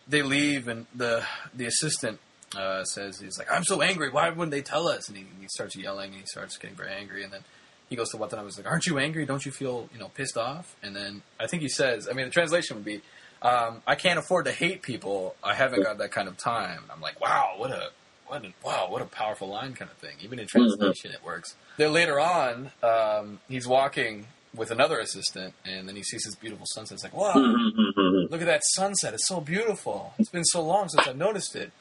they 0.09 0.23
leave, 0.23 0.69
and 0.69 0.87
the 0.95 1.25
the 1.55 1.67
assistant 1.67 2.19
uh, 2.57 2.85
says 2.85 3.21
he's 3.21 3.39
like, 3.39 3.51
"I'm 3.51 3.65
so 3.65 3.83
angry. 3.83 4.11
Why 4.11 4.29
wouldn't 4.31 4.51
they 4.51 4.63
tell 4.63 4.89
us?" 4.89 5.09
And 5.09 5.17
he, 5.17 5.25
he 5.41 5.49
starts 5.49 5.77
yelling, 5.77 6.13
and 6.13 6.21
he 6.21 6.27
starts 6.27 6.57
getting 6.59 6.77
very 6.77 6.93
angry, 6.93 7.25
and 7.25 7.33
then. 7.33 7.43
He 7.91 7.97
goes 7.97 8.09
to 8.13 8.17
Watanabe. 8.17 8.47
He's 8.47 8.57
like, 8.57 8.67
"Aren't 8.67 8.87
you 8.87 8.99
angry? 8.99 9.27
Don't 9.27 9.45
you 9.45 9.53
feel, 9.53 9.91
you 9.93 10.01
know, 10.01 10.09
pissed 10.09 10.39
off?" 10.39 10.75
And 10.83 10.97
then 10.97 11.21
I 11.39 11.47
think 11.47 11.61
he 11.61 11.69
says, 11.69 12.09
"I 12.11 12.15
mean, 12.15 12.25
the 12.25 12.31
translation 12.31 12.77
would 12.77 12.85
be, 12.85 13.03
um, 13.45 13.83
I 13.87 13.95
can't 13.95 14.19
afford 14.19 14.47
to 14.47 14.53
hate 14.53 14.81
people. 14.81 15.37
I 15.45 15.55
haven't 15.55 15.83
got 15.83 15.99
that 15.99 16.11
kind 16.11 16.29
of 16.29 16.39
time. 16.39 16.85
I'm 16.91 17.03
like, 17.03 17.21
wow, 17.21 17.53
what 17.59 17.71
a 17.71 17.91
what 18.27 18.45
a, 18.45 18.53
wow, 18.65 18.87
what 18.89 19.03
a 19.03 19.07
powerful 19.07 19.49
line 19.49 19.75
kind 19.75 19.91
of 19.91 19.97
thing. 19.99 20.17
Even 20.21 20.39
in 20.39 20.47
translation, 20.47 21.13
it 21.13 21.25
works. 21.25 21.55
Then 21.77 21.93
later 21.93 22.19
on, 22.21 22.71
um, 22.83 23.41
he's 23.49 23.67
walking 23.67 24.27
with 24.55 24.71
another 24.71 24.99
assistant, 25.01 25.55
and 25.65 25.89
then 25.89 25.97
he 25.97 26.03
sees 26.03 26.23
this 26.25 26.35
beautiful 26.35 26.67
sunset. 26.67 26.95
It's 26.97 27.05
like, 27.05 27.15
wow, 27.15 27.35
look 27.35 28.41
at 28.41 28.47
that 28.47 28.63
sunset. 28.65 29.15
It's 29.15 29.27
so 29.27 29.41
beautiful. 29.41 30.15
It's 30.19 30.31
been 30.31 30.45
so 30.45 30.63
long 30.63 30.89
since 30.89 31.07
I've 31.07 31.17
noticed 31.17 31.57
it, 31.57 31.73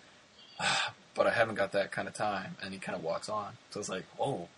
but 1.15 1.27
I 1.27 1.31
haven't 1.31 1.55
got 1.55 1.71
that 1.73 1.91
kind 1.91 2.07
of 2.07 2.13
time. 2.13 2.57
And 2.63 2.73
he 2.73 2.79
kind 2.79 2.97
of 2.97 3.03
walks 3.03 3.29
on. 3.29 3.53
So 3.71 3.79
it's 3.79 3.89
like, 3.89 4.05
whoa, 4.17 4.49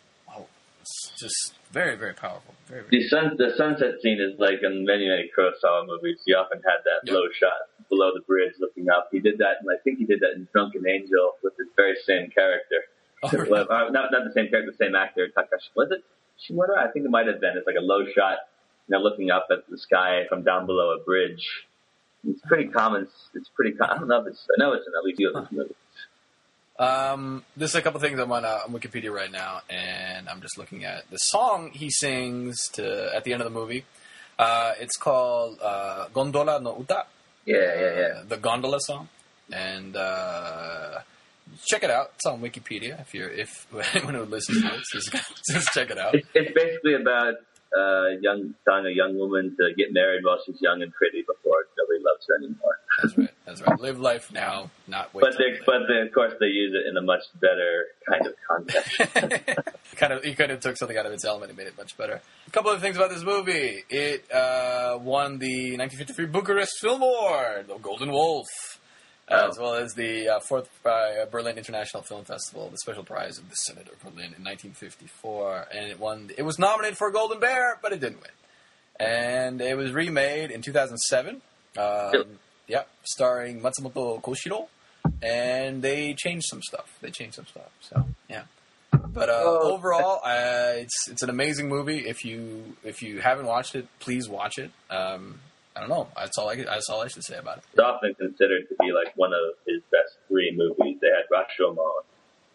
it's 0.85 1.11
just 1.17 1.55
very, 1.71 1.95
very 1.95 2.13
powerful. 2.13 2.53
Very, 2.67 2.81
very 2.83 3.01
The 3.01 3.07
sun, 3.09 3.35
the 3.37 3.53
sunset 3.57 4.01
scene 4.01 4.21
is 4.21 4.39
like 4.39 4.61
in 4.61 4.85
many, 4.85 5.09
many 5.09 5.29
Kurosawa 5.35 5.87
movies. 5.87 6.21
He 6.25 6.33
often 6.33 6.61
had 6.61 6.85
that 6.85 7.11
low 7.11 7.25
shot 7.33 7.73
below 7.89 8.11
the 8.13 8.21
bridge 8.21 8.53
looking 8.59 8.89
up. 8.89 9.09
He 9.11 9.19
did 9.19 9.39
that, 9.39 9.57
and 9.61 9.69
I 9.69 9.81
think 9.83 9.97
he 9.97 10.05
did 10.05 10.19
that 10.21 10.33
in 10.35 10.47
Drunken 10.53 10.87
Angel 10.87 11.33
with 11.43 11.53
the 11.57 11.65
very 11.75 11.95
same 12.05 12.29
character. 12.29 12.85
Oh, 13.23 13.29
Well, 13.49 13.65
uh, 13.69 13.89
not 13.89 14.11
not 14.11 14.25
the 14.25 14.33
same 14.33 14.49
character, 14.49 14.71
the 14.77 14.85
same 14.85 14.93
actor. 14.95 15.27
Takashi 15.35 15.73
was 15.75 15.89
it 15.91 16.03
Shimura? 16.37 16.77
I 16.77 16.91
think 16.91 17.05
it 17.05 17.11
might 17.11 17.27
have 17.27 17.41
been. 17.41 17.57
It's 17.57 17.65
like 17.65 17.77
a 17.79 17.85
low 17.85 18.05
shot, 18.05 18.37
you 18.87 18.93
know, 18.93 18.99
looking 18.99 19.31
up 19.31 19.47
at 19.49 19.67
the 19.69 19.77
sky 19.77 20.25
from 20.29 20.43
down 20.43 20.67
below 20.67 20.91
a 20.99 21.03
bridge. 21.03 21.43
It's 22.27 22.41
pretty 22.41 22.67
common. 22.69 23.07
It's 23.33 23.49
pretty. 23.49 23.71
Com- 23.71 23.89
I 23.89 23.97
don't 23.97 24.07
know 24.07 24.21
if 24.21 24.27
it's. 24.27 24.45
I 24.55 24.61
know 24.61 24.73
it's 24.73 24.85
in 24.85 24.93
at 24.95 25.03
least 25.03 25.17
few 25.17 25.31
of 25.33 25.47
his 25.49 25.57
movies. 25.57 25.75
Um, 26.77 27.43
there's 27.55 27.75
a 27.75 27.81
couple 27.81 27.99
things 28.01 28.19
I'm 28.19 28.31
on, 28.31 28.43
uh, 28.43 28.59
on 28.65 28.73
Wikipedia 28.73 29.11
right 29.11 29.31
now, 29.31 29.61
and 29.69 30.27
I'm 30.27 30.41
just 30.41 30.57
looking 30.57 30.83
at 30.83 31.09
the 31.09 31.17
song 31.17 31.71
he 31.71 31.89
sings 31.89 32.67
to 32.73 33.15
at 33.15 33.23
the 33.23 33.31
end 33.33 33.41
of 33.41 33.51
the 33.51 33.57
movie. 33.59 33.85
Uh, 34.37 34.73
it's 34.79 34.97
called 34.97 35.57
uh, 35.63 36.07
Gondola 36.13 36.59
no 36.59 36.77
Uta, 36.77 37.05
Yeah, 37.45 37.55
yeah, 37.57 37.79
yeah. 37.99 38.07
uh, 38.19 38.23
the 38.27 38.35
gondola 38.37 38.79
song, 38.81 39.07
and 39.53 39.95
uh, 39.95 40.99
check 41.65 41.83
it 41.83 41.89
out. 41.89 42.11
It's 42.15 42.25
on 42.25 42.41
Wikipedia. 42.41 42.99
If 42.99 43.13
you're 43.13 43.29
if 43.29 43.65
anyone 43.95 44.15
who 44.15 44.25
listens 44.25 44.61
to 44.61 44.69
this, 44.69 44.85
just, 44.91 45.11
just 45.53 45.67
check 45.73 45.89
it 45.89 45.97
out. 45.97 46.13
It's, 46.15 46.27
it's 46.33 46.51
basically 46.53 46.95
about 46.95 47.35
uh, 47.77 48.17
young 48.21 48.53
telling 48.67 48.85
a 48.85 48.95
young 48.95 49.17
woman 49.17 49.55
to 49.57 49.73
get 49.75 49.91
married 49.91 50.23
while 50.23 50.39
she's 50.45 50.61
young 50.61 50.81
and 50.81 50.93
pretty 50.93 51.21
before 51.21 51.65
nobody 51.77 52.03
loves 52.03 52.25
her 52.27 52.35
anymore. 52.37 52.77
That's 53.01 53.17
right. 53.17 53.29
That's 53.45 53.61
right. 53.61 53.79
Live 53.79 53.99
life 53.99 54.31
now, 54.31 54.71
not 54.87 55.13
wait. 55.13 55.21
But 55.21 55.37
they, 55.37 55.59
but 55.65 55.87
they, 55.87 56.01
of 56.01 56.13
course 56.13 56.33
they 56.39 56.47
use 56.47 56.73
it 56.73 56.89
in 56.89 56.97
a 56.97 57.01
much 57.01 57.23
better 57.39 57.85
kind 58.09 58.25
of 58.25 58.33
context. 58.47 59.75
kind 59.95 60.13
of, 60.13 60.23
he 60.23 60.33
kind 60.33 60.51
of 60.51 60.59
took 60.59 60.77
something 60.77 60.97
out 60.97 61.05
of 61.05 61.11
its 61.11 61.25
element 61.25 61.49
and 61.49 61.57
made 61.57 61.67
it 61.67 61.77
much 61.77 61.97
better. 61.97 62.21
A 62.47 62.51
couple 62.51 62.71
of 62.71 62.81
things 62.81 62.95
about 62.95 63.11
this 63.11 63.23
movie. 63.23 63.83
It 63.89 64.31
uh, 64.31 64.97
won 65.01 65.39
the 65.39 65.77
1953 65.77 66.25
Bucharest 66.27 66.79
Film 66.81 67.01
Award, 67.01 67.67
the 67.67 67.77
Golden 67.77 68.11
Wolf, 68.11 68.47
Oh. 69.27 69.49
as 69.49 69.57
well 69.57 69.73
as 69.73 69.95
the 69.95 70.29
uh, 70.29 70.39
fourth 70.39 70.69
uh, 70.85 71.25
Berlin 71.31 71.57
International 71.57 72.03
Film 72.03 72.25
Festival, 72.25 72.69
the 72.69 72.77
special 72.77 73.03
prize 73.03 73.39
of 73.39 73.49
the 73.49 73.55
Senate 73.55 73.87
of 73.87 73.99
Berlin 74.03 74.35
in 74.37 74.43
1954, 74.43 75.67
and 75.73 75.89
it 75.89 75.99
won. 75.99 76.29
It 76.37 76.43
was 76.43 76.59
nominated 76.59 76.97
for 76.97 77.07
a 77.07 77.11
Golden 77.11 77.39
Bear, 77.39 77.79
but 77.81 77.91
it 77.91 77.99
didn't 77.99 78.21
win. 78.21 78.31
And 78.99 79.61
it 79.61 79.75
was 79.77 79.91
remade 79.91 80.51
in 80.51 80.61
2007. 80.61 81.41
Um, 81.77 82.11
Yep. 82.13 82.27
yeah, 82.67 82.83
starring 83.03 83.61
Matsumoto 83.61 84.21
Koshiro, 84.21 84.67
and 85.21 85.81
they 85.81 86.13
changed 86.13 86.45
some 86.47 86.61
stuff. 86.61 86.95
They 87.01 87.09
changed 87.11 87.35
some 87.35 87.47
stuff. 87.47 87.71
So 87.81 88.07
yeah. 88.29 88.43
But 88.91 89.29
uh, 89.29 89.41
Oh. 89.43 89.73
overall, 89.73 90.21
uh, 90.23 90.73
it's 90.77 91.09
it's 91.09 91.21
an 91.23 91.29
amazing 91.29 91.67
movie. 91.67 92.07
If 92.07 92.23
you 92.23 92.77
if 92.83 93.01
you 93.01 93.21
haven't 93.21 93.47
watched 93.47 93.75
it, 93.75 93.87
please 93.99 94.29
watch 94.29 94.57
it. 94.57 94.71
Um, 94.89 95.39
I 95.75 95.81
don't 95.81 95.89
know. 95.89 96.07
That's 96.15 96.37
all 96.37 96.49
I 96.49 96.55
that's 96.55 96.89
all 96.89 97.01
I 97.01 97.07
should 97.07 97.23
say 97.23 97.37
about 97.37 97.57
it. 97.57 97.63
it's 97.71 97.79
often 97.79 98.13
considered 98.15 98.67
to 98.69 98.75
be 98.79 98.91
like 98.93 99.15
one 99.17 99.33
of 99.33 99.55
his 99.67 99.81
best 99.91 100.15
three 100.29 100.53
movies. 100.55 100.97
They 101.01 101.07
had 101.07 101.25
Rashomon, 101.31 102.03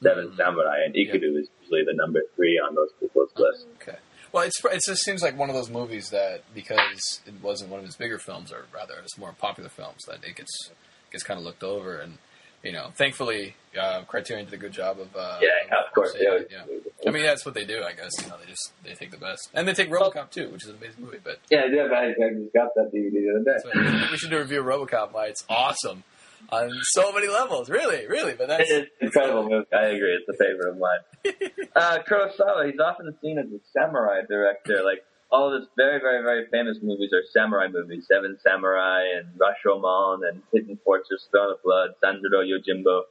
Seven 0.02 0.28
Mhm. 0.30 0.36
Samurai, 0.36 0.84
and 0.84 0.94
Ikiru 0.94 1.38
is 1.38 1.48
usually 1.62 1.84
the 1.84 1.92
number 1.94 2.22
three 2.34 2.58
on 2.58 2.74
those 2.74 2.88
people's 2.98 3.30
list. 3.36 3.66
Okay. 3.82 3.98
Well, 4.32 4.44
it's 4.44 4.64
it 4.64 4.80
just 4.86 5.04
seems 5.04 5.22
like 5.22 5.36
one 5.36 5.50
of 5.50 5.54
those 5.56 5.68
movies 5.68 6.10
that 6.10 6.42
because 6.54 7.20
it 7.26 7.34
wasn't 7.42 7.70
one 7.70 7.80
of 7.80 7.86
his 7.86 7.96
bigger 7.96 8.18
films, 8.18 8.52
or 8.52 8.64
rather, 8.72 8.94
it's 9.02 9.18
more 9.18 9.32
popular 9.38 9.68
films 9.68 10.02
that 10.08 10.24
it 10.24 10.36
gets 10.36 10.70
gets 11.12 11.24
kind 11.24 11.36
of 11.38 11.44
looked 11.44 11.62
over. 11.64 11.98
And 11.98 12.18
you 12.62 12.72
know, 12.72 12.90
thankfully, 12.96 13.54
uh, 13.80 14.02
Criterion 14.02 14.44
did 14.46 14.54
a 14.54 14.58
good 14.58 14.72
job 14.72 14.98
of. 15.00 15.14
Uh, 15.16 15.38
Yeah, 15.40 15.76
of 15.86 15.92
course. 15.94 16.12
saving 16.12 16.28
They 16.28 16.36
it, 16.36 16.48
yeah. 16.50 17.08
I 17.08 17.12
mean, 17.12 17.22
that's 17.22 17.44
what 17.44 17.54
they 17.54 17.64
do, 17.64 17.82
I 17.82 17.92
guess. 17.92 18.10
You 18.22 18.28
know, 18.28 18.36
they 18.38 18.46
just 18.50 18.72
they 18.84 18.94
take 18.94 19.10
the 19.10 19.16
best, 19.16 19.48
and 19.54 19.66
they 19.66 19.72
take 19.72 19.90
RoboCop 19.90 20.30
too, 20.30 20.50
which 20.50 20.64
is 20.64 20.70
an 20.70 20.76
amazing 20.76 21.04
movie. 21.04 21.18
But 21.22 21.40
yeah, 21.50 21.64
yeah, 21.72 21.84
I, 21.84 22.06
I 22.08 22.30
just 22.34 22.52
got 22.54 22.74
that 22.76 22.90
DVD 22.94 23.12
the 23.12 23.40
other 23.40 23.72
day. 23.72 24.08
we 24.10 24.16
should 24.18 24.30
do 24.30 24.36
a 24.36 24.40
review 24.40 24.60
of 24.60 24.66
RoboCop. 24.66 25.12
Why 25.12 25.26
it's 25.26 25.44
awesome 25.48 26.04
on 26.50 26.70
so 26.92 27.12
many 27.12 27.28
levels. 27.28 27.68
Really, 27.70 28.06
really. 28.06 28.34
But 28.34 28.48
that's 28.48 28.70
It's 28.70 28.90
incredible 29.00 29.48
movie. 29.48 29.66
I 29.72 29.86
agree. 29.86 30.14
It's 30.14 30.28
a 30.28 30.42
favorite 30.42 30.70
of 30.70 30.78
mine. 30.78 31.68
uh, 31.76 31.98
Kurosawa, 32.08 32.70
he's 32.70 32.80
often 32.80 33.14
seen 33.22 33.38
as 33.38 33.46
a 33.46 33.58
samurai 33.72 34.22
director. 34.28 34.82
Like 34.82 35.04
all 35.32 35.52
of 35.52 35.60
his 35.60 35.68
very, 35.76 36.00
very, 36.00 36.22
very 36.22 36.46
famous 36.50 36.78
movies 36.82 37.12
are 37.12 37.22
samurai 37.32 37.68
movies. 37.68 38.06
Seven 38.08 38.36
Samurai 38.42 39.04
and 39.16 39.26
Rashomon 39.38 40.28
and 40.28 40.42
Hidden 40.52 40.78
Fortress, 40.84 41.28
Throne 41.30 41.52
of 41.52 41.62
Blood, 41.62 41.90
Sanjuro 42.02 42.42
Yojimbo, 42.44 43.02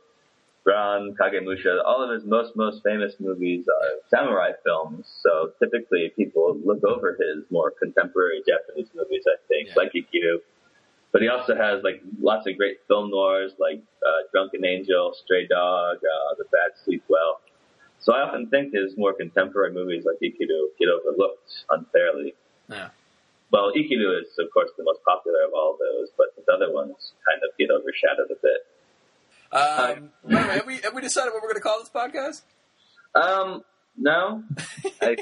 Ran, 0.65 1.15
Kagemusha. 1.19 1.83
All 1.85 2.03
of 2.03 2.11
his 2.11 2.27
most, 2.29 2.55
most 2.55 2.81
famous 2.83 3.13
movies 3.19 3.65
are 3.67 3.89
samurai 4.09 4.51
films. 4.65 5.05
So 5.23 5.51
typically 5.59 6.11
people 6.15 6.57
look 6.63 6.83
over 6.83 7.17
his 7.19 7.43
more 7.49 7.71
contemporary 7.71 8.41
Japanese 8.47 8.89
movies, 8.93 9.23
I 9.27 9.37
think, 9.47 9.69
Yeah. 9.69 9.73
like 9.77 9.93
Ikiru. 9.93 10.39
But 11.11 11.21
he 11.23 11.27
also 11.27 11.55
has 11.55 11.81
like 11.83 12.01
lots 12.19 12.45
of 12.47 12.55
great 12.57 12.79
film 12.87 13.09
noirs 13.09 13.53
like 13.59 13.81
uh, 14.05 14.27
Drunken 14.31 14.63
Angel, 14.65 15.13
Stray 15.23 15.47
Dog, 15.47 15.97
uh, 15.97 16.35
The 16.37 16.43
Bad 16.51 16.71
Sleep 16.83 17.03
Well. 17.07 17.39
So 18.09 18.15
I 18.15 18.21
often 18.21 18.47
think 18.47 18.73
his 18.73 18.97
more 18.97 19.13
contemporary 19.13 19.71
movies 19.71 20.03
like 20.03 20.17
Ikiru 20.19 20.69
get 20.79 20.87
overlooked 20.89 21.65
unfairly. 21.69 22.33
yeah. 22.67 22.89
Well, 23.51 23.71
Ikiru 23.71 24.19
is 24.19 24.29
of 24.39 24.47
course 24.51 24.71
the 24.77 24.83
most 24.83 25.01
popular 25.05 25.43
of 25.45 25.53
all 25.53 25.77
those, 25.79 26.09
but 26.17 26.27
his 26.35 26.45
other 26.51 26.73
ones 26.73 27.13
kind 27.27 27.39
of 27.43 27.55
get 27.59 27.69
overshadowed 27.69 28.31
a 28.31 28.39
bit. 28.41 28.65
Um, 29.51 30.09
the 30.23 30.39
have 30.39 30.65
we 30.65 30.77
have 30.77 30.95
we 30.95 31.03
decided 31.03 31.33
what 31.33 31.43
we're 31.43 31.49
going 31.49 31.55
to 31.55 31.61
call 31.61 31.79
this 31.79 31.89
podcast? 31.89 32.41
Um, 33.13 33.63
No. 33.95 34.43
I, 35.03 35.15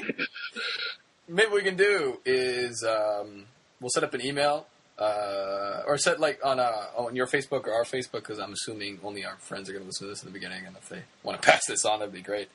Maybe 1.28 1.50
what 1.50 1.56
we 1.56 1.62
can 1.62 1.76
do 1.76 2.20
is 2.24 2.82
um, 2.84 3.44
we'll 3.82 3.90
set 3.90 4.02
up 4.02 4.14
an 4.14 4.24
email 4.24 4.66
uh, 4.98 5.82
or 5.86 5.98
set 5.98 6.20
like 6.20 6.40
on 6.42 6.58
uh, 6.58 6.86
on 6.96 7.14
your 7.14 7.26
Facebook 7.26 7.66
or 7.66 7.74
our 7.74 7.84
Facebook 7.84 8.20
because 8.20 8.38
I'm 8.38 8.54
assuming 8.54 8.98
only 9.04 9.26
our 9.26 9.36
friends 9.36 9.68
are 9.68 9.72
going 9.72 9.84
to 9.84 9.88
listen 9.88 10.06
to 10.06 10.10
this 10.10 10.22
in 10.22 10.28
the 10.28 10.32
beginning, 10.32 10.64
and 10.64 10.74
if 10.74 10.88
they 10.88 11.02
want 11.22 11.42
to 11.42 11.46
pass 11.50 11.66
this 11.66 11.84
on, 11.84 11.98
that'd 11.98 12.14
be 12.14 12.22
great. 12.22 12.48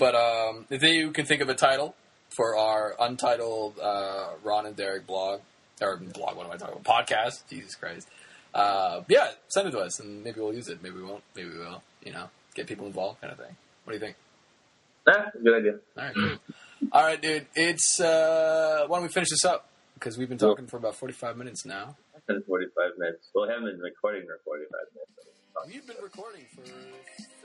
But 0.00 0.14
um, 0.14 0.64
if 0.70 0.82
you 0.82 1.12
can 1.12 1.26
think 1.26 1.42
of 1.42 1.50
a 1.50 1.54
title 1.54 1.94
for 2.30 2.56
our 2.56 2.96
untitled 2.98 3.78
uh, 3.78 4.30
Ron 4.42 4.64
and 4.64 4.74
Derek 4.74 5.06
blog 5.06 5.40
or 5.82 5.98
blog, 5.98 6.38
what 6.38 6.46
am 6.46 6.52
I 6.52 6.56
talking 6.56 6.80
about? 6.80 7.06
Podcast. 7.06 7.46
Jesus 7.50 7.74
Christ. 7.74 8.08
Uh, 8.54 9.02
yeah, 9.08 9.32
send 9.48 9.68
it 9.68 9.72
to 9.72 9.78
us, 9.78 10.00
and 10.00 10.24
maybe 10.24 10.40
we'll 10.40 10.54
use 10.54 10.68
it. 10.68 10.82
Maybe 10.82 10.96
we 10.96 11.02
won't. 11.02 11.22
Maybe 11.36 11.50
we 11.50 11.58
will. 11.58 11.82
You 12.02 12.12
know, 12.14 12.30
get 12.54 12.66
people 12.66 12.86
involved, 12.86 13.20
kind 13.20 13.30
of 13.30 13.38
thing. 13.38 13.54
What 13.84 13.92
do 13.92 13.98
you 13.98 14.00
think? 14.00 14.16
ah, 15.06 15.26
good 15.42 15.54
idea. 15.54 15.72
All 15.98 16.04
right, 16.04 16.14
cool. 16.14 16.38
All 16.92 17.04
right, 17.04 17.20
dude. 17.20 17.46
It's 17.54 18.00
uh, 18.00 18.84
why 18.86 18.96
don't 18.96 19.06
we 19.06 19.12
finish 19.12 19.28
this 19.28 19.44
up 19.44 19.68
because 19.94 20.16
we've 20.16 20.30
been 20.30 20.38
talking 20.38 20.66
for 20.66 20.78
about 20.78 20.94
forty-five 20.94 21.36
minutes 21.36 21.66
now. 21.66 21.96
45 22.26 22.92
minutes. 22.96 23.28
Well, 23.34 23.50
I 23.50 23.54
haven't 23.54 23.72
been 23.72 23.80
recording 23.80 24.22
for 24.22 24.38
45 24.44 24.70
minutes. 24.94 25.10
We've 25.66 25.86
been 25.86 25.96
recording 26.00 26.46
for 26.54 26.62
30 26.62 27.39